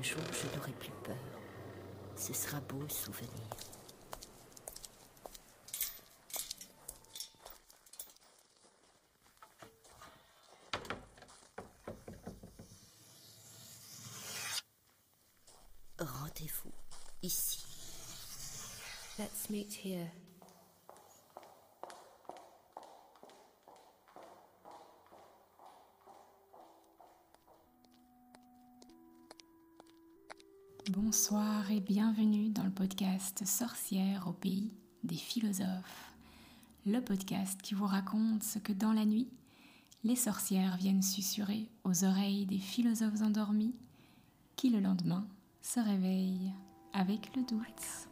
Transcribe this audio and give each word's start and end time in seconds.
qu'un 0.00 0.02
jour 0.02 0.20
je 0.32 0.56
n'aurai 0.56 0.72
plus 0.72 0.90
peur. 1.04 1.16
Ce 2.16 2.32
sera 2.32 2.60
beau 2.60 2.88
souvenir. 2.88 3.30
Rendez-vous 15.98 16.72
ici. 17.22 17.64
Let's 19.18 19.50
meet 19.50 19.84
here. 19.84 20.10
Bonsoir 30.90 31.70
et 31.70 31.78
bienvenue 31.78 32.48
dans 32.48 32.64
le 32.64 32.70
podcast 32.90 33.46
Sorcière 33.46 34.26
au 34.26 34.32
pays 34.32 34.74
des 35.04 35.14
philosophes. 35.14 36.12
Le 36.84 36.98
podcast 36.98 37.62
qui 37.62 37.74
vous 37.74 37.86
raconte 37.86 38.42
ce 38.42 38.58
que 38.58 38.72
dans 38.72 38.92
la 38.92 39.04
nuit, 39.04 39.28
les 40.02 40.16
sorcières 40.16 40.76
viennent 40.76 41.00
susurrer 41.00 41.68
aux 41.84 42.04
oreilles 42.04 42.46
des 42.46 42.58
philosophes 42.58 43.22
endormis 43.22 43.76
qui 44.56 44.70
le 44.70 44.80
lendemain 44.80 45.24
se 45.62 45.78
réveillent 45.78 46.52
avec 46.92 47.36
le 47.36 47.44
doute. 47.44 48.09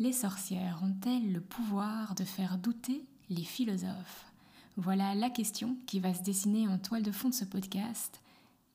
Les 0.00 0.12
sorcières 0.12 0.80
ont-elles 0.84 1.32
le 1.32 1.40
pouvoir 1.40 2.14
de 2.14 2.22
faire 2.22 2.56
douter 2.56 3.04
les 3.30 3.42
philosophes? 3.42 4.26
Voilà 4.76 5.16
la 5.16 5.28
question 5.28 5.76
qui 5.88 5.98
va 5.98 6.14
se 6.14 6.22
dessiner 6.22 6.68
en 6.68 6.78
toile 6.78 7.02
de 7.02 7.10
fond 7.10 7.30
de 7.30 7.34
ce 7.34 7.44
podcast. 7.44 8.22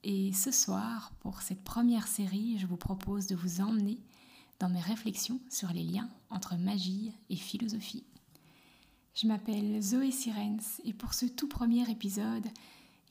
Et 0.04 0.34
ce 0.34 0.52
soir, 0.52 1.14
pour 1.22 1.42
cette 1.42 1.64
première 1.64 2.08
série, 2.08 2.58
je 2.58 2.68
vous 2.68 2.76
propose 2.76 3.28
de 3.28 3.38
vous 3.38 3.62
emmener 3.62 4.00
dans 4.60 4.68
mes 4.68 4.82
réflexions 4.82 5.40
sur 5.50 5.70
les 5.70 5.84
liens 5.84 6.10
entre 6.30 6.58
magie 6.58 7.14
et 7.30 7.38
philosophie. 7.38 8.04
Je 9.16 9.26
m'appelle 9.26 9.82
Zoé 9.82 10.12
Sirens 10.12 10.82
et 10.84 10.92
pour 10.92 11.14
ce 11.14 11.26
tout 11.26 11.48
premier 11.48 11.90
épisode, 11.90 12.48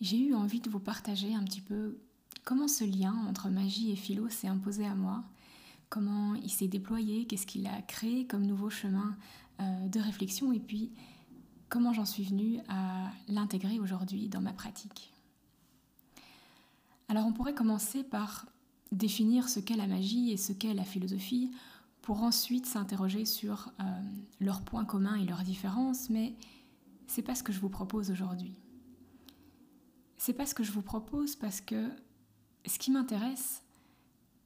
j'ai 0.03 0.19
eu 0.19 0.35
envie 0.35 0.61
de 0.61 0.69
vous 0.69 0.81
partager 0.81 1.35
un 1.35 1.45
petit 1.45 1.63
peu 1.63 1.97
comment 2.45 2.69
ce 2.69 2.85
lien 2.85 3.17
entre 3.27 3.49
magie 3.49 3.91
et 3.91 3.97
philo 3.97 4.29
s'est 4.29 4.49
imposé 4.49 4.85
à 4.85 4.95
moi 4.95 5.25
comment 5.93 6.35
il 6.37 6.49
s'est 6.49 6.69
déployé, 6.69 7.27
qu'est-ce 7.27 7.47
qu'il 7.47 7.67
a 7.67 7.83
créé 7.83 8.27
comme 8.27 8.47
nouveau 8.47 8.71
chemin 8.71 9.15
euh, 9.61 9.89
de 9.89 10.01
réflexion 10.01 10.51
et 10.51 10.59
puis 10.59 10.91
comment 11.69 11.93
j'en 11.93 12.07
suis 12.07 12.25
venue 12.25 12.61
à 12.71 13.11
l'intégrer 13.29 13.79
aujourd'hui 13.79 14.31
dans 14.31 14.41
ma 14.41 14.55
pratique. 14.55 15.13
Alors 17.09 17.27
on 17.27 17.35
pourrait 17.35 17.53
commencer 17.53 18.05
par 18.05 18.47
définir 18.91 19.51
ce 19.51 19.61
qu'est 19.61 19.77
la 19.77 19.87
magie 19.87 20.33
et 20.33 20.39
ce 20.39 20.55
qu'est 20.55 20.73
la 20.73 20.85
philosophie 20.85 21.51
pour 22.01 22.23
ensuite 22.23 22.65
s'interroger 22.65 23.27
sur 23.27 23.71
euh, 23.79 23.85
leurs 24.41 24.63
points 24.63 24.87
communs 24.87 25.17
et 25.17 25.27
leurs 25.27 25.43
différences, 25.43 26.09
mais 26.09 26.35
c'est 27.07 27.21
pas 27.21 27.35
ce 27.35 27.43
que 27.43 27.53
je 27.53 27.61
vous 27.61 27.69
propose 27.69 28.11
aujourd'hui. 28.11 28.55
C'est 30.17 30.33
pas 30.33 30.47
ce 30.47 30.55
que 30.55 30.63
je 30.63 30.73
vous 30.73 30.81
propose 30.81 31.37
parce 31.37 31.61
que 31.61 31.91
ce 32.65 32.79
qui 32.79 32.91
m'intéresse, 32.91 33.63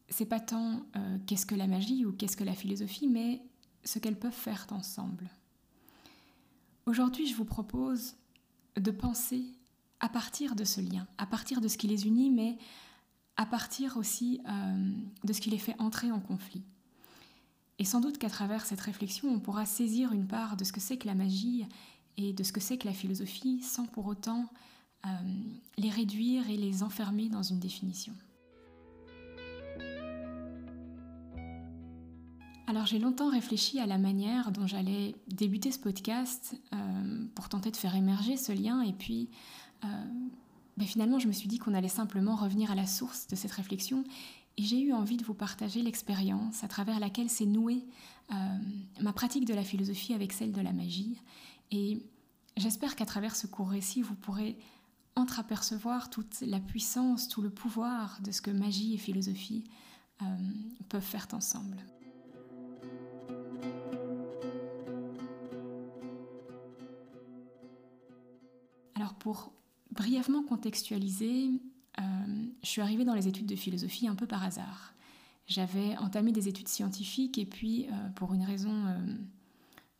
c'est 0.09 0.27
pas 0.27 0.41
tant 0.41 0.83
euh, 0.97 1.19
qu'est-ce 1.27 1.47
que 1.47 1.55
la 1.55 1.67
magie 1.67 2.05
ou 2.05 2.13
qu'est-ce 2.13 2.37
que 2.37 2.45
la 2.45 2.55
philosophie, 2.55 3.09
mais 3.09 3.43
ce 3.85 3.99
qu'elles 3.99 4.19
peuvent 4.19 4.33
faire 4.33 4.67
ensemble. 4.71 5.29
Aujourd'hui, 6.87 7.27
je 7.27 7.35
vous 7.35 7.45
propose 7.45 8.15
de 8.77 8.91
penser 8.91 9.45
à 10.01 10.09
partir 10.09 10.55
de 10.55 10.65
ce 10.65 10.81
lien, 10.81 11.07
à 11.19 11.27
partir 11.27 11.61
de 11.61 11.69
ce 11.69 11.79
qui 11.79 11.89
les 11.89 12.07
unit, 12.07 12.31
mais 12.31 12.59
à 13.37 13.47
partir 13.47 13.97
aussi 13.97 14.41
euh, 14.49 14.93
de 15.25 15.33
ce 15.33 15.41
qui 15.41 15.51
les 15.51 15.59
fait 15.59 15.75
entrer 15.81 16.11
en 16.13 16.21
conflit. 16.21 16.63
Et 17.79 17.85
sans 17.85 18.01
doute 18.01 18.19
qu'à 18.19 18.31
travers 18.31 18.65
cette 18.65 18.81
réflexion, 18.81 19.29
on 19.29 19.41
pourra 19.41 19.67
saisir 19.67 20.13
une 20.13 20.27
part 20.27 20.57
de 20.57 20.65
ce 20.65 20.73
que 20.73 20.81
c'est 20.81 20.97
que 20.97 21.07
la 21.07 21.15
magie 21.15 21.67
et 22.17 22.33
de 22.33 22.43
ce 22.43 22.53
que 22.53 22.61
c'est 22.61 22.79
que 22.79 22.87
la 22.87 22.95
philosophie, 22.95 23.63
sans 23.63 23.87
pour 23.87 24.07
autant 24.07 24.47
euh, 25.05 25.09
les 25.77 25.91
réduire 25.91 26.49
et 26.49 26.57
les 26.57 26.83
enfermer 26.83 27.29
dans 27.29 27.43
une 27.43 27.61
définition. 27.61 28.15
Alors 32.69 32.85
j'ai 32.85 32.99
longtemps 32.99 33.31
réfléchi 33.31 33.79
à 33.79 33.87
la 33.87 33.97
manière 33.97 34.51
dont 34.51 34.67
j'allais 34.67 35.15
débuter 35.29 35.71
ce 35.71 35.79
podcast 35.79 36.61
euh, 36.73 37.25
pour 37.37 37.49
tenter 37.49 37.71
de 37.71 37.77
faire 37.77 37.95
émerger 37.95 38.37
ce 38.37 38.51
lien. 38.51 38.81
Et 38.83 38.93
puis 38.93 39.31
euh, 39.85 39.89
ben, 40.77 40.87
finalement 40.87 41.21
je 41.21 41.29
me 41.29 41.33
suis 41.33 41.47
dit 41.47 41.59
qu'on 41.59 41.75
allait 41.75 41.89
simplement 41.89 42.35
revenir 42.35 42.73
à 42.73 42.75
la 42.75 42.87
source 42.87 43.29
de 43.29 43.37
cette 43.37 43.53
réflexion. 43.53 44.03
Et 44.57 44.65
j'ai 44.65 44.81
eu 44.81 44.93
envie 44.93 45.17
de 45.17 45.25
vous 45.25 45.35
partager 45.35 45.81
l'expérience 45.81 46.65
à 46.65 46.69
travers 46.69 46.99
laquelle 46.99 47.31
s'est 47.31 47.47
nouée 47.47 47.85
euh, 48.33 48.35
ma 49.01 49.13
pratique 49.13 49.45
de 49.45 49.55
la 49.55 49.63
philosophie 49.63 50.15
avec 50.15 50.33
celle 50.33 50.53
de 50.53 50.61
la 50.61 50.73
magie. 50.73 51.21
Et 51.71 52.03
j'espère 52.57 52.97
qu'à 52.97 53.07
travers 53.07 53.37
ce 53.37 53.47
court 53.47 53.69
récit 53.69 54.03
vous 54.03 54.15
pourrez 54.17 54.59
entreapercevoir 55.15 56.11
toute 56.11 56.41
la 56.41 56.59
puissance, 56.59 57.29
tout 57.29 57.43
le 57.43 57.51
pouvoir 57.51 58.19
de 58.23 58.33
ce 58.33 58.43
que 58.43 58.51
magie 58.51 58.95
et 58.95 58.99
philosophie 58.99 59.65
peuvent 60.89 61.03
faire 61.03 61.27
ensemble. 61.33 61.77
Pour 69.27 69.51
brièvement 69.91 70.45
contextualiser, 70.45 71.51
euh, 71.99 72.03
je 72.63 72.69
suis 72.69 72.81
arrivée 72.81 73.05
dans 73.05 73.17
les 73.17 73.27
études 73.27 73.47
de 73.47 73.57
philosophie 73.57 74.07
un 74.07 74.15
peu 74.15 74.25
par 74.25 74.45
hasard. 74.45 74.95
J'avais 75.49 75.97
entamé 75.97 76.31
des 76.31 76.47
études 76.47 76.69
scientifiques 76.69 77.37
et 77.37 77.45
puis, 77.45 77.87
euh, 77.87 78.09
pour 78.15 78.35
une 78.35 78.45
raison 78.45 78.71
euh, 78.87 79.01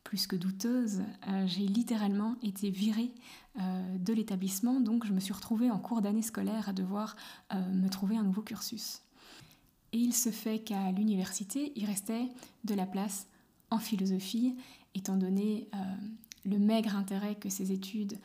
plus 0.05 0.27
que 0.27 0.37
douteuse, 0.37 1.01
j'ai 1.45 1.67
littéralement 1.67 2.37
été 2.41 2.69
virée 2.69 3.11
de 3.57 4.13
l'établissement, 4.13 4.79
donc 4.79 5.05
je 5.05 5.11
me 5.11 5.19
suis 5.19 5.33
retrouvée 5.33 5.69
en 5.69 5.79
cours 5.79 6.01
d'année 6.01 6.21
scolaire 6.21 6.69
à 6.69 6.71
devoir 6.71 7.17
me 7.53 7.89
trouver 7.89 8.15
un 8.15 8.23
nouveau 8.23 8.41
cursus. 8.41 9.01
Et 9.91 9.97
il 9.97 10.13
se 10.13 10.29
fait 10.29 10.59
qu'à 10.59 10.93
l'université, 10.93 11.73
il 11.75 11.83
restait 11.83 12.29
de 12.63 12.73
la 12.73 12.85
place 12.85 13.27
en 13.69 13.79
philosophie, 13.79 14.55
étant 14.95 15.17
donné 15.17 15.67
le 16.45 16.57
maigre 16.57 16.95
intérêt 16.95 17.35
que 17.35 17.49
ces 17.49 17.73
études 17.73 18.17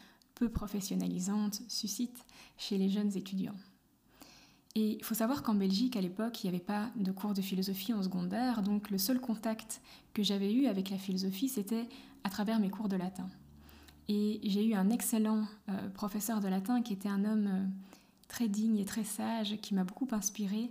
professionnalisante 0.48 1.62
suscite 1.68 2.24
chez 2.56 2.78
les 2.78 2.88
jeunes 2.88 3.16
étudiants. 3.16 3.56
Et 4.74 4.96
il 4.96 5.04
faut 5.04 5.14
savoir 5.14 5.42
qu'en 5.42 5.54
Belgique, 5.54 5.96
à 5.96 6.00
l'époque, 6.00 6.42
il 6.42 6.50
n'y 6.50 6.56
avait 6.56 6.64
pas 6.64 6.90
de 6.96 7.12
cours 7.12 7.34
de 7.34 7.42
philosophie 7.42 7.92
en 7.92 8.02
secondaire, 8.02 8.62
donc 8.62 8.90
le 8.90 8.96
seul 8.96 9.20
contact 9.20 9.82
que 10.14 10.22
j'avais 10.22 10.52
eu 10.52 10.66
avec 10.66 10.88
la 10.88 10.96
philosophie, 10.96 11.48
c'était 11.48 11.88
à 12.24 12.30
travers 12.30 12.58
mes 12.58 12.70
cours 12.70 12.88
de 12.88 12.96
latin. 12.96 13.28
Et 14.08 14.40
j'ai 14.44 14.64
eu 14.64 14.74
un 14.74 14.88
excellent 14.90 15.46
euh, 15.68 15.88
professeur 15.90 16.40
de 16.40 16.48
latin 16.48 16.82
qui 16.82 16.92
était 16.92 17.08
un 17.08 17.24
homme 17.24 17.46
euh, 17.46 17.64
très 18.28 18.48
digne 18.48 18.78
et 18.78 18.84
très 18.84 19.04
sage, 19.04 19.56
qui 19.60 19.74
m'a 19.74 19.84
beaucoup 19.84 20.08
inspiré 20.10 20.70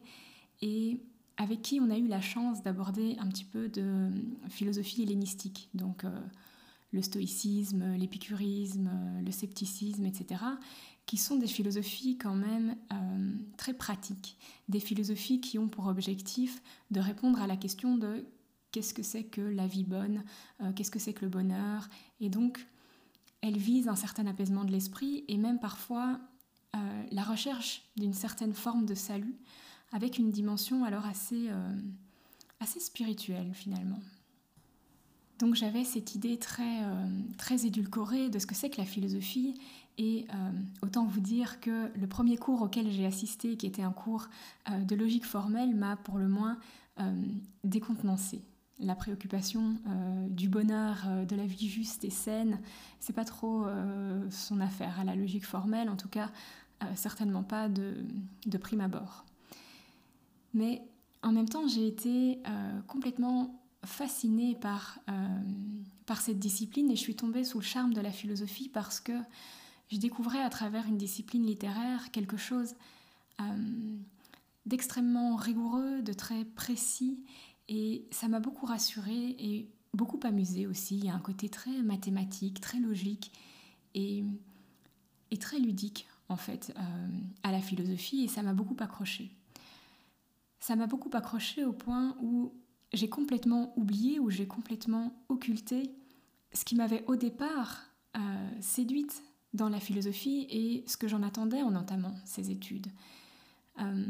et 0.62 1.00
avec 1.38 1.62
qui 1.62 1.80
on 1.80 1.90
a 1.90 1.98
eu 1.98 2.08
la 2.08 2.22
chance 2.22 2.62
d'aborder 2.62 3.16
un 3.20 3.28
petit 3.28 3.46
peu 3.46 3.70
de 3.70 3.82
euh, 3.82 4.10
philosophie 4.50 5.04
hellénistique. 5.04 5.70
Donc 5.74 6.06
le 6.92 7.02
stoïcisme, 7.02 7.96
l'épicurisme, 7.96 8.92
le 9.24 9.32
scepticisme, 9.32 10.06
etc., 10.06 10.42
qui 11.06 11.18
sont 11.18 11.36
des 11.36 11.48
philosophies 11.48 12.18
quand 12.18 12.36
même 12.36 12.78
euh, 12.94 13.34
très 13.58 13.74
pratiques, 13.74 14.38
des 14.70 14.80
philosophies 14.80 15.42
qui 15.42 15.60
ont 15.60 15.68
pour 15.68 15.88
objectif 15.88 16.62
de 16.92 17.00
répondre 17.00 17.42
à 17.42 17.48
la 17.48 17.58
question 17.58 17.98
de 17.98 18.26
qu'est-ce 18.72 18.94
que 18.94 19.04
c'est 19.04 19.26
que 19.26 19.42
la 19.42 19.68
vie 19.68 19.84
bonne, 19.84 20.24
euh, 20.62 20.72
qu'est-ce 20.74 20.92
que 20.92 21.00
c'est 21.00 21.14
que 21.14 21.26
le 21.26 21.32
bonheur, 21.32 21.90
et 22.20 22.30
donc 22.30 22.66
elles 23.42 23.58
visent 23.58 23.88
un 23.88 23.96
certain 23.96 24.28
apaisement 24.28 24.64
de 24.64 24.72
l'esprit 24.72 25.26
et 25.28 25.38
même 25.38 25.60
parfois 25.60 26.20
euh, 26.76 27.04
la 27.12 27.24
recherche 27.24 27.84
d'une 27.98 28.14
certaine 28.14 28.54
forme 28.54 28.86
de 28.86 28.96
salut 28.96 29.36
avec 29.92 30.18
une 30.18 30.32
dimension 30.32 30.86
alors 30.86 31.06
assez, 31.06 31.50
assez 32.62 32.80
spirituelle 32.80 33.54
finalement. 33.54 34.00
Donc 35.42 35.56
j'avais 35.56 35.84
cette 35.84 36.14
idée 36.14 36.38
très, 36.38 36.84
euh, 36.84 37.08
très 37.40 37.66
édulcorée 37.66 38.30
de 38.30 38.38
ce 38.38 38.46
que 38.46 38.54
c'est 38.54 38.70
que 38.70 38.78
la 38.78 38.86
philosophie. 38.86 39.60
Et 39.98 40.28
euh, 40.30 40.52
autant 40.84 41.06
vous 41.06 41.20
dire 41.20 41.60
que 41.60 41.92
le 42.00 42.08
premier 42.08 42.38
cours 42.38 42.62
auquel 42.62 42.92
j'ai 42.92 43.08
assisté, 43.08 43.58
qui 43.58 43.66
était 43.66 43.82
un 43.82 43.92
cours 43.92 44.28
euh, 44.70 44.84
de 44.84 44.96
logique 44.96 45.26
formelle, 45.26 45.76
m'a 45.76 45.98
pour 45.98 46.18
le 46.18 46.28
moins 46.28 46.58
décontenancé. 47.64 48.44
La 48.78 48.94
préoccupation 48.94 49.78
du 50.30 50.50
bonheur, 50.50 51.08
de 51.28 51.36
la 51.36 51.48
vie 51.48 51.68
juste 51.68 52.04
et 52.04 52.12
saine, 52.12 52.60
c'est 53.00 53.14
pas 53.14 53.26
trop 53.26 53.66
son 54.30 54.62
affaire 54.62 55.00
à 55.00 55.04
la 55.04 55.16
logique 55.16 55.48
formelle, 55.48 55.90
en 55.90 55.96
tout 55.96 56.10
cas 56.10 56.30
certainement 56.94 57.42
pas 57.42 57.70
de, 57.70 58.06
de 58.46 58.58
prime 58.60 58.82
abord. 58.82 59.26
Mais 60.54 60.84
en 61.24 61.32
même 61.32 61.50
temps, 61.50 61.68
j'ai 61.68 61.88
été 61.88 62.44
complètement 62.86 63.62
fascinée 63.86 64.56
par, 64.56 65.00
euh, 65.10 65.28
par 66.06 66.22
cette 66.22 66.40
discipline 66.40 66.92
et 66.92 66.96
je 66.96 67.02
suis 67.02 67.16
tombée 67.16 67.44
sous 67.44 67.60
le 67.60 67.66
charme 67.66 67.94
de 67.94 68.02
la 68.02 68.12
philosophie 68.12 68.70
parce 68.70 69.00
que 69.00 69.14
je 69.92 69.98
découvrais 69.98 70.42
à 70.42 70.50
travers 70.50 70.88
une 70.88 70.98
discipline 70.98 71.46
littéraire 71.46 72.12
quelque 72.12 72.38
chose 72.38 72.76
euh, 73.42 73.44
d'extrêmement 74.66 75.36
rigoureux, 75.36 76.02
de 76.02 76.14
très 76.14 76.46
précis 76.46 77.24
et 77.68 78.06
ça 78.12 78.28
m'a 78.28 78.40
beaucoup 78.40 78.66
rassurée 78.66 79.36
et 79.40 79.68
beaucoup 79.94 80.20
amusée 80.24 80.68
aussi. 80.68 80.98
Il 80.98 81.06
y 81.06 81.10
a 81.10 81.16
un 81.16 81.20
côté 81.20 81.50
très 81.50 81.82
mathématique, 81.82 82.62
très 82.62 82.80
logique 82.80 83.32
et, 83.96 84.24
et 85.32 85.38
très 85.38 85.58
ludique 85.58 86.08
en 86.30 86.38
fait 86.38 86.74
euh, 86.78 87.08
à 87.44 87.52
la 87.52 87.62
philosophie 87.62 88.24
et 88.24 88.28
ça 88.28 88.44
m'a 88.44 88.54
beaucoup 88.54 88.78
accroché. 88.80 89.32
Ça 90.60 90.76
m'a 90.76 90.86
beaucoup 90.86 91.10
accroché 91.14 91.66
au 91.66 91.74
point 91.74 92.16
où 92.22 92.54
j'ai 92.94 93.10
complètement 93.10 93.74
oublié 93.78 94.20
ou 94.20 94.30
j'ai 94.30 94.48
complètement 94.48 95.14
occulté 95.30 95.92
ce 96.54 96.66
qui 96.66 96.76
m'avait 96.76 97.04
au 97.08 97.16
départ 97.16 97.84
euh, 98.18 98.50
séduite 98.60 99.24
dans 99.54 99.70
la 99.70 99.80
philosophie 99.80 100.48
et 100.50 100.84
ce 100.88 100.98
que 100.98 101.08
j'en 101.08 101.24
attendais 101.24 101.62
en 101.62 101.76
entamant 101.76 102.16
ces 102.26 102.52
études. 102.52 102.88
Euh, 103.80 104.06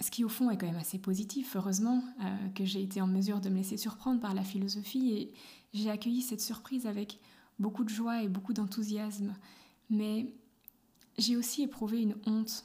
ce 0.00 0.10
qui 0.10 0.24
au 0.24 0.28
fond 0.28 0.50
est 0.50 0.58
quand 0.58 0.66
même 0.66 0.76
assez 0.76 0.98
positif, 0.98 1.56
heureusement 1.56 2.02
euh, 2.22 2.48
que 2.54 2.64
j'ai 2.64 2.82
été 2.82 3.00
en 3.00 3.06
mesure 3.06 3.40
de 3.40 3.48
me 3.48 3.56
laisser 3.56 3.76
surprendre 3.76 4.20
par 4.20 4.34
la 4.34 4.42
philosophie 4.42 5.12
et 5.12 5.34
j'ai 5.72 5.90
accueilli 5.90 6.20
cette 6.20 6.40
surprise 6.40 6.86
avec 6.86 7.18
beaucoup 7.58 7.84
de 7.84 7.88
joie 7.88 8.22
et 8.22 8.28
beaucoup 8.28 8.52
d'enthousiasme. 8.52 9.34
Mais 9.90 10.34
j'ai 11.16 11.36
aussi 11.36 11.62
éprouvé 11.62 12.02
une 12.02 12.16
honte 12.26 12.64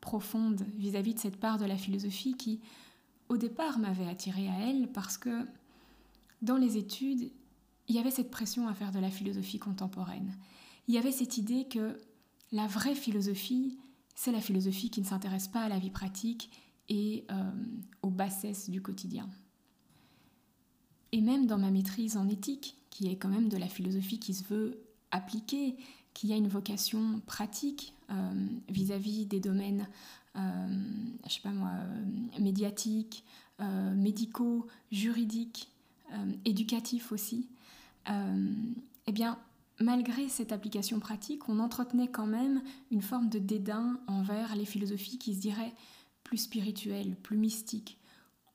profonde 0.00 0.66
vis-à-vis 0.76 1.12
-vis 1.12 1.14
de 1.14 1.20
cette 1.20 1.36
part 1.38 1.58
de 1.58 1.64
la 1.64 1.76
philosophie 1.76 2.34
qui, 2.34 2.60
au 3.28 3.36
départ 3.36 3.78
m'avait 3.78 4.08
attirée 4.08 4.48
à 4.48 4.68
elle 4.68 4.90
parce 4.92 5.18
que 5.18 5.46
dans 6.42 6.56
les 6.56 6.76
études, 6.76 7.30
il 7.88 7.94
y 7.94 7.98
avait 7.98 8.10
cette 8.10 8.30
pression 8.30 8.68
à 8.68 8.74
faire 8.74 8.92
de 8.92 8.98
la 8.98 9.10
philosophie 9.10 9.58
contemporaine. 9.58 10.36
Il 10.88 10.94
y 10.94 10.98
avait 10.98 11.12
cette 11.12 11.38
idée 11.38 11.66
que 11.66 11.98
la 12.52 12.66
vraie 12.66 12.94
philosophie, 12.94 13.78
c'est 14.14 14.32
la 14.32 14.40
philosophie 14.40 14.90
qui 14.90 15.00
ne 15.00 15.06
s'intéresse 15.06 15.48
pas 15.48 15.62
à 15.62 15.68
la 15.68 15.78
vie 15.78 15.90
pratique 15.90 16.50
et 16.88 17.24
euh, 17.30 17.50
aux 18.02 18.10
bassesses 18.10 18.70
du 18.70 18.82
quotidien. 18.82 19.28
Et 21.12 21.20
même 21.20 21.46
dans 21.46 21.58
ma 21.58 21.70
maîtrise 21.70 22.16
en 22.16 22.28
éthique, 22.28 22.76
qui 22.90 23.08
est 23.08 23.16
quand 23.16 23.28
même 23.28 23.48
de 23.48 23.56
la 23.56 23.68
philosophie 23.68 24.18
qui 24.18 24.34
se 24.34 24.44
veut 24.44 24.78
appliquée, 25.10 25.76
qui 26.12 26.32
a 26.32 26.36
une 26.36 26.48
vocation 26.48 27.20
pratique 27.26 27.94
euh, 28.10 28.46
vis-à-vis 28.68 29.24
-vis 29.24 29.28
des 29.28 29.40
domaines 29.40 29.88
je 30.36 31.32
sais 31.32 31.40
pas 31.40 31.50
moi, 31.50 31.70
euh, 31.70 32.40
médiatiques, 32.40 33.24
euh, 33.60 33.94
médicaux, 33.94 34.66
juridiques, 34.90 35.70
éducatifs 36.44 37.10
aussi, 37.10 37.48
eh 38.06 39.12
bien, 39.12 39.36
malgré 39.80 40.28
cette 40.28 40.52
application 40.52 41.00
pratique, 41.00 41.48
on 41.48 41.58
entretenait 41.58 42.06
quand 42.06 42.26
même 42.26 42.62
une 42.92 43.02
forme 43.02 43.28
de 43.28 43.40
dédain 43.40 43.98
envers 44.06 44.54
les 44.54 44.64
philosophies 44.64 45.18
qui 45.18 45.34
se 45.34 45.40
diraient 45.40 45.74
plus 46.22 46.36
spirituelles, 46.36 47.16
plus 47.16 47.36
mystiques, 47.36 47.98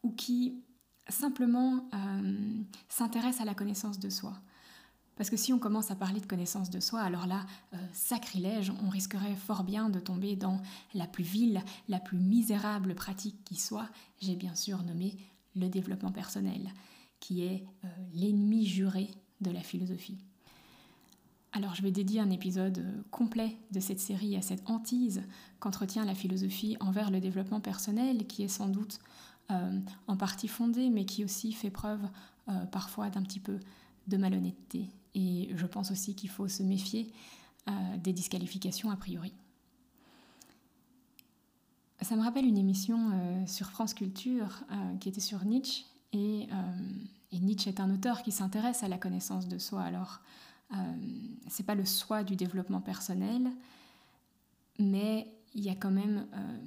ou 0.04 0.12
qui 0.12 0.54
simplement 1.10 1.90
s'intéressent 2.88 3.42
à 3.42 3.46
la 3.46 3.56
connaissance 3.56 4.00
de 4.00 4.10
soi. 4.10 4.40
Parce 5.20 5.30
que 5.30 5.36
si 5.36 5.52
on 5.52 5.60
commence 5.60 5.92
à 5.92 5.98
parler 5.98 6.22
de 6.22 6.26
connaissance 6.26 6.70
de 6.70 6.80
soi, 6.80 7.02
alors 7.02 7.28
là, 7.28 7.46
euh, 7.74 7.78
sacrilège, 7.92 8.72
on 8.82 8.88
risquerait 8.88 9.36
fort 9.36 9.66
bien 9.66 9.90
de 9.90 10.00
tomber 10.00 10.38
dans 10.38 10.62
la 10.94 11.08
plus 11.08 11.26
vile, 11.26 11.62
la 11.90 12.00
plus 12.00 12.18
misérable 12.18 12.96
pratique 12.96 13.44
qui 13.44 13.56
soit. 13.56 13.90
J'ai 14.22 14.38
bien 14.38 14.56
sûr 14.56 14.82
nommé 14.82 15.18
le 15.58 15.68
développement 15.68 16.14
personnel, 16.14 16.72
qui 17.20 17.44
est 17.44 17.66
euh, 17.84 17.88
l'ennemi 18.14 18.66
juré 18.66 19.12
de 19.42 19.52
la 19.52 19.60
philosophie. 19.60 20.20
Alors 21.52 21.76
je 21.76 21.82
vais 21.82 21.92
dédier 21.92 22.22
un 22.22 22.30
épisode 22.30 22.78
euh, 22.78 23.02
complet 23.12 23.58
de 23.72 23.82
cette 23.82 24.00
série 24.00 24.38
à 24.38 24.42
cette 24.42 24.70
hantise 24.70 25.24
qu'entretient 25.60 26.06
la 26.06 26.16
philosophie 26.16 26.78
envers 26.80 27.12
le 27.12 27.20
développement 27.20 27.60
personnel, 27.60 28.26
qui 28.26 28.44
est 28.44 28.48
sans 28.48 28.70
doute 28.70 29.00
en 30.06 30.16
partie 30.16 30.48
fondée, 30.48 30.92
mais 30.92 31.06
qui 31.06 31.26
aussi 31.26 31.54
fait 31.54 31.72
preuve 31.72 32.08
parfois 32.72 33.10
d'un 33.10 33.24
petit 33.24 33.40
peu 33.40 33.58
de 34.06 34.16
malhonnêteté 34.16 34.92
et 35.16 35.52
je 35.56 35.66
pense 35.66 35.92
aussi 35.92 36.16
qu'il 36.16 36.30
faut 36.30 36.48
se 36.48 36.64
méfier 36.64 37.12
euh, 37.68 37.98
des 37.98 38.14
disqualifications 38.14 38.90
a 38.90 38.96
priori. 38.96 39.34
Ça 42.02 42.16
me 42.16 42.22
rappelle 42.22 42.46
une 42.46 42.58
émission 42.58 43.12
euh, 43.12 43.46
sur 43.46 43.70
France 43.70 43.94
Culture 43.94 44.64
euh, 44.72 44.98
qui 44.98 45.10
était 45.10 45.20
sur 45.20 45.44
Nietzsche. 45.46 45.84
Et, 46.12 46.48
et, 47.32 47.40
Nietzsche 47.40 47.70
est 47.70 47.80
un 47.80 47.94
auteur 47.94 48.24
qui 48.24 48.32
s'intéresse 48.32 48.82
à 48.82 48.88
la 48.88 48.98
connaissance 48.98 49.48
de 49.48 49.60
soi. 49.60 49.84
Alors, 49.84 50.22
c'est 51.48 51.66
pas 51.68 51.76
le 51.76 51.86
soi 51.86 52.24
du 52.24 52.36
développement 52.36 52.82
personnel, 52.82 53.52
mais 54.80 55.32
il 55.54 55.64
y 55.64 55.70
a 55.70 55.76
quand 55.76 55.92
même 55.92 56.26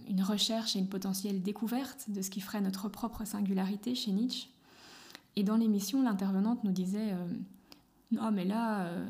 une 0.08 0.22
recherche 0.22 0.76
et 0.76 0.78
une 0.78 0.88
potentielle 0.88 1.42
découverte 1.42 2.08
de 2.08 2.22
ce 2.22 2.30
qui 2.30 2.40
ferait 2.40 2.60
notre 2.60 2.88
propre 2.88 3.24
singularité 3.24 3.96
chez 3.96 4.12
Nietzsche. 4.12 4.46
Et 5.34 5.42
dans 5.42 5.56
l'émission, 5.56 6.02
l'intervenante 6.02 6.62
nous 6.62 6.70
disait 6.70 7.16
non, 8.12 8.30
mais 8.30 8.44
là, 8.44 8.84
euh, 8.84 9.06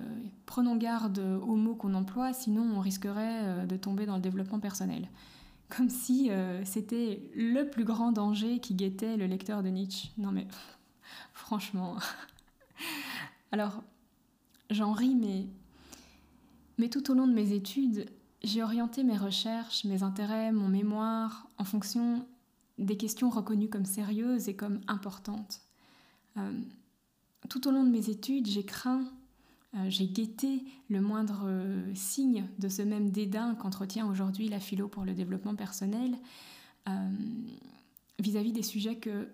prenons 0.46 0.76
garde 0.76 1.19
aux 1.19 1.56
mots 1.56 1.75
qu'on 1.75 1.94
emploie, 1.94 2.32
sinon 2.32 2.62
on 2.62 2.81
risquerait 2.81 3.43
euh, 3.43 3.66
de 3.66 3.76
tomber 3.76 4.06
dans 4.06 4.14
le 4.14 4.22
développement 4.22 4.60
personnel. 4.60 5.08
Comme 5.69 5.90
si 5.90 6.31
euh, 6.31 6.64
c'était 6.64 7.28
le 7.34 7.69
plus 7.69 7.84
grand 7.84 8.12
danger 8.12 8.60
qui 8.60 8.75
guettait 8.75 9.16
le 9.16 9.26
lecteur 9.26 9.64
de 9.64 9.70
Nietzsche. 9.70 10.10
Non, 10.19 10.31
mais 10.31 10.46
franchement. 11.32 11.96
Alors, 13.52 13.82
j'en 14.70 14.93
ris, 14.93 15.16
mais, 15.16 15.49
mais 16.78 16.88
tout 16.88 17.10
au 17.10 17.14
long 17.14 17.26
de 17.26 17.34
mes 17.34 17.52
études, 17.54 18.06
j'ai 18.44 18.62
orienté 18.62 19.02
mes 19.02 19.16
recherches, 19.16 19.82
mes 19.84 20.04
intérêts, 20.04 20.52
mon 20.52 20.69
mémoire 20.69 21.49
en 21.58 21.64
fonction 21.64 22.25
des 22.78 22.96
questions 22.96 23.31
reconnues 23.31 23.69
comme 23.69 23.84
sérieuses 23.84 24.49
et 24.49 24.54
comme 24.54 24.81
importantes 24.87 25.60
tout 27.49 27.69
au 27.69 27.71
long 27.71 27.85
de 27.85 27.91
mes 27.91 28.09
études, 28.09 28.47
j'ai 28.47 28.65
craint, 28.65 29.05
euh, 29.75 29.89
j'ai 29.89 30.06
guetté 30.06 30.65
le 30.91 31.00
moindre 31.00 31.44
euh, 31.47 31.94
signe 31.94 32.47
de 32.59 32.69
ce 32.69 32.83
même 32.83 33.11
dédain 33.11 33.55
qu'entretient 33.55 34.06
aujourd'hui 34.09 34.49
la 34.49 34.61
philo 34.61 34.87
pour 34.87 35.05
le 35.05 35.15
développement 35.15 35.55
personnel 35.55 36.19
euh, 36.89 37.11
vis-à-vis 38.19 38.53
des 38.53 38.62
sujets 38.62 38.97
que 38.97 39.29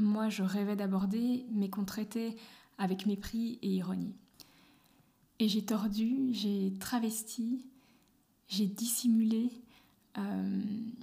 moi 0.00 0.28
je 0.28 0.42
rêvais 0.42 0.74
d'aborder, 0.76 1.46
mais 1.52 1.70
qu'on 1.70 1.84
traitait 1.84 2.34
avec 2.78 3.06
mépris 3.06 3.58
et 3.62 3.68
ironie. 3.68 4.14
Et 5.38 5.48
j'ai 5.48 5.64
tordu, 5.64 6.28
j'ai 6.32 6.72
travesti, 6.80 7.64
j'ai 8.48 8.66
dissimulé 8.66 9.50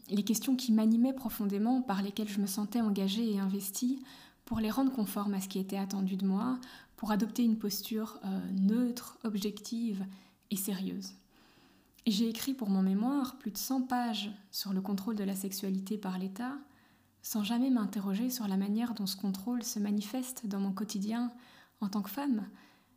les 0.09 0.23
questions 0.23 0.55
qui 0.55 0.71
m'animaient 0.71 1.13
profondément, 1.13 1.83
par 1.83 2.01
lesquelles 2.01 2.27
je 2.27 2.41
me 2.41 2.47
sentais 2.47 2.81
engagée 2.81 3.31
et 3.31 3.37
investie, 3.37 3.99
pour 4.45 4.59
les 4.59 4.71
rendre 4.71 4.91
conformes 4.91 5.33
à 5.33 5.41
ce 5.41 5.47
qui 5.47 5.59
était 5.59 5.77
attendu 5.77 6.15
de 6.15 6.25
moi, 6.25 6.59
pour 6.95 7.11
adopter 7.11 7.43
une 7.43 7.57
posture 7.57 8.19
euh, 8.25 8.39
neutre, 8.51 9.17
objective 9.23 10.05
et 10.51 10.55
sérieuse. 10.55 11.13
J'ai 12.05 12.27
écrit 12.27 12.53
pour 12.53 12.69
mon 12.69 12.81
mémoire 12.81 13.37
plus 13.37 13.51
de 13.51 13.57
100 13.57 13.83
pages 13.83 14.31
sur 14.51 14.73
le 14.73 14.81
contrôle 14.81 15.15
de 15.15 15.23
la 15.23 15.35
sexualité 15.35 15.97
par 15.97 16.17
l'État, 16.17 16.57
sans 17.21 17.43
jamais 17.43 17.69
m'interroger 17.69 18.29
sur 18.29 18.47
la 18.47 18.57
manière 18.57 18.93
dont 18.93 19.05
ce 19.05 19.15
contrôle 19.15 19.63
se 19.63 19.79
manifeste 19.79 20.45
dans 20.45 20.59
mon 20.59 20.73
quotidien 20.73 21.31
en 21.79 21.87
tant 21.87 22.01
que 22.01 22.09
femme, 22.09 22.45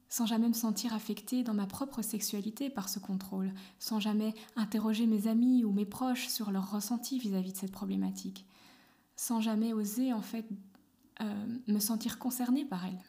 sans 0.08 0.26
jamais 0.26 0.48
me 0.48 0.54
sentir 0.54 0.92
affectée 0.92 1.44
dans 1.44 1.54
ma 1.54 1.66
propre 1.66 2.02
sexualité 2.02 2.68
par 2.68 2.88
ce 2.88 2.98
contrôle, 2.98 3.52
sans 3.78 4.00
jamais 4.00 4.34
interroger 4.56 5.06
mes 5.06 5.28
amis 5.28 5.64
ou 5.64 5.72
mes 5.72 5.86
proches 5.86 6.28
sur 6.28 6.50
leur 6.50 6.70
ressenti 6.70 7.18
vis-à-vis 7.18 7.52
de 7.52 7.58
cette 7.58 7.72
problématique, 7.72 8.44
sans 9.14 9.40
jamais 9.40 9.72
oser 9.72 10.12
en 10.12 10.22
fait 10.22 10.46
euh, 11.22 11.46
me 11.66 11.78
sentir 11.78 12.18
concernée 12.18 12.64
par 12.64 12.84
elle. 12.84 13.00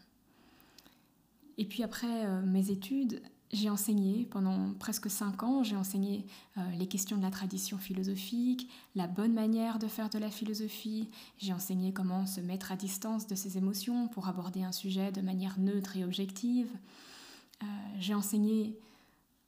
Et 1.58 1.66
puis 1.66 1.84
après 1.84 2.26
euh, 2.26 2.42
mes 2.42 2.72
études, 2.72 3.22
j'ai 3.52 3.70
enseigné 3.70 4.26
pendant 4.26 4.74
presque 4.74 5.10
cinq 5.10 5.44
ans, 5.44 5.64
j'ai 5.64 5.76
enseigné 5.76 6.26
euh, 6.58 6.62
les 6.78 6.88
questions 6.88 7.18
de 7.18 7.22
la 7.22 7.32
tradition 7.32 7.78
philosophique, 7.78 8.70
la 8.96 9.08
bonne 9.08 9.34
manière 9.34 9.80
de 9.80 9.88
faire 9.88 10.10
de 10.10 10.20
la 10.20 10.30
philosophie, 10.30 11.10
j'ai 11.38 11.54
enseigné 11.54 11.94
comment 11.94 12.26
se 12.26 12.40
mettre 12.40 12.72
à 12.72 12.76
distance 12.76 13.28
de 13.28 13.36
ses 13.36 13.58
émotions 13.58 14.08
pour 14.08 14.28
aborder 14.28 14.64
un 14.64 14.72
sujet 14.72 15.12
de 15.12 15.22
manière 15.22 15.60
neutre 15.60 15.98
et 15.98 16.04
objective. 16.04 16.70
j'ai 18.00 18.14
enseigné 18.14 18.78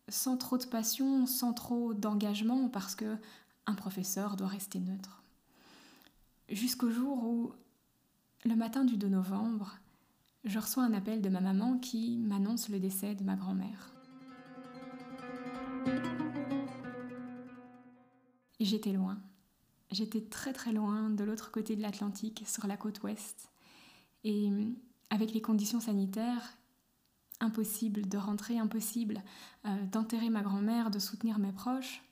sans 0.09 0.37
trop 0.37 0.57
de 0.57 0.65
passion, 0.65 1.25
sans 1.25 1.53
trop 1.53 1.93
d'engagement, 1.93 2.69
parce 2.69 2.95
que 2.95 3.17
un 3.67 3.75
professeur 3.75 4.35
doit 4.35 4.47
rester 4.47 4.79
neutre. 4.79 5.23
Jusqu'au 6.49 6.89
jour 6.89 7.23
où 7.23 7.53
le 8.45 8.55
matin 8.55 8.85
du 8.85 8.97
2 8.97 9.07
novembre, 9.09 9.77
je 10.45 10.59
reçois 10.59 10.83
un 10.83 10.93
appel 10.93 11.21
de 11.21 11.29
ma 11.29 11.41
maman 11.41 11.77
qui 11.77 12.17
m'annonce 12.17 12.69
le 12.69 12.79
décès 12.79 13.15
de 13.15 13.23
ma 13.23 13.35
grand-mère. 13.35 13.91
J'étais 18.59 18.93
loin. 18.93 19.17
J'étais 19.91 20.21
très 20.21 20.53
très 20.53 20.71
loin 20.71 21.09
de 21.09 21.23
l'autre 21.23 21.51
côté 21.51 21.75
de 21.75 21.81
l'Atlantique, 21.81 22.43
sur 22.45 22.67
la 22.67 22.77
côte 22.77 23.01
ouest. 23.03 23.51
Et 24.23 24.49
avec 25.09 25.33
les 25.33 25.41
conditions 25.41 25.79
sanitaires, 25.79 26.57
impossible 27.39 28.07
de 28.07 28.17
rentrer, 28.17 28.59
impossible 28.59 29.23
euh, 29.65 29.85
d'enterrer 29.85 30.29
ma 30.29 30.41
grand-mère, 30.41 30.91
de 30.91 30.99
soutenir 30.99 31.39
mes 31.39 31.51
proches. 31.51 32.03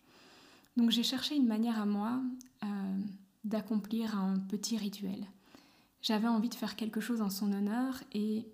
Donc 0.77 0.91
j'ai 0.91 1.03
cherché 1.03 1.35
une 1.35 1.47
manière 1.47 1.79
à 1.79 1.85
moi 1.85 2.21
euh, 2.63 2.99
d'accomplir 3.43 4.17
un 4.17 4.39
petit 4.39 4.77
rituel. 4.77 5.27
J'avais 6.07 6.27
envie 6.29 6.47
de 6.47 6.55
faire 6.55 6.77
quelque 6.77 7.01
chose 7.01 7.21
en 7.21 7.29
son 7.29 7.51
honneur 7.51 8.01
et 8.13 8.47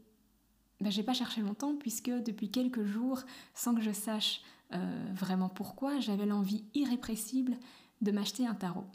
ben, 0.81 0.91
j'ai 0.91 1.03
pas 1.03 1.13
cherché 1.13 1.41
longtemps 1.41 1.75
puisque 1.75 2.09
depuis 2.09 2.49
quelques 2.49 2.83
jours, 2.83 3.21
sans 3.53 3.75
que 3.75 3.81
je 3.81 3.91
sache 3.91 4.41
euh, 4.73 5.05
vraiment 5.13 5.49
pourquoi, 5.49 5.99
j'avais 5.99 6.25
l'envie 6.25 6.63
irrépressible 6.73 7.57
de 8.01 8.11
m'acheter 8.11 8.47
un 8.47 8.55
tarot. 8.55 8.87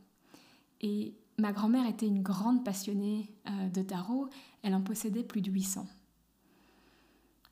Et 0.81 1.15
ma 1.39 1.53
grand-mère 1.53 1.87
était 1.87 2.09
une 2.09 2.23
grande 2.23 2.65
passionnée 2.65 3.31
de 3.73 3.83
tarot, 3.83 4.29
elle 4.63 4.75
en 4.75 4.83
possédait 4.83 5.23
plus 5.23 5.41
de 5.41 5.53
800. 5.53 5.87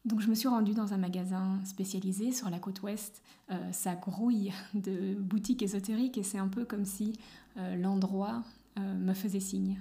Donc 0.06 0.20
je 0.20 0.28
me 0.28 0.34
suis 0.34 0.46
rendue 0.46 0.72
dans 0.72 0.94
un 0.94 0.98
magasin 0.98 1.60
spécialisé 1.64 2.30
sur 2.30 2.48
la 2.48 2.60
côte 2.60 2.80
ouest. 2.82 3.22
Euh, 3.50 3.72
ça 3.72 3.96
grouille 3.96 4.52
de 4.75 5.14
boutiques 5.14 5.62
ésotériques 5.62 6.16
et 6.16 6.22
c'est 6.22 6.38
un 6.38 6.46
peu 6.46 6.64
comme 6.64 6.84
si 6.84 7.12
euh, 7.56 7.76
l'endroit 7.76 8.44
euh, 8.78 8.94
me 8.94 9.14
faisait 9.14 9.40
signe. 9.40 9.80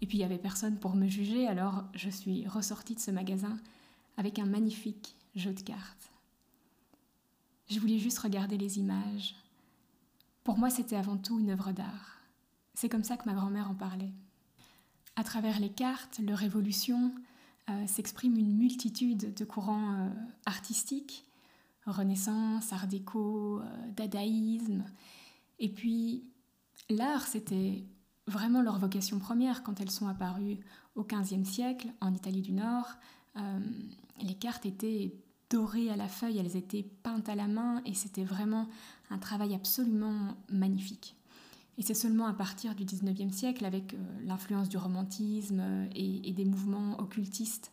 Et 0.00 0.06
puis 0.06 0.18
il 0.18 0.20
n'y 0.20 0.24
avait 0.24 0.38
personne 0.38 0.78
pour 0.78 0.94
me 0.94 1.08
juger, 1.08 1.46
alors 1.46 1.84
je 1.94 2.10
suis 2.10 2.46
ressortie 2.46 2.94
de 2.94 3.00
ce 3.00 3.10
magasin 3.10 3.58
avec 4.16 4.38
un 4.38 4.46
magnifique 4.46 5.16
jeu 5.34 5.52
de 5.52 5.60
cartes. 5.60 6.10
Je 7.68 7.80
voulais 7.80 7.98
juste 7.98 8.18
regarder 8.18 8.56
les 8.56 8.78
images. 8.78 9.34
Pour 10.44 10.58
moi, 10.58 10.70
c'était 10.70 10.96
avant 10.96 11.16
tout 11.16 11.40
une 11.40 11.50
œuvre 11.50 11.72
d'art. 11.72 12.20
C'est 12.74 12.88
comme 12.88 13.04
ça 13.04 13.16
que 13.16 13.26
ma 13.26 13.34
grand-mère 13.34 13.70
en 13.70 13.74
parlait. 13.74 14.12
À 15.16 15.24
travers 15.24 15.58
les 15.58 15.70
cartes, 15.70 16.20
leur 16.20 16.42
évolution, 16.42 17.12
euh, 17.68 17.86
s'exprime 17.86 18.36
une 18.36 18.56
multitude 18.56 19.34
de 19.34 19.44
courants 19.44 19.94
euh, 19.94 20.08
artistiques, 20.44 21.24
Renaissance, 21.86 22.72
Art 22.72 22.86
déco, 22.86 23.60
euh, 23.60 23.64
dadaïsme. 23.96 24.84
Et 25.58 25.68
puis, 25.68 26.24
l'art, 26.90 27.26
c'était 27.26 27.84
vraiment 28.26 28.62
leur 28.62 28.78
vocation 28.78 29.18
première 29.18 29.62
quand 29.62 29.80
elles 29.80 29.90
sont 29.90 30.08
apparues 30.08 30.58
au 30.94 31.04
XVe 31.04 31.44
siècle 31.44 31.88
en 32.00 32.12
Italie 32.14 32.42
du 32.42 32.52
Nord. 32.52 32.88
les 34.20 34.34
cartes 34.34 34.66
étaient 34.66 35.12
dorées 35.50 35.90
à 35.90 35.96
la 35.96 36.08
feuille, 36.08 36.38
elles 36.38 36.56
étaient 36.56 36.82
peintes 36.82 37.28
à 37.28 37.34
la 37.34 37.46
main 37.46 37.82
et 37.84 37.94
c'était 37.94 38.24
vraiment 38.24 38.68
un 39.10 39.18
travail 39.18 39.54
absolument 39.54 40.34
magnifique. 40.50 41.16
Et 41.78 41.82
c'est 41.82 41.94
seulement 41.94 42.26
à 42.26 42.32
partir 42.32 42.74
du 42.74 42.84
XIXe 42.84 43.34
siècle, 43.34 43.64
avec 43.64 43.94
euh, 43.94 43.96
l'influence 44.24 44.68
du 44.68 44.78
romantisme 44.78 45.60
euh, 45.60 45.86
et, 45.94 46.32
des 46.32 46.44
mouvements 46.44 46.98
occultistes, 46.98 47.70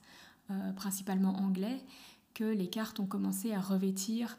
euh, 0.52 0.74
principalement 0.74 1.36
anglais, 1.38 1.82
que 2.34 2.44
les 2.44 2.70
cartes 2.70 3.00
ont 3.00 3.06
commencé 3.06 3.54
à 3.54 3.62
revêtir 3.62 4.38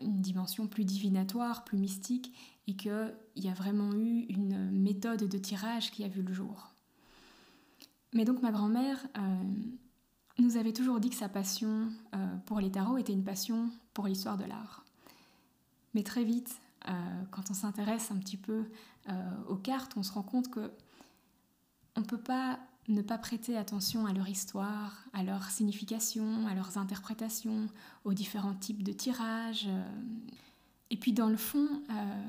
une 0.00 0.22
dimension 0.22 0.66
plus 0.66 0.84
divinatoire, 0.84 1.64
plus 1.64 1.76
mystique, 1.76 2.32
et 2.66 2.76
qu'il 2.76 3.14
y 3.36 3.48
a 3.48 3.54
vraiment 3.54 3.92
eu 3.94 4.26
une 4.28 4.70
méthode 4.70 5.28
de 5.28 5.38
tirage 5.38 5.90
qui 5.90 6.04
a 6.04 6.08
vu 6.08 6.22
le 6.22 6.32
jour. 6.32 6.72
Mais 8.12 8.24
donc 8.24 8.42
ma 8.42 8.52
grand-mère 8.52 8.98
nous 10.38 10.56
avait 10.56 10.72
toujours 10.72 11.00
dit 11.00 11.10
que 11.10 11.16
sa 11.16 11.28
passion 11.28 11.88
pour 12.46 12.60
les 12.60 12.70
tarots 12.70 12.98
était 12.98 13.12
une 13.12 13.24
passion 13.24 13.70
pour 13.94 14.06
l'histoire 14.06 14.36
de 14.36 14.44
l'art. 14.44 14.84
Mais 15.94 16.02
très 16.02 16.24
vite, 16.24 16.60
quand 17.30 17.50
on 17.50 17.54
s'intéresse 17.54 18.10
un 18.10 18.18
petit 18.18 18.36
peu 18.36 18.64
euh, 19.08 19.44
aux 19.48 19.56
cartes, 19.56 19.92
on 19.96 20.02
se 20.02 20.12
rend 20.12 20.22
compte 20.22 20.48
que 20.48 20.70
on 21.96 22.00
ne 22.00 22.06
peut 22.06 22.20
pas 22.20 22.58
ne 22.88 23.02
pas 23.02 23.18
prêter 23.18 23.56
attention 23.56 24.06
à 24.06 24.12
leur 24.12 24.28
histoire, 24.28 25.04
à 25.12 25.22
leur 25.22 25.50
signification, 25.50 26.46
à 26.48 26.54
leurs 26.54 26.78
interprétations, 26.78 27.68
aux 28.04 28.12
différents 28.12 28.54
types 28.54 28.82
de 28.82 28.92
tirages. 28.92 29.68
Euh. 30.92 30.94
Et 30.94 30.96
puis 30.96 31.12
dans 31.12 31.28
le 31.28 31.36
fond, 31.36 31.68
euh, 31.90 32.22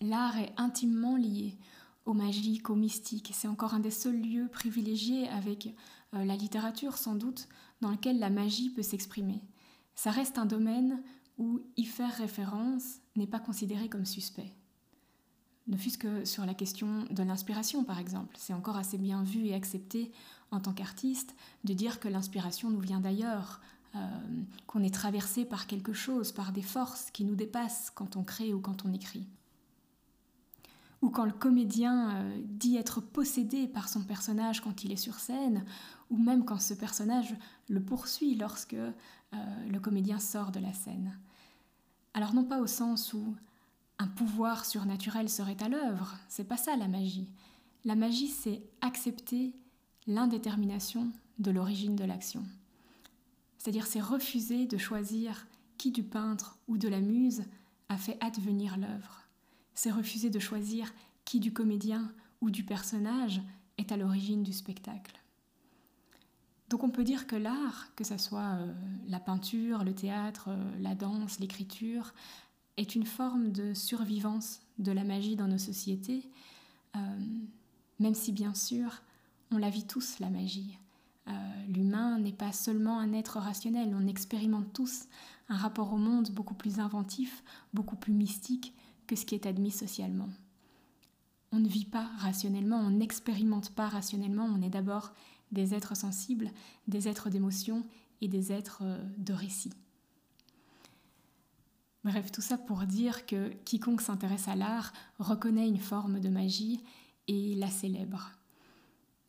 l'art 0.00 0.38
est 0.38 0.52
intimement 0.56 1.16
lié 1.16 1.58
au 2.06 2.14
magique, 2.14 2.70
au 2.70 2.74
mystique. 2.74 3.30
C'est 3.34 3.48
encore 3.48 3.74
un 3.74 3.80
des 3.80 3.90
seuls 3.90 4.20
lieux 4.20 4.48
privilégiés 4.48 5.28
avec 5.28 5.68
la 6.14 6.36
littérature 6.36 6.96
sans 6.96 7.14
doute 7.14 7.48
dans 7.82 7.90
lequel 7.90 8.18
la 8.18 8.30
magie 8.30 8.70
peut 8.70 8.82
s'exprimer. 8.82 9.42
Ça 9.94 10.10
reste 10.10 10.38
un 10.38 10.46
domaine 10.46 11.02
où 11.36 11.60
y 11.76 11.84
faire 11.84 12.14
référence 12.16 13.00
n'est 13.14 13.26
pas 13.26 13.40
considéré 13.40 13.90
comme 13.90 14.06
suspect 14.06 14.54
ne 15.68 15.76
fût-ce 15.76 15.98
que 15.98 16.24
sur 16.24 16.46
la 16.46 16.54
question 16.54 17.04
de 17.10 17.22
l'inspiration, 17.22 17.84
par 17.84 17.98
exemple. 17.98 18.34
C'est 18.38 18.54
encore 18.54 18.76
assez 18.76 18.98
bien 18.98 19.22
vu 19.22 19.46
et 19.46 19.54
accepté 19.54 20.10
en 20.50 20.60
tant 20.60 20.72
qu'artiste 20.72 21.34
de 21.64 21.74
dire 21.74 22.00
que 22.00 22.08
l'inspiration 22.08 22.70
nous 22.70 22.80
vient 22.80 23.00
d'ailleurs, 23.00 23.60
euh, 23.94 23.98
qu'on 24.66 24.82
est 24.82 24.94
traversé 24.94 25.44
par 25.44 25.66
quelque 25.66 25.92
chose, 25.92 26.32
par 26.32 26.52
des 26.52 26.62
forces 26.62 27.10
qui 27.10 27.24
nous 27.24 27.34
dépassent 27.34 27.90
quand 27.94 28.16
on 28.16 28.22
crée 28.22 28.52
ou 28.52 28.60
quand 28.60 28.84
on 28.84 28.92
écrit. 28.92 29.26
Ou 31.00 31.10
quand 31.10 31.24
le 31.24 31.32
comédien 31.32 32.10
euh, 32.10 32.40
dit 32.44 32.76
être 32.76 33.00
possédé 33.00 33.66
par 33.66 33.88
son 33.88 34.02
personnage 34.02 34.60
quand 34.60 34.84
il 34.84 34.92
est 34.92 34.96
sur 34.96 35.14
scène, 35.14 35.64
ou 36.10 36.18
même 36.18 36.44
quand 36.44 36.60
ce 36.60 36.74
personnage 36.74 37.34
le 37.68 37.82
poursuit 37.82 38.34
lorsque 38.34 38.74
euh, 38.74 38.92
le 39.32 39.80
comédien 39.80 40.18
sort 40.18 40.50
de 40.50 40.60
la 40.60 40.72
scène. 40.72 41.18
Alors 42.14 42.34
non 42.34 42.44
pas 42.44 42.60
au 42.60 42.66
sens 42.66 43.12
où 43.14 43.36
un 43.98 44.08
pouvoir 44.08 44.64
surnaturel 44.64 45.28
serait 45.28 45.62
à 45.62 45.68
l'œuvre. 45.68 46.16
C'est 46.28 46.44
pas 46.44 46.56
ça 46.56 46.76
la 46.76 46.88
magie. 46.88 47.28
La 47.84 47.94
magie, 47.94 48.28
c'est 48.28 48.62
accepter 48.80 49.54
l'indétermination 50.06 51.08
de 51.38 51.50
l'origine 51.50 51.96
de 51.96 52.04
l'action. 52.04 52.44
C'est-à-dire, 53.58 53.86
c'est 53.86 54.00
refuser 54.00 54.66
de 54.66 54.78
choisir 54.78 55.46
qui 55.76 55.90
du 55.90 56.02
peintre 56.02 56.58
ou 56.68 56.78
de 56.78 56.88
la 56.88 57.00
muse 57.00 57.44
a 57.88 57.96
fait 57.96 58.16
advenir 58.20 58.76
l'œuvre. 58.76 59.24
C'est 59.74 59.90
refuser 59.90 60.30
de 60.30 60.38
choisir 60.38 60.92
qui 61.24 61.40
du 61.40 61.52
comédien 61.52 62.12
ou 62.40 62.50
du 62.50 62.64
personnage 62.64 63.42
est 63.76 63.92
à 63.92 63.96
l'origine 63.96 64.42
du 64.42 64.52
spectacle. 64.52 65.20
Donc 66.68 66.84
on 66.84 66.90
peut 66.90 67.04
dire 67.04 67.26
que 67.26 67.36
l'art, 67.36 67.88
que 67.96 68.04
ce 68.04 68.18
soit 68.18 68.56
euh, 68.56 68.72
la 69.06 69.20
peinture, 69.20 69.84
le 69.84 69.94
théâtre, 69.94 70.48
euh, 70.48 70.80
la 70.80 70.94
danse, 70.94 71.40
l'écriture, 71.40 72.12
est 72.76 72.94
une 72.94 73.06
forme 73.06 73.50
de 73.50 73.72
survivance 73.72 74.60
de 74.78 74.92
la 74.92 75.02
magie 75.02 75.34
dans 75.34 75.48
nos 75.48 75.58
sociétés, 75.58 76.28
euh, 76.96 77.00
même 77.98 78.14
si 78.14 78.32
bien 78.32 78.54
sûr 78.54 79.02
on 79.50 79.56
la 79.56 79.70
vit 79.70 79.86
tous, 79.86 80.18
la 80.18 80.28
magie. 80.28 80.78
Euh, 81.28 81.32
l'humain 81.68 82.18
n'est 82.18 82.32
pas 82.32 82.52
seulement 82.52 82.98
un 82.98 83.12
être 83.12 83.38
rationnel, 83.38 83.94
on 83.94 84.06
expérimente 84.06 84.72
tous 84.72 85.06
un 85.48 85.56
rapport 85.56 85.92
au 85.92 85.96
monde 85.98 86.30
beaucoup 86.30 86.54
plus 86.54 86.80
inventif, 86.80 87.42
beaucoup 87.72 87.96
plus 87.96 88.12
mystique 88.12 88.74
que 89.06 89.16
ce 89.16 89.24
qui 89.24 89.34
est 89.34 89.46
admis 89.46 89.70
socialement. 89.70 90.28
On 91.52 91.60
ne 91.60 91.68
vit 91.68 91.86
pas 91.86 92.10
rationnellement, 92.18 92.78
on 92.78 92.90
n'expérimente 92.90 93.70
pas 93.70 93.88
rationnellement, 93.88 94.44
on 94.44 94.62
est 94.62 94.70
d'abord 94.70 95.12
des 95.52 95.74
êtres 95.74 95.96
sensibles, 95.96 96.50
des 96.86 97.08
êtres 97.08 97.30
d'émotion 97.30 97.86
et 98.20 98.28
des 98.28 98.52
êtres 98.52 98.82
euh, 98.82 99.02
de 99.16 99.32
récit. 99.32 99.72
Bref, 102.04 102.30
tout 102.30 102.42
ça 102.42 102.56
pour 102.56 102.84
dire 102.84 103.26
que 103.26 103.48
quiconque 103.64 104.00
s'intéresse 104.00 104.48
à 104.48 104.56
l'art 104.56 104.92
reconnaît 105.18 105.68
une 105.68 105.78
forme 105.78 106.20
de 106.20 106.28
magie 106.28 106.82
et 107.26 107.54
la 107.54 107.68
célèbre. 107.68 108.32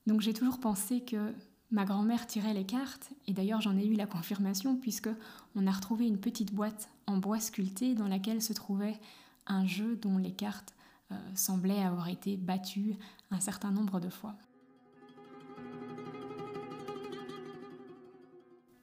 Donc 0.07 0.21
j'ai 0.21 0.33
toujours 0.33 0.59
pensé 0.59 1.01
que 1.01 1.33
ma 1.71 1.85
grand-mère 1.85 2.25
tirait 2.27 2.53
les 2.53 2.65
cartes, 2.65 3.11
et 3.27 3.33
d'ailleurs 3.33 3.61
j'en 3.61 3.77
ai 3.77 3.85
eu 3.85 3.93
la 3.93 4.07
confirmation 4.07 4.75
puisque 4.75 5.09
on 5.55 5.67
a 5.67 5.71
retrouvé 5.71 6.07
une 6.07 6.19
petite 6.19 6.53
boîte 6.53 6.89
en 7.07 7.17
bois 7.17 7.39
sculpté 7.39 7.95
dans 7.95 8.07
laquelle 8.07 8.41
se 8.41 8.53
trouvait 8.53 8.99
un 9.47 9.65
jeu 9.65 9.95
dont 9.95 10.17
les 10.17 10.31
cartes 10.31 10.73
euh, 11.11 11.15
semblaient 11.35 11.83
avoir 11.83 12.07
été 12.07 12.37
battues 12.37 12.95
un 13.31 13.39
certain 13.39 13.71
nombre 13.71 13.99
de 13.99 14.09
fois. 14.09 14.35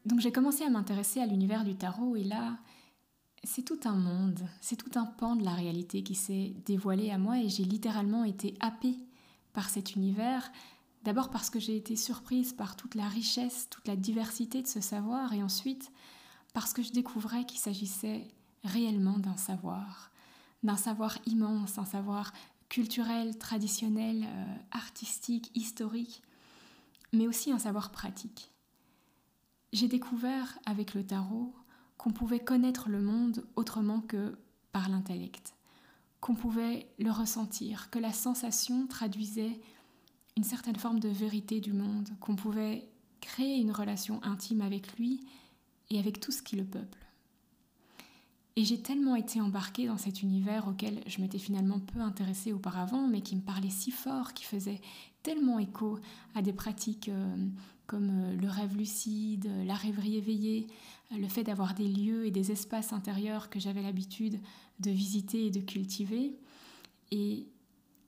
Donc 0.04 0.20
j'ai 0.20 0.30
commencé 0.30 0.62
à 0.64 0.70
m'intéresser 0.70 1.20
à 1.20 1.26
l'univers 1.26 1.64
du 1.64 1.74
tarot 1.74 2.14
et 2.14 2.22
là, 2.22 2.58
c'est 3.42 3.62
tout 3.62 3.80
un 3.84 3.96
monde, 3.96 4.40
c'est 4.60 4.76
tout 4.76 4.96
un 4.98 5.04
pan 5.04 5.34
de 5.34 5.44
la 5.44 5.52
réalité 5.52 6.02
qui 6.02 6.14
s'est 6.14 6.54
dévoilé 6.64 7.10
à 7.10 7.18
moi 7.18 7.40
et 7.40 7.48
j'ai 7.48 7.64
littéralement 7.64 8.24
été 8.24 8.54
happée 8.60 8.96
par 9.52 9.68
cet 9.68 9.96
univers. 9.96 10.50
D'abord 11.06 11.30
parce 11.30 11.50
que 11.50 11.60
j'ai 11.60 11.76
été 11.76 11.94
surprise 11.94 12.52
par 12.52 12.74
toute 12.74 12.96
la 12.96 13.06
richesse, 13.06 13.68
toute 13.70 13.86
la 13.86 13.94
diversité 13.94 14.60
de 14.60 14.66
ce 14.66 14.80
savoir 14.80 15.32
et 15.34 15.40
ensuite 15.40 15.92
parce 16.52 16.72
que 16.72 16.82
je 16.82 16.90
découvrais 16.90 17.44
qu'il 17.44 17.60
s'agissait 17.60 18.26
réellement 18.64 19.16
d'un 19.16 19.36
savoir, 19.36 20.10
d'un 20.64 20.76
savoir 20.76 21.16
immense, 21.24 21.78
un 21.78 21.84
savoir 21.84 22.32
culturel, 22.68 23.38
traditionnel, 23.38 24.24
euh, 24.26 24.56
artistique, 24.72 25.52
historique, 25.54 26.22
mais 27.12 27.28
aussi 27.28 27.52
un 27.52 27.60
savoir 27.60 27.92
pratique. 27.92 28.50
J'ai 29.72 29.86
découvert 29.86 30.58
avec 30.66 30.92
le 30.92 31.06
tarot 31.06 31.54
qu'on 31.98 32.10
pouvait 32.10 32.40
connaître 32.40 32.88
le 32.88 33.00
monde 33.00 33.46
autrement 33.54 34.00
que 34.00 34.36
par 34.72 34.88
l'intellect, 34.88 35.54
qu'on 36.18 36.34
pouvait 36.34 36.92
le 36.98 37.12
ressentir, 37.12 37.90
que 37.90 38.00
la 38.00 38.12
sensation 38.12 38.88
traduisait 38.88 39.60
une 40.36 40.44
certaine 40.44 40.76
forme 40.76 41.00
de 41.00 41.08
vérité 41.08 41.60
du 41.60 41.72
monde, 41.72 42.08
qu'on 42.20 42.36
pouvait 42.36 42.88
créer 43.20 43.58
une 43.58 43.72
relation 43.72 44.22
intime 44.22 44.60
avec 44.60 44.98
lui 44.98 45.20
et 45.90 45.98
avec 45.98 46.20
tout 46.20 46.32
ce 46.32 46.42
qui 46.42 46.56
le 46.56 46.64
peuple. 46.64 47.06
Et 48.58 48.64
j'ai 48.64 48.80
tellement 48.80 49.16
été 49.16 49.40
embarquée 49.40 49.86
dans 49.86 49.98
cet 49.98 50.22
univers 50.22 50.66
auquel 50.66 51.02
je 51.06 51.20
m'étais 51.20 51.38
finalement 51.38 51.78
peu 51.78 52.00
intéressée 52.00 52.52
auparavant, 52.52 53.06
mais 53.06 53.20
qui 53.20 53.36
me 53.36 53.42
parlait 53.42 53.70
si 53.70 53.90
fort, 53.90 54.32
qui 54.32 54.44
faisait 54.44 54.80
tellement 55.22 55.58
écho 55.58 55.98
à 56.34 56.40
des 56.40 56.54
pratiques 56.54 57.10
euh, 57.10 57.36
comme 57.86 58.10
euh, 58.10 58.36
le 58.36 58.48
rêve 58.48 58.74
lucide, 58.74 59.50
la 59.66 59.74
rêverie 59.74 60.16
éveillée, 60.16 60.68
le 61.10 61.28
fait 61.28 61.44
d'avoir 61.44 61.74
des 61.74 61.86
lieux 61.86 62.26
et 62.26 62.30
des 62.30 62.50
espaces 62.50 62.92
intérieurs 62.92 63.50
que 63.50 63.60
j'avais 63.60 63.82
l'habitude 63.82 64.40
de 64.80 64.90
visiter 64.90 65.46
et 65.46 65.50
de 65.50 65.60
cultiver. 65.60 66.34
Et 67.10 67.46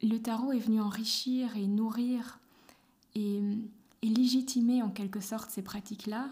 le 0.02 0.18
tarot 0.18 0.52
est 0.52 0.58
venu 0.58 0.80
enrichir 0.80 1.56
et 1.56 1.66
nourrir 1.66 2.40
et, 3.14 3.40
légitimer 4.02 4.82
en 4.82 4.90
quelque 4.90 5.20
sorte 5.20 5.50
ces 5.50 5.62
pratiques-là. 5.62 6.28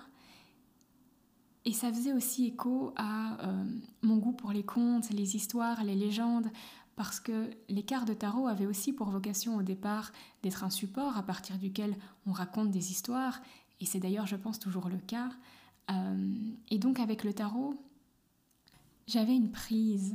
Et 1.64 1.72
ça 1.72 1.92
faisait 1.92 2.12
aussi 2.12 2.46
écho 2.46 2.92
à 2.96 3.44
euh, 3.44 3.64
mon 4.02 4.18
goût 4.18 4.32
pour 4.32 4.52
les 4.52 4.62
contes, 4.62 5.10
les 5.10 5.34
histoires, 5.34 5.82
les 5.82 5.96
légendes, 5.96 6.48
parce 6.94 7.18
que 7.18 7.50
les 7.68 7.82
cartes 7.82 8.06
de 8.06 8.14
tarot 8.14 8.46
avaient 8.46 8.66
aussi 8.66 8.92
pour 8.92 9.08
vocation 9.08 9.56
au 9.56 9.62
départ 9.62 10.12
d'être 10.42 10.62
un 10.62 10.70
support 10.70 11.16
à 11.16 11.22
partir 11.24 11.58
duquel 11.58 11.96
on 12.26 12.32
raconte 12.32 12.70
des 12.70 12.92
histoires, 12.92 13.40
et 13.80 13.84
c'est 13.84 13.98
d'ailleurs, 13.98 14.26
je 14.26 14.36
pense, 14.36 14.58
toujours 14.58 14.88
le 14.88 14.98
cas. 14.98 15.30
Euh, 15.90 16.34
et 16.70 16.78
donc 16.78 17.00
avec 17.00 17.24
le 17.24 17.32
tarot, 17.32 17.74
j'avais 19.06 19.36
une 19.36 19.50
prise, 19.50 20.14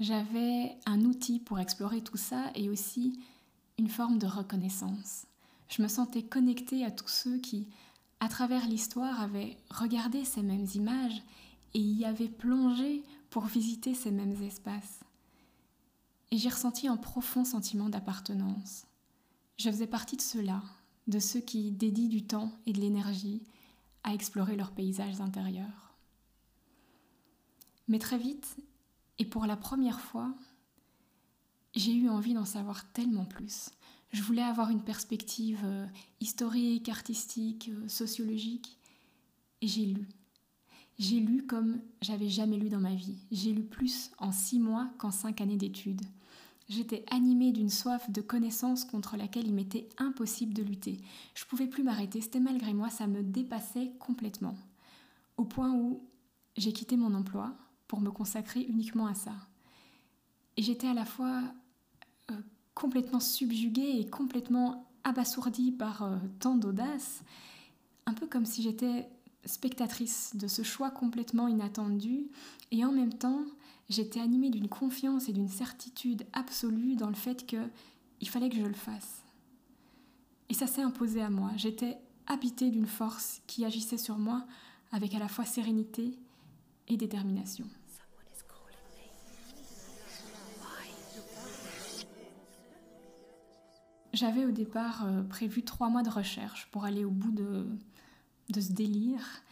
j'avais 0.00 0.78
un 0.86 1.02
outil 1.02 1.38
pour 1.38 1.60
explorer 1.60 2.00
tout 2.00 2.16
ça 2.16 2.50
et 2.54 2.70
aussi 2.70 3.20
une 3.78 3.90
forme 3.90 4.18
de 4.18 4.26
reconnaissance. 4.26 5.26
Je 5.68 5.82
me 5.82 5.88
sentais 5.88 6.22
connectée 6.22 6.84
à 6.84 6.90
tous 6.90 7.08
ceux 7.08 7.38
qui, 7.38 7.68
à 8.18 8.28
travers 8.28 8.66
l'histoire, 8.66 9.20
avaient 9.20 9.58
regardé 9.70 10.24
ces 10.24 10.42
mêmes 10.42 10.66
images 10.74 11.22
et 11.74 11.78
y 11.78 12.04
avaient 12.04 12.28
plongé 12.28 13.02
pour 13.28 13.44
visiter 13.44 13.94
ces 13.94 14.10
mêmes 14.10 14.42
espaces. 14.42 15.00
Et 16.30 16.38
j'ai 16.38 16.48
ressenti 16.48 16.88
un 16.88 16.96
profond 16.96 17.44
sentiment 17.44 17.90
d'appartenance. 17.90 18.86
Je 19.58 19.70
faisais 19.70 19.86
partie 19.86 20.16
de 20.16 20.22
ceux-là, 20.22 20.62
de 21.08 21.18
ceux 21.18 21.40
qui 21.40 21.72
dédient 21.72 22.08
du 22.08 22.24
temps 22.24 22.52
et 22.66 22.72
de 22.72 22.80
l'énergie 22.80 23.42
à 24.02 24.14
explorer 24.14 24.56
leurs 24.56 24.72
paysages 24.72 25.20
intérieurs. 25.20 25.94
Mais 27.86 27.98
très 27.98 28.18
vite, 28.18 28.56
et 29.20 29.26
pour 29.26 29.44
la 29.44 29.56
première 29.56 30.00
fois, 30.00 30.34
j'ai 31.74 31.92
eu 31.92 32.08
envie 32.08 32.32
d'en 32.32 32.46
savoir 32.46 32.90
tellement 32.92 33.26
plus. 33.26 33.68
Je 34.12 34.22
voulais 34.22 34.42
avoir 34.42 34.70
une 34.70 34.82
perspective 34.82 35.60
euh, 35.62 35.86
historique, 36.20 36.88
artistique, 36.88 37.70
euh, 37.70 37.86
sociologique. 37.86 38.78
Et 39.60 39.68
j'ai 39.68 39.84
lu. 39.84 40.08
J'ai 40.98 41.20
lu 41.20 41.46
comme 41.46 41.82
j'avais 42.00 42.30
jamais 42.30 42.56
lu 42.56 42.70
dans 42.70 42.80
ma 42.80 42.94
vie. 42.94 43.18
J'ai 43.30 43.52
lu 43.52 43.62
plus 43.62 44.10
en 44.16 44.32
six 44.32 44.58
mois 44.58 44.90
qu'en 44.96 45.10
cinq 45.10 45.42
années 45.42 45.58
d'études. 45.58 46.00
J'étais 46.70 47.04
animée 47.10 47.52
d'une 47.52 47.68
soif 47.68 48.10
de 48.10 48.22
connaissances 48.22 48.86
contre 48.86 49.18
laquelle 49.18 49.46
il 49.46 49.54
m'était 49.54 49.90
impossible 49.98 50.54
de 50.54 50.62
lutter. 50.62 50.98
Je 51.34 51.44
pouvais 51.44 51.66
plus 51.66 51.82
m'arrêter, 51.82 52.22
c'était 52.22 52.40
malgré 52.40 52.72
moi, 52.72 52.88
ça 52.88 53.06
me 53.06 53.22
dépassait 53.22 53.92
complètement. 53.98 54.56
Au 55.36 55.44
point 55.44 55.74
où 55.74 56.08
j'ai 56.56 56.72
quitté 56.72 56.96
mon 56.96 57.12
emploi 57.12 57.54
pour 57.90 58.00
me 58.00 58.12
consacrer 58.12 58.60
uniquement 58.60 59.06
à 59.06 59.14
ça. 59.14 59.34
Et 60.56 60.62
j'étais 60.62 60.86
à 60.86 60.94
la 60.94 61.04
fois 61.04 61.42
euh, 62.30 62.34
complètement 62.72 63.18
subjuguée 63.18 63.96
et 63.98 64.08
complètement 64.08 64.86
abasourdie 65.02 65.72
par 65.72 66.04
euh, 66.04 66.16
tant 66.38 66.54
d'audace, 66.54 67.24
un 68.06 68.14
peu 68.14 68.28
comme 68.28 68.46
si 68.46 68.62
j'étais 68.62 69.08
spectatrice 69.44 70.36
de 70.36 70.46
ce 70.46 70.62
choix 70.62 70.92
complètement 70.92 71.48
inattendu, 71.48 72.28
et 72.70 72.84
en 72.84 72.92
même 72.92 73.12
temps, 73.12 73.44
j'étais 73.88 74.20
animée 74.20 74.50
d'une 74.50 74.68
confiance 74.68 75.28
et 75.28 75.32
d'une 75.32 75.48
certitude 75.48 76.24
absolue 76.32 76.94
dans 76.94 77.08
le 77.08 77.14
fait 77.14 77.44
que 77.44 77.56
il 78.20 78.28
fallait 78.28 78.50
que 78.50 78.56
je 78.56 78.62
le 78.62 78.72
fasse. 78.72 79.24
Et 80.48 80.54
ça 80.54 80.68
s'est 80.68 80.82
imposé 80.82 81.22
à 81.22 81.30
moi. 81.30 81.50
J'étais 81.56 81.98
habitée 82.28 82.70
d'une 82.70 82.86
force 82.86 83.42
qui 83.48 83.64
agissait 83.64 83.98
sur 83.98 84.16
moi 84.16 84.46
avec 84.92 85.12
à 85.12 85.18
la 85.18 85.26
fois 85.26 85.44
sérénité 85.44 86.16
et 86.86 86.96
détermination. 86.96 87.66
J'avais 94.12 94.44
au 94.44 94.50
départ 94.50 95.04
euh, 95.06 95.22
prévu 95.22 95.62
trois 95.62 95.88
mois 95.88 96.02
de 96.02 96.10
recherche 96.10 96.68
pour 96.72 96.84
aller 96.84 97.04
au 97.04 97.10
bout 97.10 97.30
de, 97.30 97.66
ce 98.52 98.72
délire. 98.72 99.42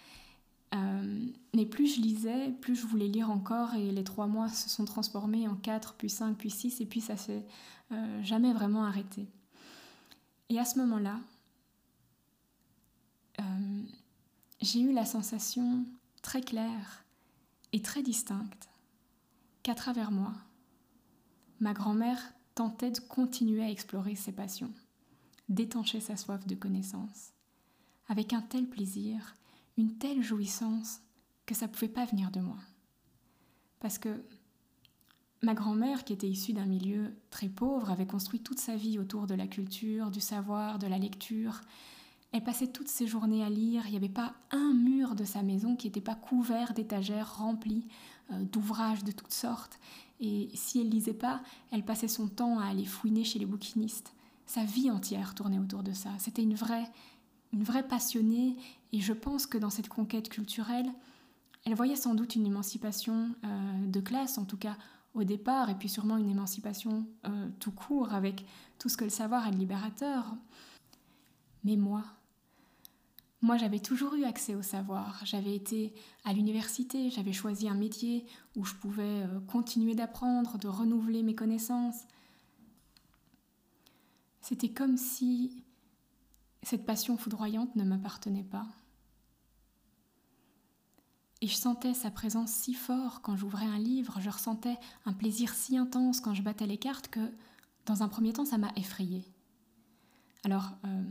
Euh, 0.75 1.27
mais 1.55 1.65
plus 1.65 1.95
je 1.95 2.01
lisais, 2.01 2.51
plus 2.61 2.75
je 2.75 2.87
voulais 2.87 3.07
lire 3.07 3.31
encore 3.31 3.75
et 3.75 3.91
les 3.91 4.05
trois 4.05 4.27
mois 4.27 4.49
se 4.49 4.69
sont 4.69 4.85
transformés 4.85 5.47
en 5.49 5.55
quatre, 5.55 5.95
puis 5.95 6.11
cinq, 6.11 6.37
puis 6.37 6.51
six, 6.51 6.81
et 6.81 6.87
puis 6.87 7.01
ça 7.01 7.17
s'est 7.17 7.47
euh, 7.93 8.23
jamais 8.23 8.53
vraiment 8.53 8.85
arrêté. 8.85 9.27
Et 10.49 10.59
à 10.59 10.65
ce 10.65 10.79
moment-là, 10.79 11.21
j'ai 14.61 14.81
eu 14.81 14.93
la 14.93 15.05
sensation 15.05 15.87
très 16.21 16.41
claire 16.41 17.05
et 17.73 17.81
très 17.81 18.03
distincte 18.03 18.69
qu'à 19.63 19.75
travers 19.75 20.11
moi, 20.11 20.33
ma 21.61 21.73
grand-mère 21.73 22.33
tentait 22.59 22.91
de 22.91 22.99
continuer 22.99 23.63
à 23.63 23.71
explorer 23.71 24.17
ses 24.17 24.33
passions, 24.33 24.73
d'étancher 25.49 26.01
sa 26.01 26.17
soif 26.17 26.45
de 26.45 26.57
connaissance, 26.57 27.31
avec 28.09 28.33
un 28.33 28.41
tel 28.41 28.67
plaisir, 28.67 29.37
une 29.77 29.97
telle 29.97 30.25
jouissance, 30.25 31.01
que 31.47 31.55
ça 31.55 31.69
ne 31.69 31.73
pouvait 31.73 31.87
pas 31.87 32.05
venir 32.05 32.33
de 32.33 32.41
moi. 32.41 32.59
Parce 33.79 33.97
que 33.97 34.25
ma 35.41 35.55
grand-mère, 35.55 36.03
qui 36.03 36.13
était 36.13 36.29
issue 36.29 36.53
d'un 36.53 36.67
milieu 36.67 37.15
très 37.31 37.49
pauvre, 37.49 37.93
avait 37.93 38.09
construit 38.09 38.41
toute 38.41 38.59
sa 38.59 38.75
vie 38.75 38.99
autour 38.99 39.29
de 39.29 39.35
la 39.35 39.47
culture, 39.47 40.11
du 40.11 40.21
savoir, 40.21 40.81
de 40.81 40.89
la 40.89 40.99
lecture. 40.99 41.61
Elle 42.33 42.45
passait 42.45 42.67
toutes 42.67 42.89
ses 42.89 43.07
journées 43.07 43.43
à 43.43 43.49
lire, 43.49 43.85
il 43.87 43.93
n'y 43.93 43.97
avait 43.97 44.09
pas 44.09 44.35
un 44.51 44.75
mur 44.75 45.15
de 45.15 45.25
sa 45.25 45.43
maison 45.43 45.77
qui 45.77 45.87
n'était 45.87 46.01
pas 46.01 46.15
couvert 46.15 46.75
d'étagères 46.75 47.39
remplies 47.39 47.87
euh, 48.31 48.45
d'ouvrages 48.45 49.03
de 49.03 49.13
toutes 49.13 49.33
sortes. 49.33 49.79
Et 50.21 50.51
si 50.55 50.81
elle 50.81 50.91
lisait 50.91 51.15
pas, 51.15 51.41
elle 51.71 51.85
passait 51.85 52.09
son 52.09 52.29
temps 52.29 52.59
à 52.59 52.67
aller 52.67 52.85
fouiner 52.85 53.25
chez 53.25 53.39
les 53.39 53.47
bouquinistes. 53.47 54.13
Sa 54.45 54.65
vie 54.65 54.91
entière 54.91 55.35
tournait 55.35 55.59
autour 55.59 55.83
de 55.83 55.93
ça. 55.93 56.11
C'était 56.19 56.43
une 56.43 56.55
vraie, 56.55 56.91
une 57.53 57.63
vraie 57.63 57.87
passionnée. 57.87 58.57
Et 58.93 59.01
je 59.01 59.13
pense 59.13 59.47
que 59.47 59.57
dans 59.57 59.71
cette 59.71 59.89
conquête 59.89 60.29
culturelle, 60.29 60.91
elle 61.65 61.75
voyait 61.75 61.97
sans 61.97 62.15
doute 62.15 62.35
une 62.35 62.47
émancipation 62.47 63.35
euh, 63.45 63.87
de 63.87 64.01
classe, 64.01 64.37
en 64.37 64.45
tout 64.45 64.57
cas 64.57 64.77
au 65.15 65.25
départ, 65.25 65.71
et 65.71 65.75
puis 65.75 65.89
sûrement 65.89 66.17
une 66.17 66.31
émancipation 66.31 67.07
euh, 67.27 67.49
tout 67.59 67.73
court 67.73 68.13
avec 68.13 68.45
tout 68.79 68.89
ce 68.89 68.97
que 68.97 69.05
le 69.05 69.11
savoir 69.11 69.47
est 69.47 69.53
libérateur. 69.53 70.35
Mais 71.65 71.77
moi, 71.77 72.05
moi, 73.41 73.57
j'avais 73.57 73.79
toujours 73.79 74.15
eu 74.15 74.25
accès 74.25 74.55
au 74.57 74.63
savoir. 74.63 75.21
J'avais 75.25 75.55
été 75.55 75.95
à 76.25 76.33
l'université, 76.33 77.09
j'avais 77.11 77.33
choisi 77.33 77.69
un 77.69 77.75
métier 77.75 78.27
où 78.57 78.65
je 78.65 78.75
pouvais 78.75 79.23
euh, 79.23 79.41
continuer 79.47 79.95
d'apprendre, 79.95 80.59
de 80.59 80.67
renouveler 80.67 81.23
mes 81.23 81.37
connaissances. 81.37 82.03
C'était 84.41 84.71
comme 84.71 84.97
si 84.97 85.63
cette 86.63 86.85
passion 86.85 87.17
foudroyante 87.17 87.77
ne 87.77 87.85
m'appartenait 87.85 88.43
pas. 88.43 88.67
Et 91.41 91.47
je 91.47 91.55
sentais 91.55 91.95
sa 91.95 92.11
présence 92.11 92.51
si 92.51 92.75
fort 92.75 93.21
quand 93.23 93.37
j'ouvrais 93.37 93.67
un 93.67 93.79
livre, 93.79 94.21
je 94.21 94.31
ressentais 94.31 94.77
un 95.07 95.13
plaisir 95.13 95.55
si 95.55 95.77
intense 95.77 96.21
quand 96.21 96.35
je 96.35 96.43
battais 96.43 96.67
les 96.67 96.79
cartes 96.79 97.07
que, 97.07 97.33
dans 97.87 98.03
un 98.03 98.09
premier 98.09 98.33
temps, 98.33 98.45
ça 98.45 98.59
m'a 98.59 98.73
effrayée. 98.75 99.25
Alors, 100.45 100.73
euh, 100.85 101.05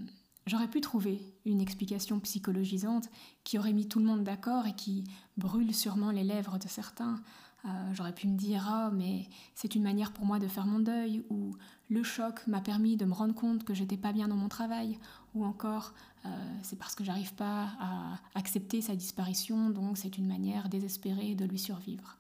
J'aurais 0.47 0.69
pu 0.69 0.79
trouver 0.79 1.19
une 1.45 1.59
explication 1.59 2.21
psychologisante 2.21 3.09
qui 3.43 3.59
aurait 3.59 3.73
mis 3.73 3.87
tout 3.87 3.99
le 3.99 4.05
monde 4.05 4.23
d'accord 4.23 4.65
et 4.65 4.73
qui 4.73 5.03
brûle 5.35 5.75
sûrement 5.75 6.09
les 6.09 6.23
lèvres 6.23 6.57
de 6.57 6.69
certains. 6.69 7.21
Euh, 7.65 7.69
j'aurais 7.93 8.13
pu 8.13 8.29
me 8.29 8.37
dire 8.37 8.65
Ah, 8.65 8.89
mais 8.93 9.27
c'est 9.55 9.75
une 9.75 9.83
manière 9.83 10.13
pour 10.13 10.25
moi 10.25 10.39
de 10.39 10.47
faire 10.47 10.65
mon 10.65 10.79
deuil, 10.79 11.21
ou 11.29 11.57
le 11.89 12.01
choc 12.01 12.47
m'a 12.47 12.61
permis 12.61 12.95
de 12.95 13.03
me 13.03 13.13
rendre 13.13 13.35
compte 13.35 13.65
que 13.65 13.73
j'étais 13.73 13.97
pas 13.97 14.13
bien 14.13 14.29
dans 14.29 14.37
mon 14.37 14.47
travail, 14.47 14.97
ou 15.35 15.43
encore 15.43 15.93
euh, 16.25 16.29
c'est 16.63 16.79
parce 16.79 16.95
que 16.95 17.03
j'arrive 17.03 17.33
pas 17.33 17.71
à 17.81 18.19
accepter 18.35 18.81
sa 18.81 18.95
disparition, 18.95 19.69
donc 19.69 19.97
c'est 19.97 20.17
une 20.17 20.27
manière 20.27 20.69
désespérée 20.69 21.35
de 21.35 21.43
lui 21.43 21.59
survivre. 21.59 22.15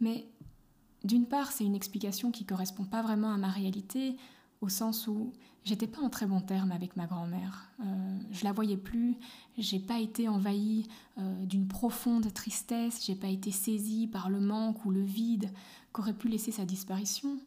Mais 0.00 0.26
d'une 1.02 1.24
part, 1.24 1.50
c'est 1.50 1.64
une 1.64 1.74
explication 1.74 2.30
qui 2.30 2.44
correspond 2.44 2.84
pas 2.84 3.00
vraiment 3.00 3.32
à 3.32 3.38
ma 3.38 3.48
réalité, 3.48 4.18
au 4.60 4.68
sens 4.68 5.06
où 5.06 5.32
j'étais 5.66 5.88
pas 5.88 6.00
en 6.00 6.08
très 6.08 6.26
bon 6.26 6.40
terme 6.40 6.72
avec 6.72 6.96
ma 6.96 7.06
grand-mère. 7.06 7.68
Euh, 7.80 8.18
je 8.30 8.44
la 8.44 8.52
voyais 8.52 8.76
plus, 8.76 9.16
j'ai 9.58 9.80
pas 9.80 9.98
été 9.98 10.28
envahie 10.28 10.86
euh, 11.18 11.44
d'une 11.44 11.66
profonde 11.66 12.32
tristesse, 12.32 13.04
j'ai 13.04 13.16
pas 13.16 13.28
été 13.28 13.50
saisie 13.50 14.06
par 14.06 14.30
le 14.30 14.40
manque 14.40 14.84
ou 14.84 14.90
le 14.90 15.02
vide 15.02 15.50
qu'aurait 15.92 16.14
pu 16.14 16.28
laisser 16.28 16.52
sa 16.52 16.64
disparition. 16.64 17.38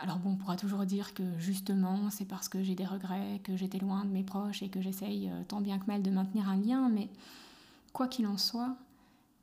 alors 0.00 0.18
bon, 0.18 0.30
on 0.30 0.36
pourra 0.36 0.56
toujours 0.56 0.86
dire 0.86 1.12
que 1.12 1.38
justement, 1.38 2.08
c'est 2.10 2.24
parce 2.24 2.48
que 2.48 2.62
j'ai 2.62 2.76
des 2.76 2.86
regrets, 2.86 3.40
que 3.42 3.56
j'étais 3.56 3.78
loin 3.78 4.04
de 4.04 4.10
mes 4.10 4.24
proches 4.24 4.62
et 4.62 4.68
que 4.68 4.80
j'essaye 4.80 5.28
euh, 5.28 5.42
tant 5.48 5.60
bien 5.60 5.78
que 5.78 5.86
mal 5.86 6.02
de 6.02 6.10
maintenir 6.10 6.48
un 6.48 6.56
lien, 6.56 6.88
mais 6.88 7.08
quoi 7.92 8.06
qu'il 8.06 8.28
en 8.28 8.38
soit, 8.38 8.76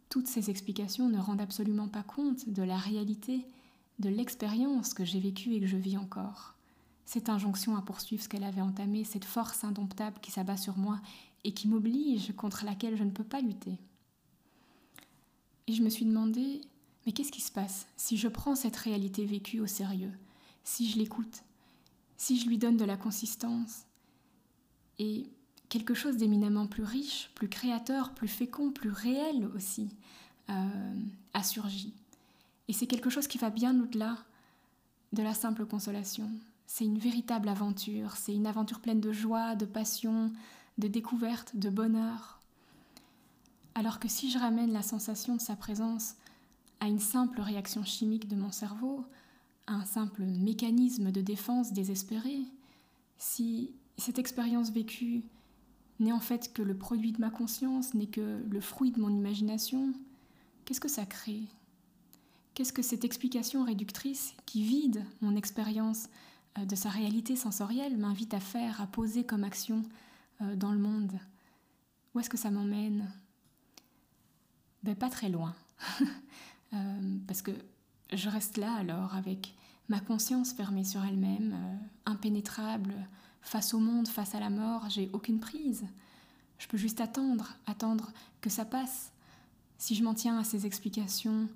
toutes 0.08 0.28
ces 0.28 0.50
explications 0.50 1.10
ne 1.10 1.20
rendent 1.20 1.42
absolument 1.42 1.90
pas 1.90 2.04
compte 2.04 2.48
de 2.48 2.64
la 2.64 2.78
réalité, 2.78 3.46
de 4.00 4.10
l'expérience 4.10 4.94
que 4.94 5.04
j'ai 5.04 5.20
vécue 5.20 5.54
et 5.54 5.60
que 5.60 5.68
je 5.68 5.78
vis 5.78 5.98
encore. 5.98 6.55
Cette 7.06 7.30
injonction 7.30 7.78
à 7.78 7.82
poursuivre 7.82 8.24
ce 8.24 8.30
qu'elle 8.30 8.44
avait 8.44 8.62
entamé, 8.62 9.04
cette 9.04 9.26
force 9.26 9.64
indomptable 9.64 10.20
qui 10.22 10.32
s'abat 10.32 10.58
sur 10.58 10.78
moi 10.78 11.00
et 11.44 11.54
qui 11.54 11.68
m'oblige, 11.68 12.34
contre 12.36 12.66
laquelle 12.66 12.98
je 12.98 13.04
ne 13.04 13.12
peux 13.12 13.24
pas 13.24 13.42
lutter. 13.42 13.78
Et 15.68 15.74
je 15.74 15.84
me 15.84 15.90
suis 15.90 16.06
demandé, 16.06 16.62
mais 17.06 17.12
qu'est-ce 17.12 17.32
qui 17.32 17.42
se 17.42 17.52
passe 17.52 17.88
si 17.98 18.18
je 18.18 18.28
prends 18.28 18.56
cette 18.56 18.76
réalité 18.76 19.26
vécue 19.26 19.60
au 19.60 19.68
sérieux, 19.68 20.14
si 20.64 20.90
je 20.90 20.98
l'écoute, 20.98 21.44
si 22.18 22.40
je 22.40 22.48
lui 22.48 22.58
donne 22.58 22.78
de 22.78 22.86
la 22.86 22.98
consistance 22.98 23.86
et 24.98 25.30
quelque 25.70 25.94
chose 25.94 26.18
d'éminemment 26.18 26.68
plus 26.68 26.84
riche, 26.84 27.30
plus 27.36 27.50
créateur, 27.50 28.14
plus 28.14 28.28
fécond, 28.28 28.72
plus 28.72 28.92
réel 28.92 29.46
aussi 29.56 29.90
euh, 30.50 30.94
a 31.34 31.44
surgi. 31.44 31.94
Et 32.68 32.74
c'est 32.74 32.88
quelque 32.88 33.10
chose 33.10 33.28
qui 33.28 33.38
va 33.38 33.50
bien 33.50 33.80
au-delà 33.80 34.18
de 35.14 35.22
la 35.22 35.34
simple 35.34 35.66
consolation. 35.66 36.30
C'est 36.68 36.86
une 36.86 36.98
véritable 36.98 37.50
aventure, 37.50 38.16
c'est 38.18 38.34
une 38.34 38.48
aventure 38.48 38.80
pleine 38.80 39.00
de 39.00 39.12
joie, 39.12 39.56
de 39.56 39.66
passion, 39.66 40.32
de 40.78 40.88
découverte, 40.88 41.56
de 41.56 41.70
bonheur. 41.70 42.40
Alors 43.76 44.00
que 44.00 44.08
si 44.08 44.32
je 44.32 44.40
ramène 44.40 44.72
la 44.72 44.82
sensation 44.82 45.36
de 45.36 45.42
sa 45.42 45.56
présence 45.56 46.16
à 46.80 46.88
une 46.88 47.00
simple 47.00 47.42
réaction 47.42 47.84
chimique 47.84 48.28
de 48.28 48.36
mon 48.36 48.52
cerveau, 48.52 49.06
à 49.68 49.74
un 49.74 49.86
simple 49.86 50.24
mécanisme 50.24 51.12
de 51.12 51.22
défense 51.22 51.74
désespéré, 51.74 52.40
si 53.18 53.72
cette 53.98 54.20
expérience 54.20 54.72
vécue 54.72 55.24
n'est 56.00 56.12
en 56.12 56.20
fait 56.20 56.54
que 56.54 56.62
le 56.62 56.78
produit 56.78 57.12
de 57.12 57.22
ma 57.22 57.30
conscience, 57.30 57.94
n'est 57.94 58.08
que 58.08 58.44
le 58.50 58.62
fruit 58.62 58.92
de 58.92 59.00
mon 59.00 59.10
imagination, 59.10 59.94
qu'est-ce 60.66 60.82
que 60.82 60.90
ça 60.90 61.06
crée? 61.06 61.44
Qu'est-ce 62.54 62.74
que 62.74 62.82
cette 62.82 63.04
explication 63.04 63.64
réductrice 63.64 64.34
qui 64.46 64.64
vide 64.64 65.06
mon 65.22 65.36
expérience 65.36 66.08
de 66.64 66.76
sa 66.76 66.90
réalité 66.90 67.36
sensorielle 67.36 67.98
m'invite 67.98 68.34
à 68.34 68.40
faire, 68.40 68.80
à 68.82 68.88
poser 68.88 69.26
comme 69.26 69.44
action 69.44 69.84
euh, 70.42 70.56
dans 70.56 70.72
le 70.72 70.80
monde 70.80 71.20
Où 72.14 72.20
est-ce 72.20 72.30
que 72.30 72.38
ça 72.38 72.52
m'emmène? 72.52 73.12
Ben, 74.84 74.96
Pas 74.96 75.10
très 75.10 75.30
loin. 75.30 75.56
Euh, 76.74 77.18
parce 77.28 77.42
que 77.42 77.52
je 78.12 78.28
reste 78.28 78.58
là 78.58 78.74
alors 78.74 79.16
avec 79.16 79.56
ma 79.88 80.02
conscience 80.02 80.52
fermée 80.52 80.84
sur 80.84 81.06
elle-même, 81.06 81.56
impénétrable, 82.06 82.94
face 83.42 83.74
au 83.74 83.80
monde, 83.80 84.10
face 84.10 84.36
à 84.36 84.42
la 84.42 84.50
mort, 84.50 84.90
j'ai 84.90 85.10
aucune 85.14 85.40
prise. 85.40 85.86
Je 86.58 86.68
peux 86.68 86.76
juste 86.76 87.00
attendre, 87.00 87.56
attendre 87.66 88.12
que 88.42 88.50
ça 88.50 88.66
passe. 88.66 89.14
Si 89.78 89.96
je 89.96 90.04
m'en 90.04 90.16
tiens 90.16 90.38
à 90.38 90.44
ces 90.44 90.66
explications, 90.66 91.48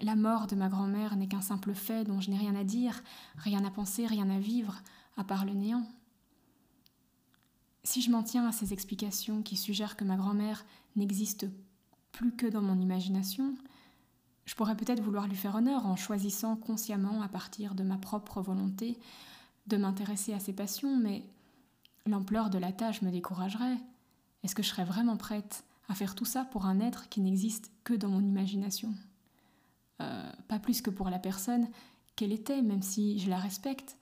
la 0.00 0.16
mort 0.16 0.46
de 0.46 0.54
ma 0.54 0.68
grand-mère 0.68 1.16
n'est 1.16 1.28
qu'un 1.28 1.40
simple 1.40 1.74
fait 1.74 2.04
dont 2.04 2.20
je 2.20 2.30
n'ai 2.30 2.38
rien 2.38 2.54
à 2.54 2.64
dire, 2.64 3.02
rien 3.36 3.64
à 3.64 3.70
penser, 3.70 4.06
rien 4.06 4.28
à 4.30 4.38
vivre, 4.38 4.82
à 5.16 5.24
part 5.24 5.44
le 5.44 5.54
néant. 5.54 5.86
Si 7.84 8.02
je 8.02 8.10
m'en 8.10 8.22
tiens 8.22 8.46
à 8.46 8.52
ces 8.52 8.72
explications 8.72 9.42
qui 9.42 9.56
suggèrent 9.56 9.96
que 9.96 10.04
ma 10.04 10.16
grand-mère 10.16 10.64
n'existe 10.96 11.46
plus 12.12 12.32
que 12.34 12.46
dans 12.46 12.62
mon 12.62 12.80
imagination, 12.80 13.54
je 14.44 14.54
pourrais 14.54 14.76
peut-être 14.76 15.02
vouloir 15.02 15.28
lui 15.28 15.36
faire 15.36 15.54
honneur 15.54 15.86
en 15.86 15.96
choisissant 15.96 16.56
consciemment, 16.56 17.22
à 17.22 17.28
partir 17.28 17.74
de 17.74 17.82
ma 17.82 17.96
propre 17.96 18.40
volonté, 18.40 18.98
de 19.66 19.76
m'intéresser 19.76 20.32
à 20.32 20.40
ses 20.40 20.52
passions, 20.52 20.96
mais 20.96 21.24
l'ampleur 22.06 22.50
de 22.50 22.58
la 22.58 22.72
tâche 22.72 23.02
me 23.02 23.10
découragerait. 23.10 23.78
Est-ce 24.42 24.54
que 24.54 24.62
je 24.62 24.68
serais 24.68 24.84
vraiment 24.84 25.16
prête 25.16 25.64
à 25.88 25.94
faire 25.94 26.14
tout 26.14 26.24
ça 26.24 26.44
pour 26.44 26.66
un 26.66 26.80
être 26.80 27.08
qui 27.08 27.20
n'existe 27.20 27.70
que 27.84 27.94
dans 27.94 28.08
mon 28.08 28.22
imagination? 28.22 28.94
Euh, 30.00 30.30
Pas 30.48 30.58
plus 30.58 30.82
que 30.82 30.90
pour 30.90 31.10
la 31.10 31.18
personne 31.18 31.68
qu'elle 32.16 32.32
était, 32.32 32.62
même 32.62 32.82
si 32.82 33.18
je 33.18 33.30
la 33.30 33.38
respecte. 33.38 33.96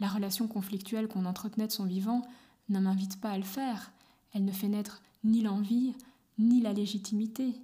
La 0.00 0.08
relation 0.08 0.48
conflictuelle 0.48 1.08
qu'on 1.08 1.24
entretenait 1.24 1.66
de 1.66 1.72
son 1.72 1.84
vivant 1.84 2.22
ne 2.68 2.80
m'invite 2.80 3.20
pas 3.20 3.30
à 3.30 3.38
le 3.38 3.44
faire. 3.44 3.92
Elle 4.32 4.44
ne 4.44 4.52
fait 4.52 4.68
naître 4.68 5.02
ni 5.22 5.42
l'envie, 5.42 5.94
ni 6.38 6.60
la 6.60 6.72
légitimité. 6.72 7.54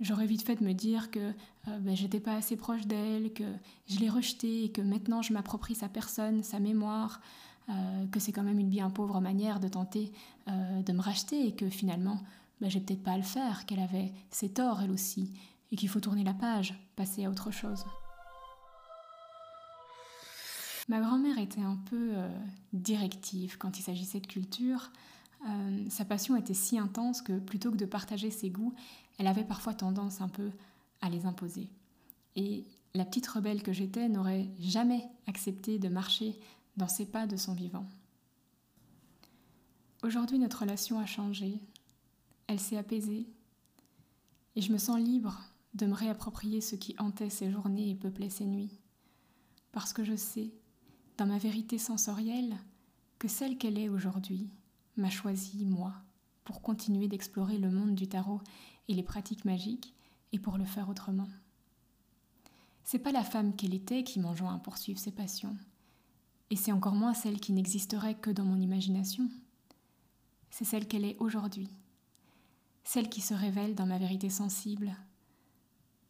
J'aurais 0.00 0.26
vite 0.26 0.42
fait 0.42 0.56
de 0.56 0.64
me 0.64 0.72
dire 0.72 1.10
que 1.10 1.32
euh, 1.68 1.78
ben, 1.80 1.94
j'étais 1.94 2.20
pas 2.20 2.34
assez 2.34 2.56
proche 2.56 2.86
d'elle, 2.86 3.32
que 3.32 3.44
je 3.86 4.00
l'ai 4.00 4.10
rejetée 4.10 4.64
et 4.64 4.72
que 4.72 4.82
maintenant 4.82 5.22
je 5.22 5.32
m'approprie 5.32 5.74
sa 5.74 5.88
personne, 5.88 6.42
sa 6.42 6.58
mémoire, 6.58 7.20
euh, 7.70 8.06
que 8.08 8.18
c'est 8.18 8.32
quand 8.32 8.42
même 8.42 8.58
une 8.58 8.68
bien 8.68 8.90
pauvre 8.90 9.20
manière 9.20 9.60
de 9.60 9.68
tenter 9.68 10.12
euh, 10.48 10.82
de 10.82 10.92
me 10.92 11.00
racheter 11.00 11.46
et 11.46 11.52
que 11.54 11.70
finalement 11.70 12.20
ben, 12.60 12.68
j'ai 12.68 12.80
peut-être 12.80 13.02
pas 13.02 13.12
à 13.12 13.16
le 13.16 13.22
faire, 13.22 13.66
qu'elle 13.66 13.80
avait 13.80 14.12
ses 14.30 14.50
torts 14.50 14.82
elle 14.82 14.90
aussi 14.90 15.32
et 15.72 15.76
qu'il 15.76 15.88
faut 15.88 16.00
tourner 16.00 16.24
la 16.24 16.34
page, 16.34 16.74
passer 16.96 17.24
à 17.24 17.30
autre 17.30 17.50
chose. 17.50 17.84
Ma 20.88 21.00
grand-mère 21.00 21.38
était 21.38 21.62
un 21.62 21.76
peu 21.88 22.14
directive 22.72 23.56
quand 23.56 23.78
il 23.78 23.82
s'agissait 23.82 24.20
de 24.20 24.26
culture. 24.26 24.90
Euh, 25.46 25.84
sa 25.90 26.04
passion 26.04 26.36
était 26.36 26.54
si 26.54 26.78
intense 26.78 27.20
que 27.20 27.38
plutôt 27.38 27.70
que 27.70 27.76
de 27.76 27.86
partager 27.86 28.30
ses 28.30 28.50
goûts, 28.50 28.74
elle 29.18 29.26
avait 29.26 29.44
parfois 29.44 29.74
tendance 29.74 30.20
un 30.20 30.28
peu 30.28 30.50
à 31.00 31.10
les 31.10 31.26
imposer. 31.26 31.68
Et 32.36 32.64
la 32.94 33.04
petite 33.04 33.26
rebelle 33.26 33.62
que 33.62 33.72
j'étais 33.72 34.08
n'aurait 34.08 34.48
jamais 34.58 35.06
accepté 35.26 35.78
de 35.78 35.88
marcher 35.88 36.38
dans 36.76 36.88
ses 36.88 37.06
pas 37.06 37.26
de 37.26 37.36
son 37.36 37.54
vivant. 37.54 37.86
Aujourd'hui, 40.02 40.38
notre 40.38 40.60
relation 40.60 40.98
a 40.98 41.06
changé, 41.06 41.58
elle 42.46 42.60
s'est 42.60 42.76
apaisée, 42.76 43.26
et 44.56 44.60
je 44.60 44.72
me 44.72 44.78
sens 44.78 44.98
libre 44.98 45.40
de 45.74 45.86
me 45.86 45.94
réapproprier 45.94 46.60
ce 46.60 46.76
qui 46.76 46.94
hantait 46.98 47.30
ses 47.30 47.50
journées 47.50 47.90
et 47.90 47.94
peuplait 47.94 48.30
ses 48.30 48.46
nuits, 48.46 48.78
parce 49.72 49.92
que 49.92 50.04
je 50.04 50.14
sais, 50.14 50.52
dans 51.16 51.26
ma 51.26 51.38
vérité 51.38 51.78
sensorielle, 51.78 52.56
que 53.18 53.28
celle 53.28 53.58
qu'elle 53.58 53.78
est 53.78 53.88
aujourd'hui, 53.88 54.48
m'a 54.96 55.10
choisi, 55.10 55.64
moi, 55.64 55.92
pour 56.44 56.62
continuer 56.62 57.08
d'explorer 57.08 57.58
le 57.58 57.70
monde 57.70 57.94
du 57.94 58.06
tarot 58.06 58.40
et 58.88 58.94
les 58.94 59.02
pratiques 59.02 59.44
magiques, 59.44 59.94
et 60.32 60.38
pour 60.38 60.58
le 60.58 60.64
faire 60.64 60.88
autrement. 60.88 61.28
C'est 62.82 62.98
pas 62.98 63.12
la 63.12 63.22
femme 63.22 63.54
qu'elle 63.54 63.74
était 63.74 64.02
qui 64.02 64.18
m'enjoint 64.18 64.54
à 64.54 64.58
poursuivre 64.58 64.98
ses 64.98 65.12
passions, 65.12 65.56
et 66.50 66.56
c'est 66.56 66.72
encore 66.72 66.94
moins 66.94 67.14
celle 67.14 67.40
qui 67.40 67.52
n'existerait 67.52 68.16
que 68.16 68.30
dans 68.30 68.44
mon 68.44 68.60
imagination. 68.60 69.28
C'est 70.50 70.64
celle 70.64 70.86
qu'elle 70.86 71.04
est 71.04 71.16
aujourd'hui, 71.18 71.68
celle 72.84 73.08
qui 73.08 73.20
se 73.20 73.34
révèle 73.34 73.74
dans 73.74 73.86
ma 73.86 73.98
vérité 73.98 74.28
sensible, 74.28 74.94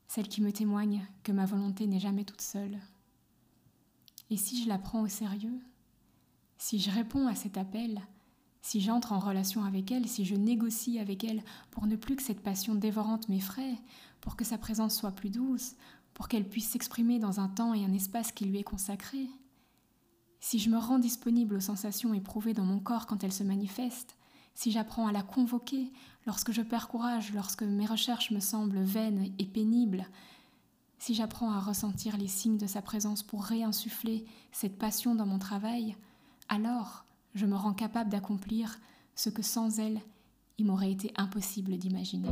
celle 0.09 0.29
qui 0.29 0.43
me 0.43 0.53
témoigne 0.53 1.07
que 1.23 1.33
ma 1.33 1.47
volonté 1.47 1.87
n'est 1.87 2.01
jamais 2.01 2.25
toute 2.25 2.41
seule. 2.41 2.79
Et 4.31 4.37
si 4.37 4.63
je 4.63 4.69
la 4.69 4.79
prends 4.79 5.03
au 5.03 5.09
sérieux, 5.09 5.61
si 6.59 6.79
je 6.79 6.91
réponds 6.91 7.27
à 7.27 7.35
cet 7.35 7.59
appel, 7.59 8.01
si 8.63 8.81
j'entre 8.81 9.13
en 9.13 9.19
relation 9.19 9.65
avec 9.65 9.93
elle, 9.93 10.09
si 10.09 10.25
je 10.25 10.35
négocie 10.35 10.99
avec 10.99 11.25
elle 11.25 11.43
pour 11.71 11.87
ne 11.87 11.97
plus 11.97 12.17
que 12.17 12.23
cette 12.23 12.43
passion 12.43 12.75
dévorante 12.75 13.29
m'effraie, 13.29 13.77
pour 14.21 14.37
que 14.37 14.45
sa 14.45 14.57
présence 14.57 14.97
soit 14.97 15.13
plus 15.13 15.31
douce, 15.31 15.75
pour 16.15 16.29
qu'elle 16.29 16.49
puisse 16.49 16.71
s'exprimer 16.71 17.19
dans 17.19 17.41
un 17.41 17.49
temps 17.49 17.75
et 17.75 17.85
un 17.85 17.93
espace 17.93 18.33
qui 18.33 18.47
lui 18.47 18.59
est 18.59 18.65
consacré, 18.65 19.29
si 20.41 20.59
je 20.59 20.69
me 20.69 20.79
rends 20.79 20.99
disponible 20.99 21.57
aux 21.57 21.61
sensations 21.61 22.13
éprouvées 22.13 22.53
dans 22.53 22.65
mon 22.65 22.79
corps 22.79 23.07
quand 23.07 23.25
elles 23.25 23.33
se 23.33 23.43
manifestent, 23.43 24.17
si 24.55 24.71
j'apprends 24.71 25.07
à 25.07 25.13
la 25.13 25.23
convoquer 25.23 25.91
lorsque 26.27 26.53
je 26.53 26.63
perds 26.63 26.89
courage, 26.89 27.33
lorsque 27.33 27.63
mes 27.63 27.87
recherches 27.87 28.31
me 28.31 28.41
semblent 28.41 28.83
vaines 28.83 29.33
et 29.39 29.47
pénibles, 29.47 30.07
si 30.99 31.15
j'apprends 31.15 31.51
à 31.51 31.61
ressentir 31.61 32.17
les 32.17 32.29
signes 32.29 32.57
de 32.57 32.67
sa 32.67 32.81
présence 32.81 33.23
pour 33.23 33.45
réinsuffler 33.45 34.25
cette 34.53 34.79
passion 34.79 35.15
dans 35.15 35.27
mon 35.27 35.39
travail, 35.39 35.97
alors 36.49 37.05
je 37.35 37.47
me 37.47 37.57
rends 37.57 37.75
capable 37.75 38.11
d'accomplir 38.11 38.79
ce 39.15 39.29
que 39.29 39.43
sans 39.43 39.79
elle, 39.81 40.01
il 40.59 40.67
m'aurait 40.67 40.93
été 40.93 41.13
impossible 41.17 41.77
d'imaginer. 41.77 42.29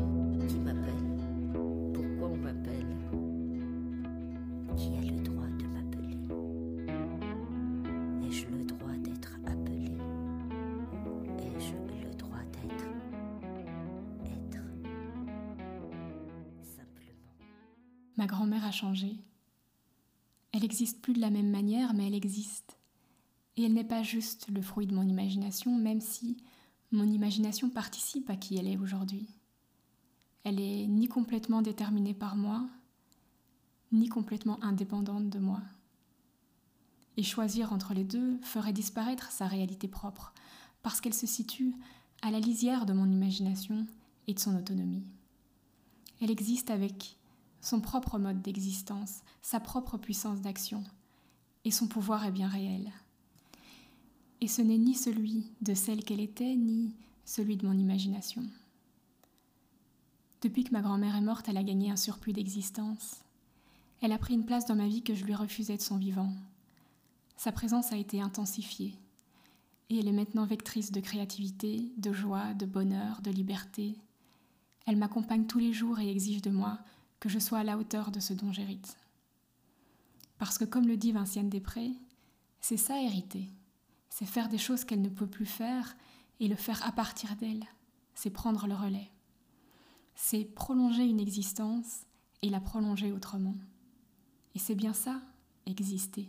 Ma 18.22 18.28
grand-mère 18.28 18.64
a 18.64 18.70
changé. 18.70 19.16
Elle 20.52 20.64
existe 20.64 21.02
plus 21.02 21.12
de 21.12 21.20
la 21.20 21.30
même 21.30 21.50
manière, 21.50 21.92
mais 21.92 22.06
elle 22.06 22.14
existe. 22.14 22.78
Et 23.56 23.64
elle 23.64 23.72
n'est 23.72 23.82
pas 23.82 24.04
juste 24.04 24.46
le 24.48 24.62
fruit 24.62 24.87
de 24.87 24.94
mon 24.94 25.02
imagination, 25.02 25.76
même 25.76 26.00
si 26.00 26.37
mon 26.92 27.11
imagination 27.11 27.68
participe 27.68 28.30
à 28.30 28.37
qui 28.37 28.56
elle 28.56 28.68
est 28.68 28.76
aujourd'hui. 28.76 29.26
Elle 30.44 30.61
est 30.61 30.87
ni 30.87 31.08
complètement 31.08 31.62
déterminée 31.62 32.14
par 32.14 32.37
moi, 32.37 32.64
ni 33.90 34.08
complètement 34.08 34.62
indépendante 34.62 35.28
de 35.28 35.40
moi. 35.40 35.61
Et 37.16 37.24
choisir 37.24 37.72
entre 37.72 37.92
les 37.92 38.04
deux 38.04 38.38
ferait 38.42 38.72
disparaître 38.72 39.32
sa 39.32 39.48
réalité 39.48 39.88
propre, 39.88 40.32
parce 40.85 41.00
qu'elle 41.00 41.12
se 41.12 41.26
situe 41.26 41.74
à 42.22 42.30
la 42.30 42.38
lisière 42.38 42.87
de 42.87 42.92
mon 42.92 43.11
imagination 43.11 43.85
et 44.28 44.35
de 44.35 44.38
son 44.38 44.56
autonomie. 44.56 45.08
Elle 46.20 46.30
existe 46.30 46.70
avec 46.70 47.18
son 47.62 47.81
propre 47.81 48.18
mode 48.18 48.42
d'existence, 48.42 49.20
sa 49.40 49.61
propre 49.61 49.96
puissance 49.96 50.40
d'action, 50.40 50.85
et 51.64 51.70
son 51.70 51.87
pouvoir 51.87 52.27
est 52.27 52.33
bien 52.33 52.48
réel. 52.48 52.92
Et 54.40 54.48
ce 54.48 54.61
n'est 54.61 54.79
ni 54.79 54.94
celui 54.94 55.46
de 55.61 55.72
celle 55.72 56.05
qu'elle 56.05 56.20
était, 56.20 56.57
ni 56.57 56.92
celui 57.25 57.57
de 57.57 57.66
mon 57.66 57.79
imagination. 57.79 58.42
Depuis 60.42 60.64
que 60.64 60.72
ma 60.72 60.83
grand-mère 60.83 61.14
est 61.14 61.20
morte, 61.20 61.48
elle 61.48 61.57
a 61.57 61.62
gagné 61.62 61.92
un 61.92 61.96
surplus 61.96 62.33
d'existence. 62.33 63.20
Elle 64.01 64.11
a 64.11 64.18
pris 64.18 64.35
une 64.35 64.44
place 64.44 64.66
dans 64.66 64.75
ma 64.75 64.88
vie 64.88 65.03
que 65.03 65.14
je 65.14 65.25
lui 65.25 65.37
refusais 65.37 65.77
de 65.77 65.83
son 65.83 65.98
vivant. 65.98 66.33
Sa 67.37 67.53
présence 67.53 67.92
a 67.92 67.96
été 67.96 68.20
intensifiée, 68.20 68.98
et 69.88 70.01
elle 70.01 70.09
est 70.09 70.12
maintenant 70.12 70.46
vectrice 70.46 70.90
de 70.90 71.01
créativité, 71.01 71.92
de 71.96 72.12
joie, 72.12 72.55
de 72.55 72.66
bonheur, 72.66 73.22
de 73.22 73.31
liberté. 73.31 73.94
Elle 74.85 74.96
m'accompagne 74.96 75.46
tous 75.46 75.61
les 75.61 75.72
jours 75.72 76.01
et 76.01 76.11
exige 76.11 76.42
de 76.42 76.51
moi 76.51 76.81
que 77.22 77.28
je 77.28 77.38
sois 77.38 77.61
à 77.61 77.64
la 77.64 77.78
hauteur 77.78 78.11
de 78.11 78.18
ce 78.18 78.32
dont 78.32 78.50
j'hérite. 78.50 78.96
Parce 80.38 80.58
que 80.58 80.64
comme 80.64 80.88
le 80.88 80.96
dit 80.96 81.12
Vinciane 81.12 81.48
Després, 81.48 81.92
c'est 82.61 82.76
ça 82.76 83.00
hériter, 83.00 83.48
c'est 84.08 84.26
faire 84.26 84.48
des 84.48 84.58
choses 84.58 84.85
qu'elle 84.85 85.02
ne 85.02 85.08
peut 85.08 85.28
plus 85.28 85.46
faire 85.46 85.96
et 86.40 86.48
le 86.48 86.56
faire 86.56 86.85
à 86.85 86.90
partir 86.90 87.37
d'elle, 87.37 87.64
c'est 88.16 88.30
prendre 88.30 88.66
le 88.66 88.74
relais. 88.74 89.08
C'est 90.16 90.44
prolonger 90.44 91.04
une 91.04 91.20
existence 91.20 92.06
et 92.42 92.48
la 92.48 92.61
prolonger 92.61 93.12
autrement. 93.12 93.54
Et 94.56 94.58
c'est 94.58 94.74
bien 94.74 94.92
ça, 94.92 95.22
exister. 95.64 96.28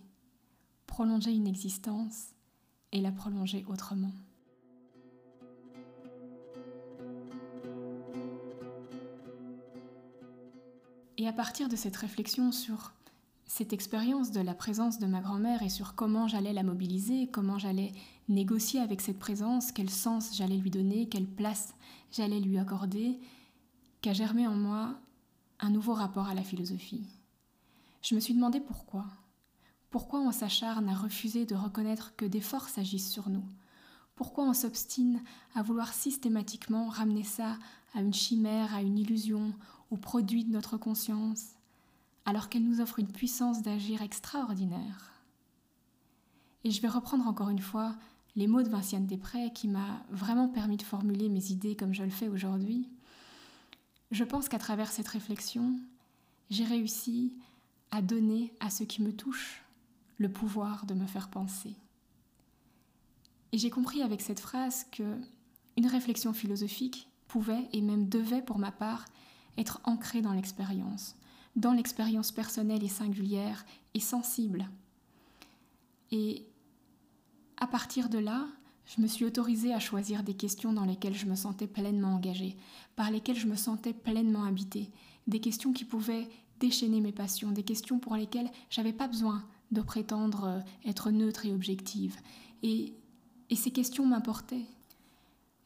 Prolonger 0.86 1.32
une 1.32 1.47
existence 1.47 2.36
et 2.91 3.01
la 3.01 3.12
prolonger 3.12 3.65
autrement. 3.67 4.13
Et 11.17 11.28
à 11.28 11.34
partir 11.34 11.69
de 11.69 11.76
cette 11.76 11.95
réflexion 11.95 12.52
sur 12.52 12.93
cette 13.45 13.73
expérience 13.73 14.32
de 14.32 14.41
la 14.41 14.56
présence 14.56 14.97
de 14.97 15.06
ma 15.06 15.21
grand-mère 15.21 15.62
et 15.62 15.69
sur 15.69 15.93
comment 15.93 16.28
j'allais 16.28 16.54
la 16.54 16.63
mobiliser, 16.63 17.28
comment 17.28 17.60
j'allais 17.60 17.91
négocier 18.30 18.80
avec 18.80 19.02
cette 19.02 19.19
présence, 19.19 19.71
quel 19.71 19.89
sens 19.89 20.36
j'allais 20.36 20.58
lui 20.58 20.71
donner, 20.71 21.08
quelle 21.08 21.28
place 21.28 21.76
j'allais 22.12 22.39
lui 22.39 22.58
accorder, 22.58 23.19
qu'a 24.02 24.13
germé 24.13 24.47
en 24.47 24.56
moi 24.56 24.95
un 25.60 25.69
nouveau 25.69 25.93
rapport 25.93 26.28
à 26.28 26.34
la 26.34 26.41
philosophie. 26.41 27.06
Je 28.02 28.15
me 28.15 28.19
suis 28.19 28.34
demandé 28.34 28.60
pourquoi. 28.60 29.06
Pourquoi 29.91 30.19
on 30.19 30.32
s'acharne 30.32 30.89
à 30.89 30.95
refuser 30.95 31.45
de 31.45 31.56
reconnaître 31.56 32.15
que 32.15 32.26
des 32.26 32.41
forces 32.41 32.78
agissent 32.80 33.12
sur 33.12 33.30
nous 33.30 33.45
Pourquoi 34.15 34.45
on 34.45 34.54
s'obstine 34.54 35.21
à 35.56 35.63
vouloir 35.63 35.93
systématiquement 35.93 36.88
ramener 36.88 37.23
ça 37.23 37.58
à 37.93 38.02
une 38.02 38.13
chimère, 38.13 38.73
à 38.73 38.82
une 38.82 38.97
illusion, 38.97 39.54
au 39.91 39.97
produit 39.97 40.43
de 40.43 40.52
notre 40.52 40.78
conscience, 40.78 41.54
alors 42.26 42.49
qu'elle 42.49 42.63
nous 42.63 42.82
offre 42.82 42.99
une 42.99 43.12
puissance 43.12 43.62
d'agir 43.62 44.02
extraordinaire? 44.02 45.12
Et 46.63 46.71
je 46.71 46.82
vais 46.82 46.88
reprendre 46.88 47.28
encore 47.28 47.49
une 47.49 47.60
fois 47.60 47.95
les 48.36 48.47
mots 48.47 48.63
de 48.63 48.69
Vinciane 48.69 49.06
Després 49.06 49.52
qui 49.52 49.67
m'a 49.67 50.04
vraiment 50.10 50.47
permis 50.47 50.78
de 50.78 50.84
formuler 50.84 51.30
mes 51.30 51.52
idées 51.52 51.76
comme 51.76 51.93
je 51.93 52.04
le 52.04 52.10
fais 52.10 52.30
aujourd'hui. 52.30 52.89
Je 54.12 54.23
pense 54.23 54.47
qu'à 54.47 54.60
travers 54.60 54.91
cette 54.91 55.08
réflexion, 55.08 55.76
j'ai 56.49 56.63
réussi 56.63 57.34
à 57.91 58.02
donner 58.02 58.54
à 58.60 58.69
ce 58.69 58.84
qui 58.84 59.02
me 59.02 59.12
touche 59.12 59.63
le 60.17 60.32
pouvoir 60.32 60.86
de 60.86 60.93
me 60.93 61.06
faire 61.06 61.30
penser. 61.30 61.76
Et 63.54 63.58
j'ai 63.60 63.70
compris 63.70 64.02
avec 64.02 64.20
cette 64.22 64.39
phrase 64.39 64.86
que 64.92 65.04
une 65.78 65.88
réflexion 65.88 66.34
philosophique 66.34 67.08
pouvait 67.28 67.70
et 67.72 67.82
même 67.82 68.10
devait 68.10 68.42
pour 68.42 68.58
ma 68.58 68.72
part 68.72 69.06
être 69.58 69.80
ancrée 69.86 70.22
dans 70.22 70.34
l'expérience, 70.34 71.16
dans 71.56 71.72
l'expérience 71.72 72.32
personnelle 72.32 72.84
et 72.84 72.89
singulière 72.89 73.63
et 73.94 74.00
sensible. 74.00 74.70
Et 76.12 76.48
à 77.58 77.68
partir 77.68 78.10
de 78.10 78.18
là, 78.18 78.48
je 78.86 79.02
me 79.02 79.08
suis 79.08 79.24
autorisée 79.24 79.74
à 79.74 79.80
choisir 79.80 80.24
des 80.24 80.34
questions 80.34 80.74
dans 80.74 80.86
lesquelles 80.86 81.16
je 81.16 81.28
me 81.28 81.36
sentais 81.36 81.68
pleinement 81.68 82.16
engagée, 82.16 82.58
par 82.96 83.12
lesquelles 83.12 83.39
je 83.39 83.48
me 83.48 83.56
sentais 83.56 83.94
pleinement 83.94 84.44
habitée, 84.46 84.89
des 85.28 85.39
questions 85.39 85.74
qui 85.74 85.86
pouvaient 85.86 86.28
déchaîner 86.60 87.02
mes 87.02 87.12
passions, 87.12 87.52
des 87.52 87.63
questions 87.63 88.00
pour 88.00 88.16
lesquelles 88.16 88.52
j'avais 88.72 88.94
pas 88.94 89.08
besoin 89.08 89.44
de 89.72 89.82
prétendre 89.82 90.44
euh, 90.46 90.60
être 90.89 91.12
neutre 91.12 91.46
et 91.46 91.54
objective. 91.54 92.16
Et, 92.63 92.94
et 93.54 93.56
ces 93.56 93.70
questions 93.70 94.08
m'importaient. 94.08 94.66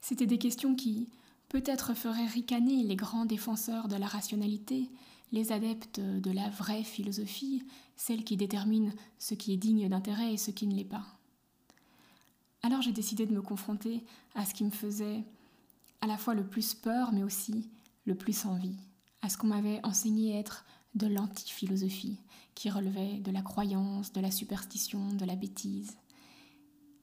C'était 0.01 0.25
des 0.25 0.37
questions 0.37 0.75
qui 0.75 1.07
peut-être 1.47 1.93
feraient 1.93 2.25
ricaner 2.25 2.83
les 2.83 2.97
grands 2.97 3.23
défenseurs 3.23 3.87
de 3.87 3.95
la 3.95 4.07
rationalité, 4.07 4.89
les 5.31 5.53
adeptes 5.53 6.01
de 6.01 6.31
la 6.31 6.49
vraie 6.49 6.83
philosophie, 6.83 7.63
celle 7.95 8.25
qui 8.25 8.35
détermine 8.35 8.93
ce 9.19 9.35
qui 9.35 9.53
est 9.53 9.57
digne 9.57 9.87
d'intérêt 9.87 10.33
et 10.33 10.37
ce 10.37 10.51
qui 10.51 10.67
ne 10.67 10.75
l'est 10.75 10.83
pas. 10.83 11.05
Alors 12.61 12.81
j'ai 12.81 12.91
décidé 12.91 13.25
de 13.25 13.33
me 13.33 13.41
confronter 13.41 14.03
à 14.35 14.43
ce 14.43 14.53
qui 14.53 14.65
me 14.65 14.69
faisait 14.69 15.23
à 16.01 16.07
la 16.07 16.17
fois 16.17 16.33
le 16.33 16.45
plus 16.45 16.73
peur, 16.73 17.13
mais 17.13 17.23
aussi 17.23 17.69
le 18.03 18.15
plus 18.15 18.45
envie, 18.45 18.75
à 19.21 19.29
ce 19.29 19.37
qu'on 19.37 19.47
m'avait 19.47 19.79
enseigné 19.85 20.37
être 20.37 20.65
de 20.93 21.07
l'anti-philosophie, 21.07 22.19
qui 22.53 22.69
relevait 22.69 23.19
de 23.19 23.31
la 23.31 23.41
croyance, 23.41 24.11
de 24.11 24.19
la 24.19 24.31
superstition, 24.31 25.13
de 25.13 25.23
la 25.23 25.37
bêtise. 25.37 25.95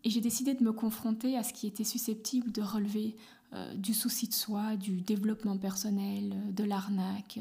Et 0.04 0.10
j'ai 0.10 0.20
décidé 0.20 0.54
de 0.54 0.62
me 0.62 0.72
confronter 0.72 1.36
à 1.36 1.42
ce 1.42 1.52
qui 1.52 1.66
était 1.66 1.82
susceptible 1.84 2.52
de 2.52 2.62
relever 2.62 3.16
euh, 3.54 3.74
du 3.74 3.94
souci 3.94 4.28
de 4.28 4.34
soi, 4.34 4.76
du 4.76 5.00
développement 5.00 5.56
personnel, 5.56 6.54
de 6.54 6.64
l'arnaque. 6.64 7.40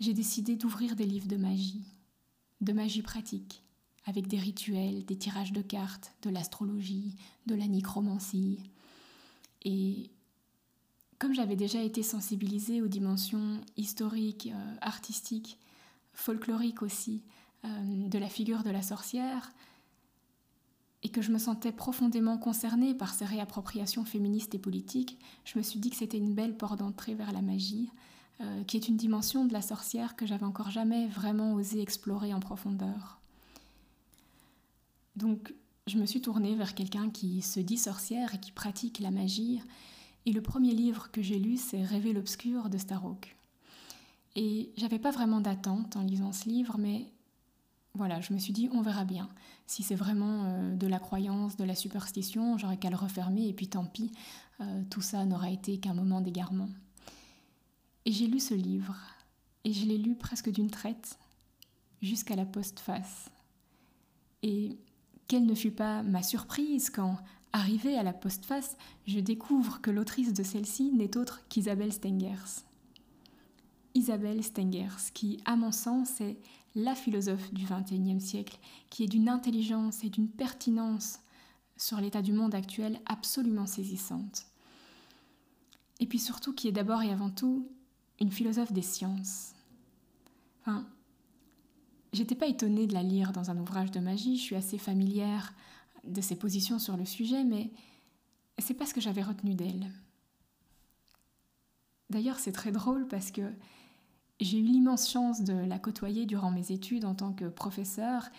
J'ai 0.00 0.14
décidé 0.14 0.56
d'ouvrir 0.56 0.96
des 0.96 1.06
livres 1.06 1.28
de 1.28 1.36
magie, 1.36 1.84
de 2.60 2.72
magie 2.72 3.02
pratique, 3.02 3.62
avec 4.04 4.26
des 4.26 4.38
rituels, 4.38 5.04
des 5.04 5.16
tirages 5.16 5.52
de 5.52 5.62
cartes, 5.62 6.12
de 6.22 6.30
l'astrologie, 6.30 7.14
de 7.46 7.54
la 7.54 7.68
nécromancie. 7.68 8.58
Et 9.62 10.10
comme 11.20 11.34
j'avais 11.34 11.56
déjà 11.56 11.82
été 11.82 12.02
sensibilisée 12.02 12.82
aux 12.82 12.88
dimensions 12.88 13.60
historiques, 13.76 14.50
euh, 14.52 14.76
artistiques, 14.80 15.58
folkloriques 16.12 16.82
aussi, 16.82 17.22
euh, 17.64 18.08
de 18.08 18.18
la 18.18 18.28
figure 18.28 18.62
de 18.64 18.70
la 18.70 18.82
sorcière, 18.82 19.52
et 21.04 21.10
que 21.10 21.20
je 21.20 21.30
me 21.30 21.38
sentais 21.38 21.70
profondément 21.70 22.38
concernée 22.38 22.94
par 22.94 23.12
ces 23.12 23.26
réappropriations 23.26 24.06
féministes 24.06 24.54
et 24.54 24.58
politiques, 24.58 25.18
je 25.44 25.58
me 25.58 25.62
suis 25.62 25.78
dit 25.78 25.90
que 25.90 25.96
c'était 25.96 26.18
une 26.18 26.34
belle 26.34 26.56
porte 26.56 26.78
d'entrée 26.78 27.14
vers 27.14 27.30
la 27.30 27.42
magie, 27.42 27.90
euh, 28.40 28.64
qui 28.64 28.78
est 28.78 28.88
une 28.88 28.96
dimension 28.96 29.44
de 29.44 29.52
la 29.52 29.62
sorcière 29.62 30.16
que 30.16 30.26
j'avais 30.26 30.46
encore 30.46 30.70
jamais 30.70 31.06
vraiment 31.06 31.52
osé 31.52 31.80
explorer 31.82 32.32
en 32.32 32.40
profondeur. 32.40 33.20
Donc, 35.14 35.54
je 35.86 35.98
me 35.98 36.06
suis 36.06 36.22
tournée 36.22 36.54
vers 36.54 36.74
quelqu'un 36.74 37.10
qui 37.10 37.42
se 37.42 37.60
dit 37.60 37.76
sorcière 37.76 38.34
et 38.34 38.40
qui 38.40 38.50
pratique 38.50 38.98
la 38.98 39.10
magie, 39.10 39.60
et 40.24 40.32
le 40.32 40.40
premier 40.40 40.72
livre 40.72 41.10
que 41.10 41.20
j'ai 41.20 41.38
lu, 41.38 41.58
c'est 41.58 41.82
Rêver 41.82 42.14
l'obscur 42.14 42.70
de 42.70 42.78
Starhawk. 42.78 43.36
Et 44.36 44.72
j'avais 44.78 44.98
pas 44.98 45.10
vraiment 45.10 45.42
d'attente 45.42 45.96
en 45.96 46.02
lisant 46.02 46.32
ce 46.32 46.48
livre, 46.48 46.76
mais 46.78 47.12
voilà, 47.94 48.20
je 48.20 48.32
me 48.32 48.38
suis 48.38 48.52
dit, 48.52 48.68
on 48.72 48.82
verra 48.82 49.04
bien. 49.04 49.28
Si 49.66 49.82
c'est 49.82 49.94
vraiment 49.94 50.44
euh, 50.44 50.74
de 50.74 50.86
la 50.86 50.98
croyance, 50.98 51.56
de 51.56 51.64
la 51.64 51.76
superstition, 51.76 52.58
j'aurais 52.58 52.76
qu'à 52.76 52.90
le 52.90 52.96
refermer, 52.96 53.48
et 53.48 53.52
puis 53.52 53.68
tant 53.68 53.84
pis, 53.84 54.10
euh, 54.60 54.82
tout 54.90 55.00
ça 55.00 55.24
n'aura 55.24 55.50
été 55.50 55.78
qu'un 55.78 55.94
moment 55.94 56.20
d'égarement. 56.20 56.68
Et 58.04 58.12
j'ai 58.12 58.26
lu 58.26 58.40
ce 58.40 58.54
livre, 58.54 58.96
et 59.64 59.72
je 59.72 59.86
l'ai 59.86 59.98
lu 59.98 60.16
presque 60.16 60.50
d'une 60.50 60.70
traite, 60.70 61.18
jusqu'à 62.02 62.34
la 62.34 62.44
postface. 62.44 63.30
Et 64.42 64.76
quelle 65.28 65.46
ne 65.46 65.54
fut 65.54 65.70
pas 65.70 66.02
ma 66.02 66.22
surprise 66.22 66.90
quand, 66.90 67.16
Arrivée 67.52 67.96
à 67.96 68.02
la 68.02 68.12
postface, 68.12 68.76
je 69.06 69.20
découvre 69.20 69.80
que 69.80 69.92
l'autrice 69.92 70.32
de 70.32 70.42
celle-ci 70.42 70.90
n'est 70.90 71.16
autre 71.16 71.40
qu'Isabelle 71.48 71.92
Stengers. 71.92 72.64
Isabelle 73.94 74.42
Stengers, 74.42 75.12
qui, 75.14 75.40
à 75.44 75.54
mon 75.54 75.70
sens, 75.70 76.20
est 76.20 76.36
la 76.74 76.94
philosophe 76.94 77.52
du 77.52 77.64
XXIe 77.64 78.20
siècle, 78.20 78.58
qui 78.90 79.04
est 79.04 79.08
d'une 79.08 79.28
intelligence 79.28 80.02
et 80.04 80.10
d'une 80.10 80.28
pertinence 80.28 81.20
sur 81.76 82.00
l'état 82.00 82.22
du 82.22 82.32
monde 82.32 82.54
actuel 82.54 83.00
absolument 83.06 83.66
saisissante. 83.66 84.46
Et 86.00 86.06
puis 86.06 86.18
surtout 86.18 86.52
qui 86.52 86.68
est 86.68 86.72
d'abord 86.72 87.02
et 87.02 87.10
avant 87.10 87.30
tout 87.30 87.68
une 88.20 88.32
philosophe 88.32 88.72
des 88.72 88.82
sciences. 88.82 89.54
Enfin, 90.60 90.86
j'étais 92.12 92.34
pas 92.34 92.46
étonnée 92.46 92.86
de 92.86 92.94
la 92.94 93.02
lire 93.02 93.32
dans 93.32 93.50
un 93.50 93.58
ouvrage 93.58 93.90
de 93.90 94.00
magie, 94.00 94.36
je 94.36 94.42
suis 94.42 94.56
assez 94.56 94.78
familière 94.78 95.54
de 96.04 96.20
ses 96.20 96.36
positions 96.36 96.78
sur 96.78 96.96
le 96.96 97.04
sujet, 97.04 97.44
mais 97.44 97.70
c'est 98.58 98.74
pas 98.74 98.86
ce 98.86 98.94
que 98.94 99.00
j'avais 99.00 99.22
retenu 99.22 99.54
d'elle. 99.54 99.90
D'ailleurs, 102.10 102.38
c'est 102.38 102.52
très 102.52 102.72
drôle 102.72 103.08
parce 103.08 103.30
que 103.30 103.52
j'ai 104.40 104.58
eu 104.58 104.64
l'immense 104.64 105.10
chance 105.10 105.42
de 105.42 105.52
la 105.52 105.78
côtoyer 105.78 106.26
durant 106.26 106.50
mes 106.50 106.72
études 106.72 107.04
en 107.04 107.14
tant 107.14 107.32
que 107.32 107.46
professeur 107.46 108.30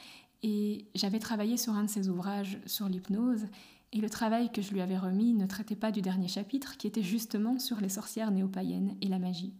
Et 0.44 0.86
j'avais 0.94 1.20
travaillé 1.20 1.58
sur 1.58 1.74
un 1.74 1.86
de 1.86 1.90
ses 1.90 2.10
ouvrages 2.10 2.60
sur 2.66 2.88
l'hypnose, 2.88 3.48
et 3.94 4.00
le 4.00 4.10
travail 4.10 4.52
que 4.52 4.62
je 4.62 4.74
lui 4.74 4.82
avais 4.82 4.98
remis 4.98 5.34
ne 5.34 5.48
traitait 5.48 5.76
pas 5.76 5.92
du 5.92 6.02
dernier 6.02 6.28
chapitre, 6.28 6.78
qui 6.78 6.86
était 6.86 7.02
justement 7.02 7.58
sur 7.60 7.80
les 7.80 7.90
sorcières 7.90 8.30
néo-païennes 8.30 8.96
et 9.02 9.08
la 9.08 9.20
magie. 9.20 9.54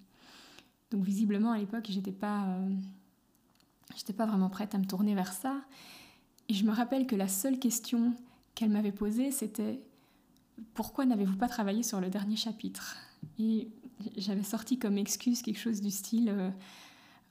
Donc 0.92 1.04
visiblement 1.04 1.54
à 1.54 1.58
l'époque, 1.58 1.88
j'étais 1.90 2.12
pas, 2.12 2.46
euh, 2.50 4.14
pas 4.16 4.26
vraiment 4.26 4.50
prête 4.50 4.76
à 4.76 4.78
me 4.78 4.86
tourner 4.86 5.16
vers 5.16 5.34
ça. 5.34 5.56
Et 6.50 6.54
je 6.54 6.66
me 6.66 6.72
rappelle 6.72 7.08
que 7.08 7.16
la 7.16 7.28
seule 7.28 7.58
question 7.58 8.14
qu'elle 8.54 8.70
m'avait 8.70 8.92
posée, 8.92 9.32
c'était 9.32 9.82
pourquoi 10.74 11.06
n'avez-vous 11.06 11.38
pas 11.38 11.48
travaillé 11.48 11.82
sur 11.82 12.00
le 12.00 12.10
dernier 12.10 12.36
chapitre? 12.36 12.98
J'avais 14.18 14.44
sorti 14.44 14.78
comme 14.78 14.98
excuse 14.98 15.42
quelque 15.42 15.60
chose 15.60 15.82
du 15.82 15.92
style 15.92 16.30
euh, 16.30 16.50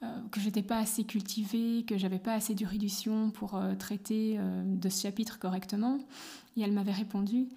euh, 0.03 0.21
que 0.31 0.41
j'étais 0.41 0.63
pas 0.63 0.79
assez 0.79 1.05
cultivée, 1.05 1.85
que 1.87 1.97
j'avais 1.97 2.19
pas 2.19 2.35
assez 2.35 2.55
d'érudition 2.55 3.31
pour 3.31 3.55
euh, 3.55 3.75
traiter 3.75 4.39
de 4.65 4.89
ce 4.89 5.03
chapitre 5.03 5.39
correctement. 5.39 5.99
Et 6.57 6.63
elle 6.63 6.73
m'avait 6.73 6.93
répondu 6.93 7.49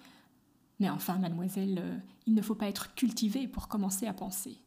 Mais 0.80 0.90
enfin, 0.90 1.18
mademoiselle, 1.18 2.02
il 2.26 2.34
ne 2.34 2.42
faut 2.42 2.54
pas 2.54 2.68
être 2.68 2.94
cultivée 2.94 3.48
pour 3.48 3.68
commencer 3.68 4.06
à 4.06 4.12
penser. 4.12 4.58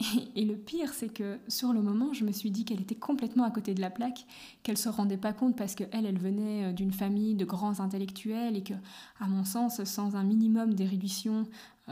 Et, 0.36 0.44
le 0.44 0.56
pire, 0.56 0.92
c'est 0.92 1.12
que 1.12 1.38
sur 1.48 1.72
le 1.72 1.82
moment, 1.82 2.12
je 2.12 2.24
me 2.24 2.32
suis 2.32 2.50
dit 2.50 2.64
qu'elle 2.64 2.80
était 2.80 2.94
complètement 2.94 3.44
à 3.44 3.50
côté 3.50 3.74
de 3.74 3.80
la 3.80 3.90
plaque, 3.90 4.24
qu'elle 4.62 4.78
se 4.78 4.88
rendait 4.88 5.16
pas 5.16 5.32
compte 5.32 5.56
parce 5.56 5.74
qu'elle, 5.74 6.06
elle 6.06 6.18
venait 6.18 6.66
euh, 6.66 6.72
d'une 6.72 6.92
famille 6.92 7.34
de 7.34 7.44
grands 7.44 7.80
intellectuels 7.80 8.56
et 8.56 8.62
que, 8.62 8.74
à 9.20 9.26
mon 9.26 9.44
sens, 9.44 9.82
sans 9.84 10.16
un 10.16 10.24
minimum 10.24 10.74
d'érudition, 10.74 11.40
euh, 11.40 11.44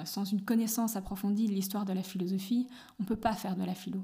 sans 0.04 0.24
une 0.24 0.42
connaissance 0.42 0.96
approfondie 0.96 1.46
de 1.46 1.52
l'histoire 1.52 1.84
de 1.84 1.92
la 1.92 2.02
philosophie, 2.02 2.66
on 2.98 3.02
ne 3.02 3.08
peut 3.08 3.16
pas 3.16 3.34
faire 3.34 3.56
de 3.56 3.64
la 3.64 3.74
philo. 3.74 4.02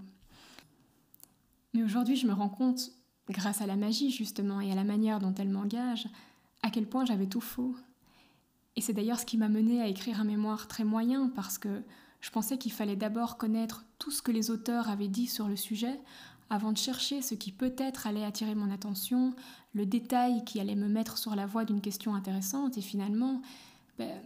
Mais 1.72 1.82
aujourd'hui, 1.82 2.16
je 2.16 2.26
me 2.26 2.32
rends 2.32 2.48
compte, 2.48 2.92
grâce 3.28 3.60
à 3.60 3.66
la 3.66 3.76
magie 3.76 4.10
justement 4.10 4.60
et 4.60 4.70
à 4.70 4.74
la 4.74 4.84
manière 4.84 5.18
dont 5.18 5.34
elle 5.34 5.48
m'engage, 5.48 6.08
à 6.62 6.70
quel 6.70 6.86
point 6.86 7.04
j'avais 7.04 7.26
tout 7.26 7.40
faux. 7.40 7.74
Et 8.76 8.80
c'est 8.80 8.92
d'ailleurs 8.92 9.20
ce 9.20 9.26
qui 9.26 9.36
m'a 9.36 9.48
mené 9.48 9.80
à 9.80 9.88
écrire 9.88 10.20
un 10.20 10.24
mémoire 10.24 10.68
très 10.68 10.84
moyen 10.84 11.30
parce 11.34 11.58
que 11.58 11.82
je 12.20 12.30
pensais 12.30 12.58
qu'il 12.58 12.72
fallait 12.72 12.96
d'abord 12.96 13.36
connaître 13.36 13.84
tout 13.98 14.10
ce 14.10 14.22
que 14.22 14.32
les 14.32 14.50
auteurs 14.50 14.88
avaient 14.88 15.08
dit 15.08 15.26
sur 15.26 15.48
le 15.48 15.56
sujet 15.56 16.00
avant 16.50 16.72
de 16.72 16.78
chercher 16.78 17.22
ce 17.22 17.34
qui 17.34 17.52
peut-être 17.52 18.06
allait 18.06 18.24
attirer 18.24 18.54
mon 18.54 18.70
attention, 18.70 19.34
le 19.72 19.86
détail 19.86 20.44
qui 20.44 20.60
allait 20.60 20.76
me 20.76 20.88
mettre 20.88 21.18
sur 21.18 21.34
la 21.34 21.46
voie 21.46 21.64
d'une 21.64 21.80
question 21.80 22.14
intéressante. 22.14 22.78
Et 22.78 22.82
finalement, 22.82 23.42
ben, 23.98 24.20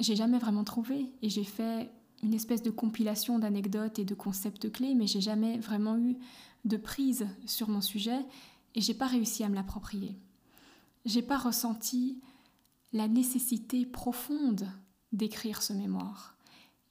j'ai 0.00 0.16
jamais 0.16 0.38
vraiment 0.38 0.64
trouvé. 0.64 1.12
Et 1.22 1.28
j'ai 1.28 1.44
fait 1.44 1.90
une 2.22 2.34
espèce 2.34 2.62
de 2.62 2.70
compilation 2.70 3.38
d'anecdotes 3.38 3.98
et 3.98 4.04
de 4.04 4.14
concepts 4.14 4.70
clés, 4.72 4.94
mais 4.94 5.06
j'ai 5.06 5.20
jamais 5.20 5.58
vraiment 5.58 5.98
eu 5.98 6.16
de 6.64 6.76
prise 6.76 7.26
sur 7.46 7.68
mon 7.68 7.80
sujet 7.80 8.24
et 8.74 8.80
j'ai 8.80 8.94
pas 8.94 9.06
réussi 9.06 9.44
à 9.44 9.48
me 9.48 9.54
l'approprier. 9.54 10.16
J'ai 11.04 11.22
pas 11.22 11.38
ressenti 11.38 12.20
la 12.92 13.08
nécessité 13.08 13.84
profonde 13.84 14.66
d'écrire 15.12 15.62
ce 15.62 15.72
mémoire. 15.72 16.36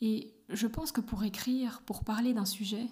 Et 0.01 0.33
je 0.49 0.67
pense 0.67 0.91
que 0.91 1.01
pour 1.01 1.23
écrire, 1.23 1.81
pour 1.85 2.03
parler 2.03 2.33
d'un 2.33 2.45
sujet, 2.45 2.87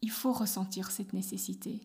il 0.00 0.10
faut 0.10 0.32
ressentir 0.32 0.90
cette 0.90 1.12
nécessité. 1.12 1.80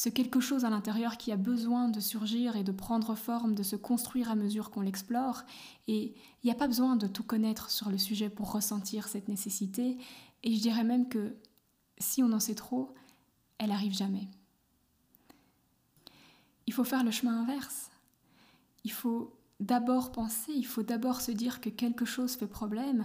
C'est 0.00 0.12
quelque 0.12 0.38
chose 0.38 0.64
à 0.64 0.70
l'intérieur 0.70 1.16
qui 1.16 1.32
a 1.32 1.36
besoin 1.36 1.88
de 1.88 1.98
surgir 1.98 2.54
et 2.54 2.62
de 2.62 2.70
prendre 2.70 3.16
forme, 3.16 3.56
de 3.56 3.64
se 3.64 3.74
construire 3.74 4.30
à 4.30 4.36
mesure 4.36 4.70
qu'on 4.70 4.82
l'explore. 4.82 5.42
Et 5.88 6.14
il 6.14 6.46
n'y 6.46 6.52
a 6.52 6.54
pas 6.54 6.68
besoin 6.68 6.94
de 6.94 7.08
tout 7.08 7.24
connaître 7.24 7.68
sur 7.72 7.90
le 7.90 7.98
sujet 7.98 8.30
pour 8.30 8.52
ressentir 8.52 9.08
cette 9.08 9.26
nécessité. 9.26 9.98
Et 10.44 10.54
je 10.54 10.60
dirais 10.60 10.84
même 10.84 11.08
que 11.08 11.34
si 11.98 12.22
on 12.22 12.30
en 12.30 12.38
sait 12.38 12.54
trop, 12.54 12.94
elle 13.58 13.72
arrive 13.72 13.92
jamais. 13.92 14.28
Il 16.68 16.72
faut 16.72 16.84
faire 16.84 17.02
le 17.02 17.10
chemin 17.10 17.40
inverse. 17.40 17.90
Il 18.84 18.92
faut 18.92 19.36
d'abord 19.58 20.12
penser, 20.12 20.52
il 20.54 20.66
faut 20.66 20.84
d'abord 20.84 21.20
se 21.20 21.32
dire 21.32 21.60
que 21.60 21.70
quelque 21.70 22.04
chose 22.04 22.36
fait 22.36 22.46
problème 22.46 23.04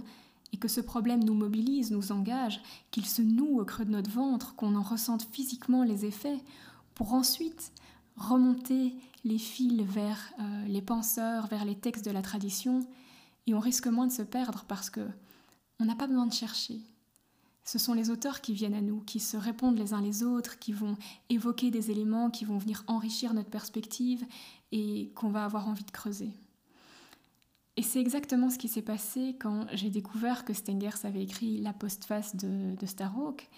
et 0.51 0.57
que 0.57 0.67
ce 0.67 0.79
problème 0.79 1.23
nous 1.23 1.33
mobilise, 1.33 1.89
nous 1.89 2.11
engage, 2.11 2.61
qu'il 2.91 3.07
se 3.07 3.23
noue 3.23 3.59
au 3.59 3.65
creux 3.65 3.85
de 3.85 3.89
notre 3.89 4.11
ventre, 4.11 4.53
qu'on 4.53 4.75
en 4.75 4.83
ressente 4.83 5.23
physiquement 5.31 5.81
les 5.81 6.05
effets, 6.05 6.39
pour 6.95 7.13
ensuite 7.13 7.71
remonter 8.15 8.93
les 9.23 9.37
fils 9.37 9.81
vers 9.81 10.33
euh, 10.39 10.65
les 10.67 10.81
penseurs, 10.81 11.47
vers 11.47 11.65
les 11.65 11.75
textes 11.75 12.05
de 12.05 12.11
la 12.11 12.21
tradition, 12.21 12.81
et 13.47 13.53
on 13.53 13.59
risque 13.59 13.87
moins 13.87 14.07
de 14.07 14.11
se 14.11 14.21
perdre 14.21 14.65
parce 14.67 14.89
que 14.89 15.07
on 15.79 15.85
n'a 15.85 15.95
pas 15.95 16.07
besoin 16.07 16.27
de 16.27 16.33
chercher. 16.33 16.79
Ce 17.65 17.79
sont 17.79 17.93
les 17.93 18.09
auteurs 18.09 18.41
qui 18.41 18.53
viennent 18.53 18.73
à 18.73 18.81
nous, 18.81 18.99
qui 19.01 19.19
se 19.19 19.37
répondent 19.37 19.77
les 19.77 19.93
uns 19.93 20.01
les 20.01 20.23
autres, 20.23 20.59
qui 20.59 20.73
vont 20.73 20.97
évoquer 21.29 21.71
des 21.71 21.91
éléments 21.91 22.29
qui 22.29 22.45
vont 22.45 22.57
venir 22.57 22.83
enrichir 22.87 23.33
notre 23.33 23.49
perspective 23.49 24.25
et 24.71 25.11
qu'on 25.15 25.29
va 25.29 25.45
avoir 25.45 25.67
envie 25.67 25.85
de 25.85 25.91
creuser. 25.91 26.31
Et 27.75 27.81
c'est 27.81 28.01
exactement 28.01 28.49
ce 28.49 28.57
qui 28.57 28.67
s'est 28.67 28.83
passé 28.83 29.35
quand 29.39 29.65
j'ai 29.73 29.89
découvert 29.89 30.45
que 30.45 30.53
Stengers 30.53 31.05
avait 31.05 31.23
écrit 31.23 31.57
la 31.59 31.73
postface 31.73 32.35
de, 32.35 32.75
de 32.75 32.85
Starhawk. 32.85 33.49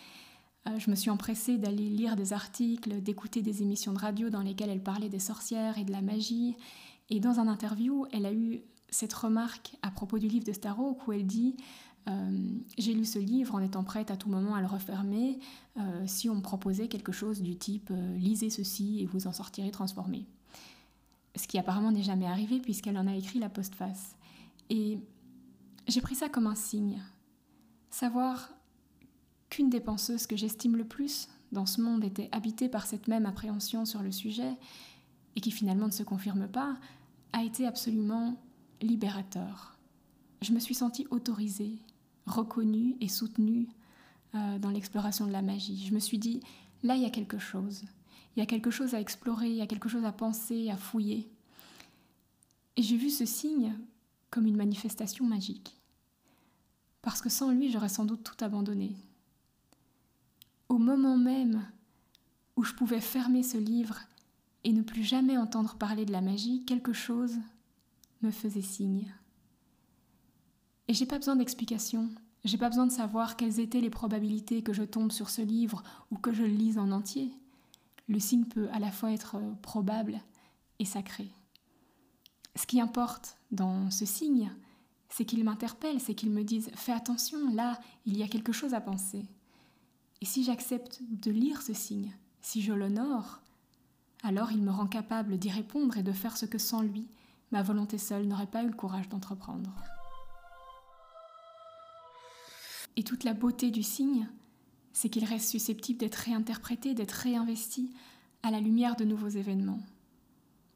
Euh, 0.68 0.80
je 0.80 0.90
me 0.90 0.96
suis 0.96 1.10
empressée 1.10 1.58
d'aller 1.58 1.90
lire 1.90 2.16
des 2.16 2.34
articles, 2.34 3.02
d'écouter 3.02 3.42
des 3.42 3.62
émissions 3.62 3.94
de 3.94 4.00
radio 4.00 4.30
dans 4.30 4.42
lesquelles 4.42 4.70
elle 4.70 4.84
parlait 4.84 5.10
des 5.10 5.20
sorcières 5.20 5.78
et 5.78 5.84
de 5.84 5.92
la 5.92 6.02
magie. 6.02 6.56
Et 7.10 7.20
dans 7.20 7.40
un 7.40 7.48
interview, 7.48 8.06
elle 8.12 8.26
a 8.26 8.34
eu 8.34 8.62
cette 8.90 9.14
remarque 9.14 9.76
à 9.82 9.92
propos 9.92 10.20
du 10.20 10.28
livre 10.28 10.46
de 10.46 10.54
Starhawk 10.54 11.08
où 11.08 11.12
elle 11.12 11.26
dit 11.26 11.56
euh, 12.10 12.50
J'ai 12.78 12.94
lu 12.94 13.06
ce 13.06 13.20
livre 13.20 13.56
en 13.56 13.60
étant 13.60 13.84
prête 13.84 14.12
à 14.12 14.18
tout 14.18 14.30
moment 14.30 14.56
à 14.56 14.62
le 14.62 14.68
refermer 14.68 15.40
euh, 15.78 16.04
si 16.08 16.30
on 16.30 16.36
me 16.36 16.42
proposait 16.42 16.88
quelque 16.88 17.12
chose 17.12 17.42
du 17.42 17.58
type 17.58 17.92
Lisez 18.16 18.50
ceci 18.50 19.02
et 19.02 19.06
vous 19.06 19.28
en 19.28 19.34
sortirez 19.34 19.72
transformé 19.72 20.26
ce 21.36 21.48
qui 21.48 21.60
apparemment 21.60 21.92
n'est 21.92 22.04
jamais 22.04 22.28
arrivé 22.28 22.60
puisqu'elle 22.60 22.98
en 22.98 23.08
a 23.08 23.16
écrit 23.16 23.40
la 23.40 23.50
postface. 23.50 24.16
Et 24.70 25.00
j'ai 25.88 26.02
pris 26.02 26.16
ça 26.16 26.30
comme 26.30 26.48
un 26.48 26.56
signe. 26.56 27.02
Savoir 27.90 28.50
qu'une 29.56 29.70
des 29.70 29.80
penseuses 29.80 30.28
que 30.28 30.36
j'estime 30.36 30.76
le 30.76 30.84
plus 30.84 31.30
dans 31.54 31.66
ce 31.66 31.80
monde 31.80 32.04
était 32.04 32.28
habitée 32.34 32.68
par 32.68 32.86
cette 32.86 33.08
même 33.08 33.26
appréhension 33.26 33.86
sur 33.86 34.02
le 34.02 34.12
sujet, 34.12 34.54
et 35.38 35.40
qui 35.40 35.50
finalement 35.50 35.86
ne 35.86 35.92
se 35.92 36.04
confirme 36.04 36.50
pas, 36.50 36.76
a 37.32 37.42
été 37.42 37.66
absolument 37.66 38.36
libérateur. 38.82 39.78
Je 40.42 40.52
me 40.52 40.60
suis 40.60 40.76
sentie 40.76 41.08
autorisée, 41.10 41.78
reconnue 42.26 42.98
et 43.00 43.08
soutenue 43.08 43.70
euh, 44.34 44.60
dans 44.60 44.72
l'exploration 44.72 45.26
de 45.26 45.32
la 45.32 45.42
magie. 45.42 45.86
Je 45.88 45.94
me 45.94 46.00
suis 46.00 46.20
dit, 46.20 46.42
là, 46.84 46.98
il 46.98 47.04
y 47.04 47.06
a 47.06 47.10
quelque 47.10 47.40
chose. 47.40 47.86
Il 48.36 48.42
y 48.42 48.44
a 48.44 48.46
quelque 48.46 48.72
chose 48.72 48.94
à 48.94 49.00
explorer, 49.00 49.48
il 49.48 49.56
y 49.56 49.62
a 49.62 49.68
quelque 49.68 49.88
chose 49.88 50.04
à 50.04 50.12
penser, 50.12 50.70
à 50.70 50.76
fouiller. 50.76 51.32
Et 52.76 52.82
j'ai 52.82 52.98
vu 52.98 53.10
ce 53.10 53.26
signe 53.26 53.74
comme 54.32 54.48
une 54.48 54.58
manifestation 54.58 55.26
magique. 55.26 55.80
Parce 57.02 57.22
que 57.22 57.30
sans 57.30 57.52
lui, 57.52 57.72
j'aurais 57.72 57.88
sans 57.88 58.04
doute 58.04 58.24
tout 58.24 58.44
abandonné. 58.44 58.98
Au 60.70 60.78
moment 60.78 61.18
même 61.18 61.66
où 62.56 62.64
je 62.64 62.74
pouvais 62.74 63.02
fermer 63.02 63.44
ce 63.44 63.58
livre 63.58 64.00
et 64.64 64.74
ne 64.74 64.82
plus 64.82 65.04
jamais 65.04 65.38
entendre 65.38 65.76
parler 65.76 66.06
de 66.06 66.12
la 66.12 66.22
magie, 66.22 66.66
quelque 66.66 66.94
chose 66.94 67.36
me 68.22 68.32
faisait 68.32 68.62
signe. 68.62 69.14
Et 70.88 70.94
j'ai 70.94 71.06
pas 71.06 71.18
besoin 71.18 71.36
d'explication, 71.36 72.10
j'ai 72.44 72.58
pas 72.58 72.70
besoin 72.70 72.88
de 72.88 72.92
savoir 72.92 73.38
quelles 73.38 73.60
étaient 73.60 73.82
les 73.82 73.90
probabilités 73.90 74.62
que 74.62 74.74
je 74.74 74.84
tombe 74.84 75.12
sur 75.12 75.30
ce 75.30 75.42
livre 75.42 75.84
ou 76.12 76.18
que 76.18 76.34
je 76.34 76.44
le 76.44 76.50
lise 76.50 76.78
en 76.78 76.92
entier 76.92 77.34
le 78.08 78.20
signe 78.20 78.46
peut 78.46 78.70
à 78.72 78.80
la 78.80 78.92
fois 78.92 79.12
être 79.12 79.40
probable 79.62 80.22
et 80.80 80.86
sacré. 80.86 81.30
Ce 82.56 82.66
qui 82.66 82.80
importe 82.80 83.38
dans 83.52 83.90
ce 83.92 84.06
signe, 84.06 84.52
c'est 85.10 85.26
qu'il 85.26 85.44
m'interpelle, 85.44 86.00
c'est 86.00 86.16
qu'il 86.16 86.32
me 86.32 86.44
dise 86.44 86.70
Fais 86.76 86.92
attention, 86.92 87.54
là, 87.54 87.80
il 88.06 88.18
y 88.18 88.24
a 88.24 88.28
quelque 88.28 88.52
chose 88.52 88.74
à 88.74 88.82
penser. 88.82 89.26
Et 90.22 90.26
si 90.26 90.44
j'accepte 90.44 91.02
de 91.10 91.32
lire 91.32 91.62
ce 91.62 91.74
signe, 91.74 92.12
si 92.42 92.62
je 92.62 92.74
l'honore, 92.74 93.42
alors 94.24 94.52
il 94.52 94.62
me 94.62 94.72
rend 94.72 94.88
capable 94.88 95.38
d'y 95.38 95.50
répondre 95.50 95.98
et 95.98 96.04
de 96.04 96.12
faire 96.12 96.38
ce 96.38 96.46
que 96.46 96.58
sans 96.58 96.82
lui, 96.82 97.08
ma 97.52 97.62
volonté 97.62 97.98
seule 97.98 98.26
n'aurait 98.26 98.48
pas 98.48 98.64
eu 98.64 98.68
le 98.68 98.74
courage 98.74 99.10
d'entreprendre. 99.10 99.74
Et 102.98 103.04
toute 103.04 103.24
la 103.24 103.34
beauté 103.34 103.72
du 103.72 103.84
signe, 103.84 104.28
c'est 104.94 105.10
qu'il 105.10 105.26
reste 105.26 105.50
susceptible 105.50 106.00
d'être 106.00 106.16
réinterprété, 106.16 106.94
d'être 106.94 107.12
réinvesti 107.12 107.92
à 108.44 108.52
la 108.52 108.62
lumière 108.62 108.96
de 108.96 109.04
nouveaux 109.04 109.28
événements. 109.28 109.82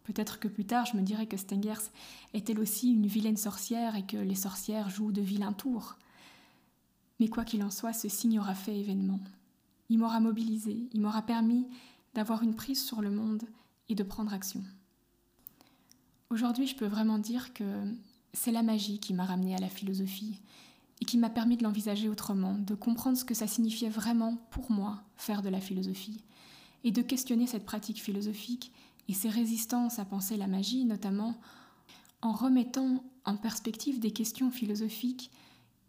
Peut-être 0.03 0.39
que 0.39 0.47
plus 0.47 0.65
tard, 0.65 0.85
je 0.85 0.97
me 0.97 1.01
dirais 1.01 1.27
que 1.27 1.37
Stengers 1.37 1.91
est 2.33 2.49
elle 2.49 2.59
aussi 2.59 2.91
une 2.91 3.05
vilaine 3.05 3.37
sorcière 3.37 3.95
et 3.95 4.05
que 4.05 4.17
les 4.17 4.35
sorcières 4.35 4.89
jouent 4.89 5.11
de 5.11 5.21
vilains 5.21 5.53
tours. 5.53 5.97
Mais 7.19 7.27
quoi 7.27 7.43
qu'il 7.43 7.63
en 7.63 7.71
soit, 7.71 7.93
ce 7.93 8.09
signe 8.09 8.39
aura 8.39 8.55
fait 8.55 8.77
événement. 8.77 9.19
Il 9.89 9.99
m'aura 9.99 10.19
mobilisé, 10.19 10.87
il 10.93 11.01
m'aura 11.01 11.21
permis 11.21 11.67
d'avoir 12.13 12.43
une 12.43 12.55
prise 12.55 12.83
sur 12.83 13.01
le 13.01 13.11
monde 13.11 13.43
et 13.89 13.95
de 13.95 14.03
prendre 14.03 14.33
action. 14.33 14.63
Aujourd'hui, 16.29 16.67
je 16.67 16.75
peux 16.75 16.85
vraiment 16.85 17.17
dire 17.17 17.53
que 17.53 17.63
c'est 18.33 18.51
la 18.51 18.63
magie 18.63 18.99
qui 18.99 19.13
m'a 19.13 19.25
ramené 19.25 19.55
à 19.55 19.59
la 19.59 19.69
philosophie 19.69 20.39
et 21.01 21.05
qui 21.05 21.17
m'a 21.17 21.29
permis 21.29 21.57
de 21.57 21.63
l'envisager 21.63 22.09
autrement, 22.09 22.53
de 22.53 22.75
comprendre 22.75 23.17
ce 23.17 23.25
que 23.25 23.33
ça 23.33 23.47
signifiait 23.47 23.89
vraiment 23.89 24.35
pour 24.51 24.71
moi 24.71 25.01
faire 25.15 25.41
de 25.41 25.49
la 25.49 25.61
philosophie, 25.61 26.23
et 26.83 26.91
de 26.91 27.01
questionner 27.01 27.47
cette 27.47 27.65
pratique 27.65 28.01
philosophique 28.01 28.71
et 29.07 29.13
ses 29.13 29.29
résistances 29.29 29.99
à 29.99 30.05
penser 30.05 30.37
la 30.37 30.47
magie, 30.47 30.85
notamment 30.85 31.35
en 32.21 32.33
remettant 32.33 33.03
en 33.25 33.37
perspective 33.37 33.99
des 33.99 34.11
questions 34.11 34.51
philosophiques 34.51 35.31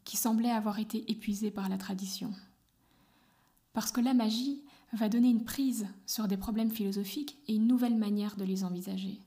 qui 0.05 0.17
semblaient 0.17 0.51
avoir 0.51 0.79
été 0.79 1.11
épuisées 1.11 1.51
par 1.51 1.69
la 1.69 1.79
tradition. 1.79 2.33
Parce 3.73 3.93
que 3.93 4.01
la 4.01 4.15
magie 4.15 4.63
va 4.93 5.09
donner 5.09 5.29
une 5.29 5.45
prise 5.45 5.87
sur 6.07 6.27
des 6.27 6.37
problèmes 6.37 6.71
philosophiques 6.71 7.37
et 7.47 7.55
une 7.55 7.67
nouvelle 7.67 7.97
manière 7.97 8.37
de 8.37 8.45
les 8.45 8.65
envisager. 8.65 9.21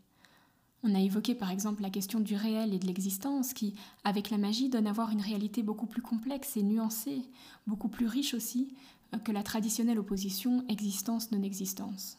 On 0.86 0.95
a 0.95 0.99
évoqué 0.99 1.34
par 1.34 1.49
exemple 1.49 1.82
la 1.82 1.89
question 1.89 2.19
du 2.19 2.36
réel 2.36 2.74
et 2.74 2.80
de 2.80 2.86
l'existence 2.86 3.53
qui, 3.53 3.74
avec 4.03 4.30
la 4.30 4.38
magie, 4.38 4.67
donne 4.67 4.88
à 4.88 4.91
voir 4.91 5.11
une 5.11 5.21
réalité 5.21 5.63
beaucoup 5.63 5.86
plus 5.86 6.01
complexe 6.01 6.57
et 6.57 6.63
nuancée, 6.63 7.21
beaucoup 7.67 7.88
plus 7.88 8.05
riche 8.05 8.34
aussi 8.34 8.76
euh, 9.13 9.17
que 9.17 9.32
la 9.32 9.43
traditionnelle 9.43 9.99
opposition 9.99 10.65
existence-non-existence. 10.67 12.17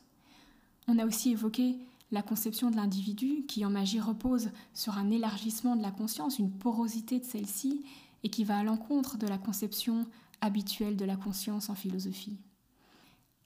On 0.88 0.98
a 0.98 1.04
aussi 1.04 1.32
évoqué 1.32 1.76
la 2.10 2.22
conception 2.22 2.70
de 2.70 2.76
l'individu 2.76 3.44
qui 3.46 3.66
en 3.66 3.70
magie 3.70 4.00
repose 4.00 4.50
sur 4.72 4.96
un 4.96 5.10
élargissement 5.10 5.76
de 5.76 5.82
la 5.82 5.90
conscience, 5.90 6.38
une 6.38 6.50
porosité 6.50 7.18
de 7.18 7.24
celle-ci, 7.24 7.84
et 8.24 8.30
qui 8.30 8.42
va 8.42 8.58
à 8.58 8.64
l'encontre 8.64 9.16
de 9.18 9.28
la 9.28 9.38
conception 9.38 10.06
habituelle 10.40 10.96
de 10.96 11.04
la 11.04 11.16
conscience 11.16 11.70
en 11.70 11.74
philosophie. 11.74 12.38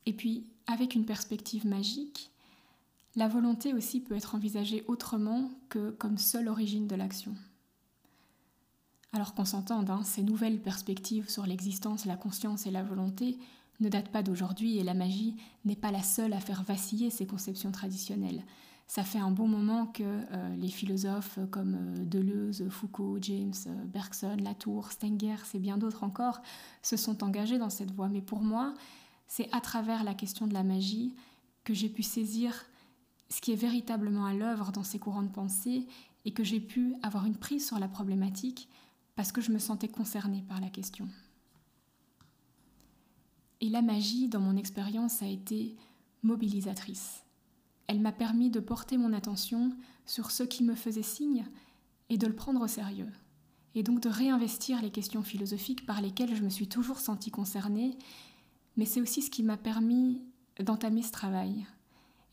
Et 0.06 0.14
puis, 0.14 0.44
avec 0.66 0.94
une 0.94 1.04
perspective 1.04 1.66
magique, 1.66 2.30
la 3.16 3.28
volonté 3.28 3.74
aussi 3.74 4.00
peut 4.00 4.16
être 4.16 4.34
envisagée 4.34 4.84
autrement 4.86 5.50
que 5.68 5.90
comme 5.90 6.16
seule 6.16 6.48
origine 6.48 6.86
de 6.86 6.94
l'action. 6.94 7.34
Alors 9.12 9.34
qu'on 9.34 9.44
s'entende, 9.44 9.90
hein, 9.90 10.02
ces 10.04 10.22
nouvelles 10.22 10.60
perspectives 10.60 11.28
sur 11.28 11.46
l'existence, 11.46 12.04
la 12.04 12.16
conscience 12.16 12.66
et 12.66 12.70
la 12.70 12.82
volonté 12.82 13.38
ne 13.80 13.88
datent 13.88 14.10
pas 14.10 14.22
d'aujourd'hui 14.22 14.78
et 14.78 14.84
la 14.84 14.94
magie 14.94 15.34
n'est 15.64 15.76
pas 15.76 15.90
la 15.90 16.02
seule 16.02 16.32
à 16.32 16.40
faire 16.40 16.62
vaciller 16.62 17.10
ces 17.10 17.26
conceptions 17.26 17.72
traditionnelles. 17.72 18.42
Ça 18.89 19.05
fait 19.05 19.18
un 19.18 19.30
bon 19.30 19.47
moment 19.47 19.86
que 19.86 20.03
euh, 20.03 20.57
les 20.57 20.68
philosophes 20.68 21.39
comme 21.51 21.74
euh, 21.74 22.05
Deleuze, 22.07 22.66
Foucault, 22.70 23.18
James, 23.20 23.53
euh, 23.66 23.84
Bergson, 23.84 24.39
Latour, 24.43 24.91
Stengers 24.93 25.45
et 25.53 25.59
bien 25.59 25.76
d'autres 25.76 26.05
encore 26.05 26.41
se 26.80 26.97
sont 26.97 27.22
engagés 27.22 27.59
dans 27.59 27.68
cette 27.68 27.91
voie. 27.91 28.09
Mais 28.09 28.22
pour 28.22 28.41
moi, 28.41 28.72
c'est 29.26 29.47
à 29.53 29.61
travers 29.61 30.05
la 30.05 30.14
question 30.14 30.47
de 30.47 30.55
la 30.55 30.62
magie 30.62 31.14
que 31.64 31.74
j'ai 31.74 31.91
pu 31.91 32.03
saisir 32.03 32.64
ce 33.28 33.43
qui 33.43 33.53
est 33.53 33.57
véritablement 33.57 34.24
à 34.24 34.32
l'œuvre 34.32 34.72
dans 34.72 34.84
ces 34.84 34.99
courants 34.99 35.22
de 35.22 35.28
pensée 35.28 35.86
et 36.24 36.32
que 36.32 36.43
j'ai 36.43 36.61
pu 36.61 36.95
avoir 37.03 37.26
une 37.26 37.36
prise 37.36 37.66
sur 37.66 37.78
la 37.78 37.89
problématique 37.89 38.70
parce 39.16 39.32
que 39.32 39.43
je 39.43 39.53
me 39.53 39.59
sentais 39.59 39.89
concernée 39.89 40.43
par 40.49 40.62
la 40.62 40.70
question. 40.70 41.07
Et 43.61 43.68
la 43.68 43.82
magie, 43.82 44.28
dans 44.28 44.41
mon 44.41 44.57
expérience, 44.57 45.20
a 45.20 45.26
été 45.26 45.76
mobilisatrice. 46.22 47.22
Elle 47.89 48.01
m'a 48.01 48.12
permis 48.12 48.51
de 48.51 48.61
porter 48.61 48.97
mon 48.99 49.12
attention 49.12 49.72
sur 50.07 50.30
ce 50.30 50.45
qui 50.45 50.62
me 50.62 50.74
faisait 50.74 51.03
signe 51.03 51.47
et 52.11 52.18
de 52.18 52.26
le 52.26 52.34
prendre 52.34 52.61
au 52.61 52.68
sérieux, 52.68 53.12
et 53.74 53.82
donc 53.82 54.01
de 54.01 54.09
réinvestir 54.09 54.80
les 54.80 54.91
questions 54.91 55.22
philosophiques 55.22 55.86
par 55.86 56.01
lesquelles 56.01 56.36
je 56.36 56.43
me 56.43 56.51
suis 56.51 56.68
toujours 56.68 57.01
sentie 57.01 57.30
concernée, 57.30 57.99
mais 58.76 58.84
c'est 58.84 59.01
aussi 59.01 59.22
ce 59.22 59.30
qui 59.30 59.43
m'a 59.43 59.57
permis 59.57 60.22
d'entamer 60.61 61.03
ce 61.03 61.12
travail, 61.12 61.66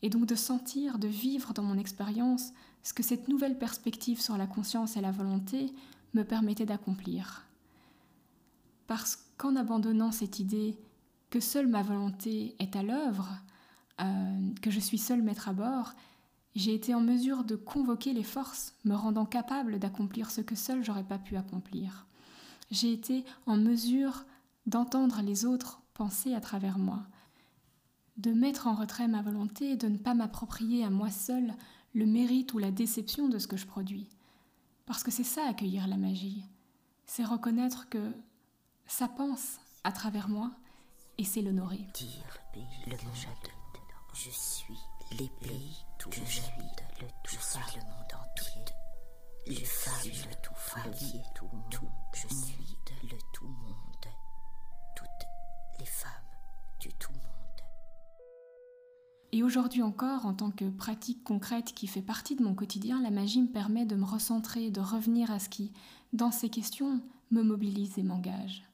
et 0.02 0.10
donc 0.10 0.26
de 0.26 0.34
sentir, 0.34 0.98
de 0.98 1.08
vivre 1.08 1.52
dans 1.52 1.62
mon 1.62 1.78
expérience 1.78 2.52
ce 2.82 2.92
que 2.92 3.02
cette 3.02 3.28
nouvelle 3.28 3.58
perspective 3.58 4.20
sur 4.20 4.36
la 4.36 4.46
conscience 4.46 4.96
et 4.96 5.00
la 5.00 5.10
volonté 5.10 5.72
me 6.14 6.22
permettait 6.22 6.66
d'accomplir. 6.66 7.46
Parce 8.86 9.18
qu'en 9.36 9.56
abandonnant 9.56 10.12
cette 10.12 10.38
idée 10.38 10.78
que 11.30 11.40
seule 11.40 11.66
ma 11.66 11.82
volonté 11.82 12.54
est 12.58 12.76
à 12.76 12.82
l'œuvre, 12.82 13.28
euh, 14.00 14.54
que 14.62 14.70
je 14.70 14.80
suis 14.80 14.98
seul 14.98 15.22
maître 15.22 15.48
à 15.48 15.52
bord, 15.52 15.94
j'ai 16.54 16.74
été 16.74 16.94
en 16.94 17.00
mesure 17.00 17.44
de 17.44 17.54
convoquer 17.54 18.12
les 18.12 18.22
forces 18.22 18.74
me 18.84 18.94
rendant 18.94 19.26
capable 19.26 19.78
d'accomplir 19.78 20.30
ce 20.30 20.40
que 20.40 20.54
seul 20.54 20.82
j'aurais 20.82 21.04
pas 21.04 21.18
pu 21.18 21.36
accomplir. 21.36 22.06
J'ai 22.70 22.92
été 22.92 23.24
en 23.46 23.56
mesure 23.56 24.24
d'entendre 24.66 25.20
les 25.22 25.44
autres 25.44 25.80
penser 25.94 26.34
à 26.34 26.40
travers 26.40 26.78
moi, 26.78 27.06
de 28.16 28.32
mettre 28.32 28.66
en 28.66 28.74
retrait 28.74 29.08
ma 29.08 29.22
volonté 29.22 29.72
et 29.72 29.76
de 29.76 29.88
ne 29.88 29.98
pas 29.98 30.14
m'approprier 30.14 30.84
à 30.84 30.90
moi 30.90 31.10
seul 31.10 31.54
le 31.94 32.06
mérite 32.06 32.52
ou 32.54 32.58
la 32.58 32.70
déception 32.70 33.28
de 33.28 33.38
ce 33.38 33.46
que 33.46 33.56
je 33.56 33.66
produis. 33.66 34.08
Parce 34.86 35.02
que 35.02 35.10
c'est 35.10 35.24
ça 35.24 35.46
accueillir 35.46 35.86
la 35.88 35.96
magie. 35.96 36.44
C'est 37.06 37.24
reconnaître 37.24 37.88
que 37.88 38.12
ça 38.86 39.08
pense 39.08 39.58
à 39.84 39.92
travers 39.92 40.28
moi 40.28 40.52
et 41.18 41.24
c'est 41.24 41.42
l'honorer. 41.42 41.86
Dire 41.94 42.38
le. 42.54 43.55
Je 44.18 44.30
suis 44.30 44.78
l'épée 45.18 45.60
que 45.98 46.10
j'habite. 46.24 46.82
Le 47.02 47.06
tout 47.22 47.34
je 47.34 47.38
suis 47.38 47.76
le 47.76 47.82
monde 47.82 48.14
entier. 48.14 48.64
Les 49.46 49.62
femmes, 49.62 50.10
le 50.10 50.34
tout 50.42 50.54
femme, 50.54 50.90
tout, 51.34 51.50
tout. 51.70 51.88
Je 52.14 52.34
suis 52.34 52.78
le 53.02 53.18
tout 53.34 53.46
monde. 53.46 54.06
Toutes 54.96 55.28
les 55.78 55.84
femmes 55.84 56.10
du 56.80 56.88
tout 56.94 57.12
monde. 57.12 57.20
Et 59.32 59.42
aujourd'hui 59.42 59.82
encore, 59.82 60.24
en 60.24 60.32
tant 60.32 60.50
que 60.50 60.70
pratique 60.70 61.22
concrète 61.22 61.74
qui 61.74 61.86
fait 61.86 62.00
partie 62.00 62.36
de 62.36 62.42
mon 62.42 62.54
quotidien, 62.54 63.02
la 63.02 63.10
magie 63.10 63.42
me 63.42 63.52
permet 63.52 63.84
de 63.84 63.96
me 63.96 64.06
recentrer, 64.06 64.70
de 64.70 64.80
revenir 64.80 65.30
à 65.30 65.38
ce 65.38 65.50
qui, 65.50 65.74
dans 66.14 66.30
ces 66.30 66.48
questions, 66.48 67.02
me 67.30 67.42
mobilise 67.42 67.98
et 67.98 68.02
m'engage. 68.02 68.64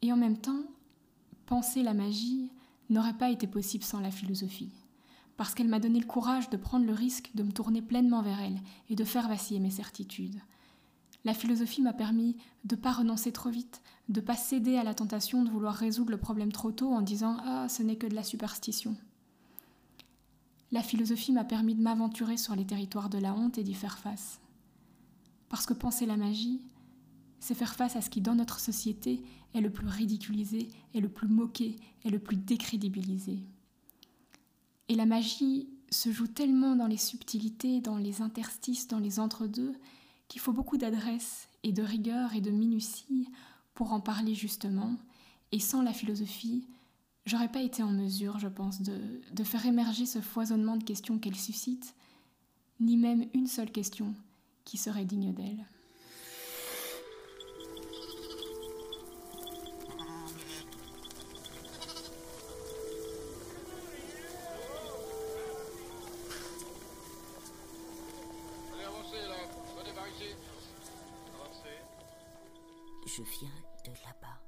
Et 0.00 0.12
en 0.12 0.16
même 0.16 0.38
temps, 0.38 0.62
penser 1.46 1.82
la 1.82 1.92
magie 1.92 2.52
n'aurait 2.92 3.16
pas 3.16 3.30
été 3.30 3.46
possible 3.46 3.84
sans 3.84 4.00
la 4.00 4.10
philosophie, 4.10 4.72
parce 5.36 5.54
qu'elle 5.54 5.68
m'a 5.68 5.80
donné 5.80 5.98
le 5.98 6.06
courage 6.06 6.50
de 6.50 6.56
prendre 6.56 6.86
le 6.86 6.92
risque 6.92 7.30
de 7.34 7.42
me 7.42 7.52
tourner 7.52 7.82
pleinement 7.82 8.22
vers 8.22 8.40
elle 8.40 8.60
et 8.88 8.94
de 8.94 9.04
faire 9.04 9.28
vaciller 9.28 9.60
mes 9.60 9.70
certitudes. 9.70 10.40
La 11.24 11.34
philosophie 11.34 11.82
m'a 11.82 11.92
permis 11.92 12.36
de 12.64 12.74
ne 12.74 12.80
pas 12.80 12.92
renoncer 12.92 13.30
trop 13.30 13.50
vite, 13.50 13.80
de 14.08 14.20
ne 14.20 14.26
pas 14.26 14.34
céder 14.34 14.76
à 14.76 14.84
la 14.84 14.94
tentation 14.94 15.44
de 15.44 15.50
vouloir 15.50 15.74
résoudre 15.74 16.10
le 16.10 16.16
problème 16.16 16.50
trop 16.50 16.72
tôt 16.72 16.92
en 16.92 17.00
disant 17.00 17.36
Ah, 17.44 17.68
ce 17.68 17.82
n'est 17.82 17.96
que 17.96 18.08
de 18.08 18.14
la 18.14 18.24
superstition. 18.24 18.96
La 20.72 20.82
philosophie 20.82 21.32
m'a 21.32 21.44
permis 21.44 21.74
de 21.74 21.82
m'aventurer 21.82 22.36
sur 22.36 22.56
les 22.56 22.66
territoires 22.66 23.10
de 23.10 23.18
la 23.18 23.34
honte 23.34 23.58
et 23.58 23.62
d'y 23.62 23.74
faire 23.74 23.98
face. 23.98 24.40
Parce 25.48 25.66
que 25.66 25.74
penser 25.74 26.06
la 26.06 26.16
magie, 26.16 26.62
c'est 27.42 27.56
faire 27.56 27.74
face 27.74 27.96
à 27.96 28.00
ce 28.00 28.08
qui, 28.08 28.20
dans 28.20 28.36
notre 28.36 28.60
société, 28.60 29.20
est 29.52 29.60
le 29.60 29.68
plus 29.68 29.88
ridiculisé, 29.88 30.68
est 30.94 31.00
le 31.00 31.08
plus 31.08 31.26
moqué, 31.26 31.76
est 32.04 32.10
le 32.10 32.20
plus 32.20 32.36
décrédibilisé. 32.36 33.40
Et 34.88 34.94
la 34.94 35.06
magie 35.06 35.68
se 35.90 36.12
joue 36.12 36.28
tellement 36.28 36.76
dans 36.76 36.86
les 36.86 36.96
subtilités, 36.96 37.80
dans 37.80 37.96
les 37.96 38.22
interstices, 38.22 38.86
dans 38.86 39.00
les 39.00 39.18
entre-deux, 39.18 39.74
qu'il 40.28 40.40
faut 40.40 40.52
beaucoup 40.52 40.76
d'adresse 40.76 41.48
et 41.64 41.72
de 41.72 41.82
rigueur 41.82 42.32
et 42.36 42.40
de 42.40 42.52
minutie 42.52 43.26
pour 43.74 43.92
en 43.92 44.00
parler 44.00 44.36
justement. 44.36 44.94
Et 45.50 45.58
sans 45.58 45.82
la 45.82 45.92
philosophie, 45.92 46.68
j'aurais 47.26 47.50
pas 47.50 47.62
été 47.62 47.82
en 47.82 47.90
mesure, 47.90 48.38
je 48.38 48.48
pense, 48.48 48.82
de, 48.82 49.20
de 49.32 49.42
faire 49.42 49.66
émerger 49.66 50.06
ce 50.06 50.20
foisonnement 50.20 50.76
de 50.76 50.84
questions 50.84 51.18
qu'elle 51.18 51.34
suscite, 51.34 51.96
ni 52.78 52.96
même 52.96 53.26
une 53.34 53.48
seule 53.48 53.72
question 53.72 54.14
qui 54.64 54.76
serait 54.76 55.04
digne 55.04 55.34
d'elle. 55.34 55.66
Je 73.14 73.22
viens 73.22 73.50
de 73.84 73.90
là-bas. 73.90 74.40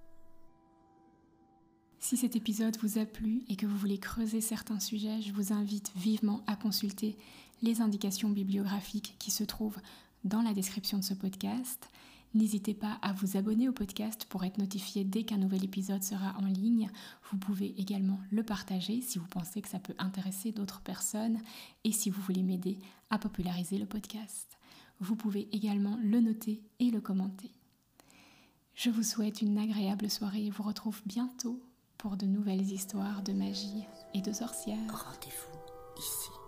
Si 1.99 2.17
cet 2.17 2.35
épisode 2.35 2.79
vous 2.79 2.99
a 2.99 3.05
plu 3.05 3.43
et 3.49 3.57
que 3.57 3.67
vous 3.67 3.77
voulez 3.77 3.99
creuser 3.99 4.41
certains 4.41 4.81
sujets, 4.81 5.21
je 5.21 5.33
vous 5.33 5.53
invite 5.53 5.93
vivement 5.97 6.43
à 6.47 6.57
consulter 6.57 7.19
les 7.61 7.83
indications 7.83 8.31
bibliographiques 8.31 9.17
qui 9.19 9.31
se 9.31 9.45
trouvent 9.45 9.81
dans 10.25 10.41
la 10.41 10.55
description 10.55 10.97
de 10.97 11.05
ce 11.05 11.13
podcast. 11.13 11.91
N'hésitez 12.33 12.73
pas 12.73 12.99
à 13.03 13.13
vous 13.13 13.37
abonner 13.37 13.69
au 13.69 13.73
podcast 13.73 14.25
pour 14.31 14.45
être 14.45 14.57
notifié 14.57 15.05
dès 15.05 15.25
qu'un 15.25 15.37
nouvel 15.39 15.65
épisode 15.65 16.03
sera 16.03 16.35
en 16.39 16.47
ligne. 16.47 16.91
Vous 17.31 17.37
pouvez 17.37 17.79
également 17.79 18.21
le 18.31 18.45
partager 18.45 19.03
si 19.03 19.19
vous 19.19 19.29
pensez 19.29 19.61
que 19.61 19.69
ça 19.69 19.79
peut 19.79 19.95
intéresser 19.99 20.53
d'autres 20.53 20.81
personnes 20.81 21.39
et 21.85 21.93
si 21.93 22.09
vous 22.09 22.23
voulez 22.23 22.43
m'aider 22.43 22.79
à 23.11 23.19
populariser 23.19 23.77
le 23.77 23.87
podcast. 23.87 24.57
Vous 25.01 25.17
pouvez 25.17 25.49
également 25.53 25.99
le 26.03 26.21
noter 26.21 26.63
et 26.79 26.91
le 26.91 27.03
commenter. 27.03 27.51
Je 28.75 28.91
vous 28.91 29.05
souhaite 29.05 29.41
une 29.41 29.59
agréable 29.59 30.11
soirée 30.11 30.47
et 30.47 30.51
vous 30.51 30.65
retrouve 30.65 31.01
bientôt 31.07 31.61
pour 31.97 32.17
de 32.17 32.27
nouvelles 32.27 32.61
histoires 32.61 33.23
de 33.23 33.33
magie 33.33 33.85
et 34.15 34.21
de 34.21 34.33
sorcières. 34.33 34.77
Rendez-vous 34.91 35.59
ici. 35.97 36.44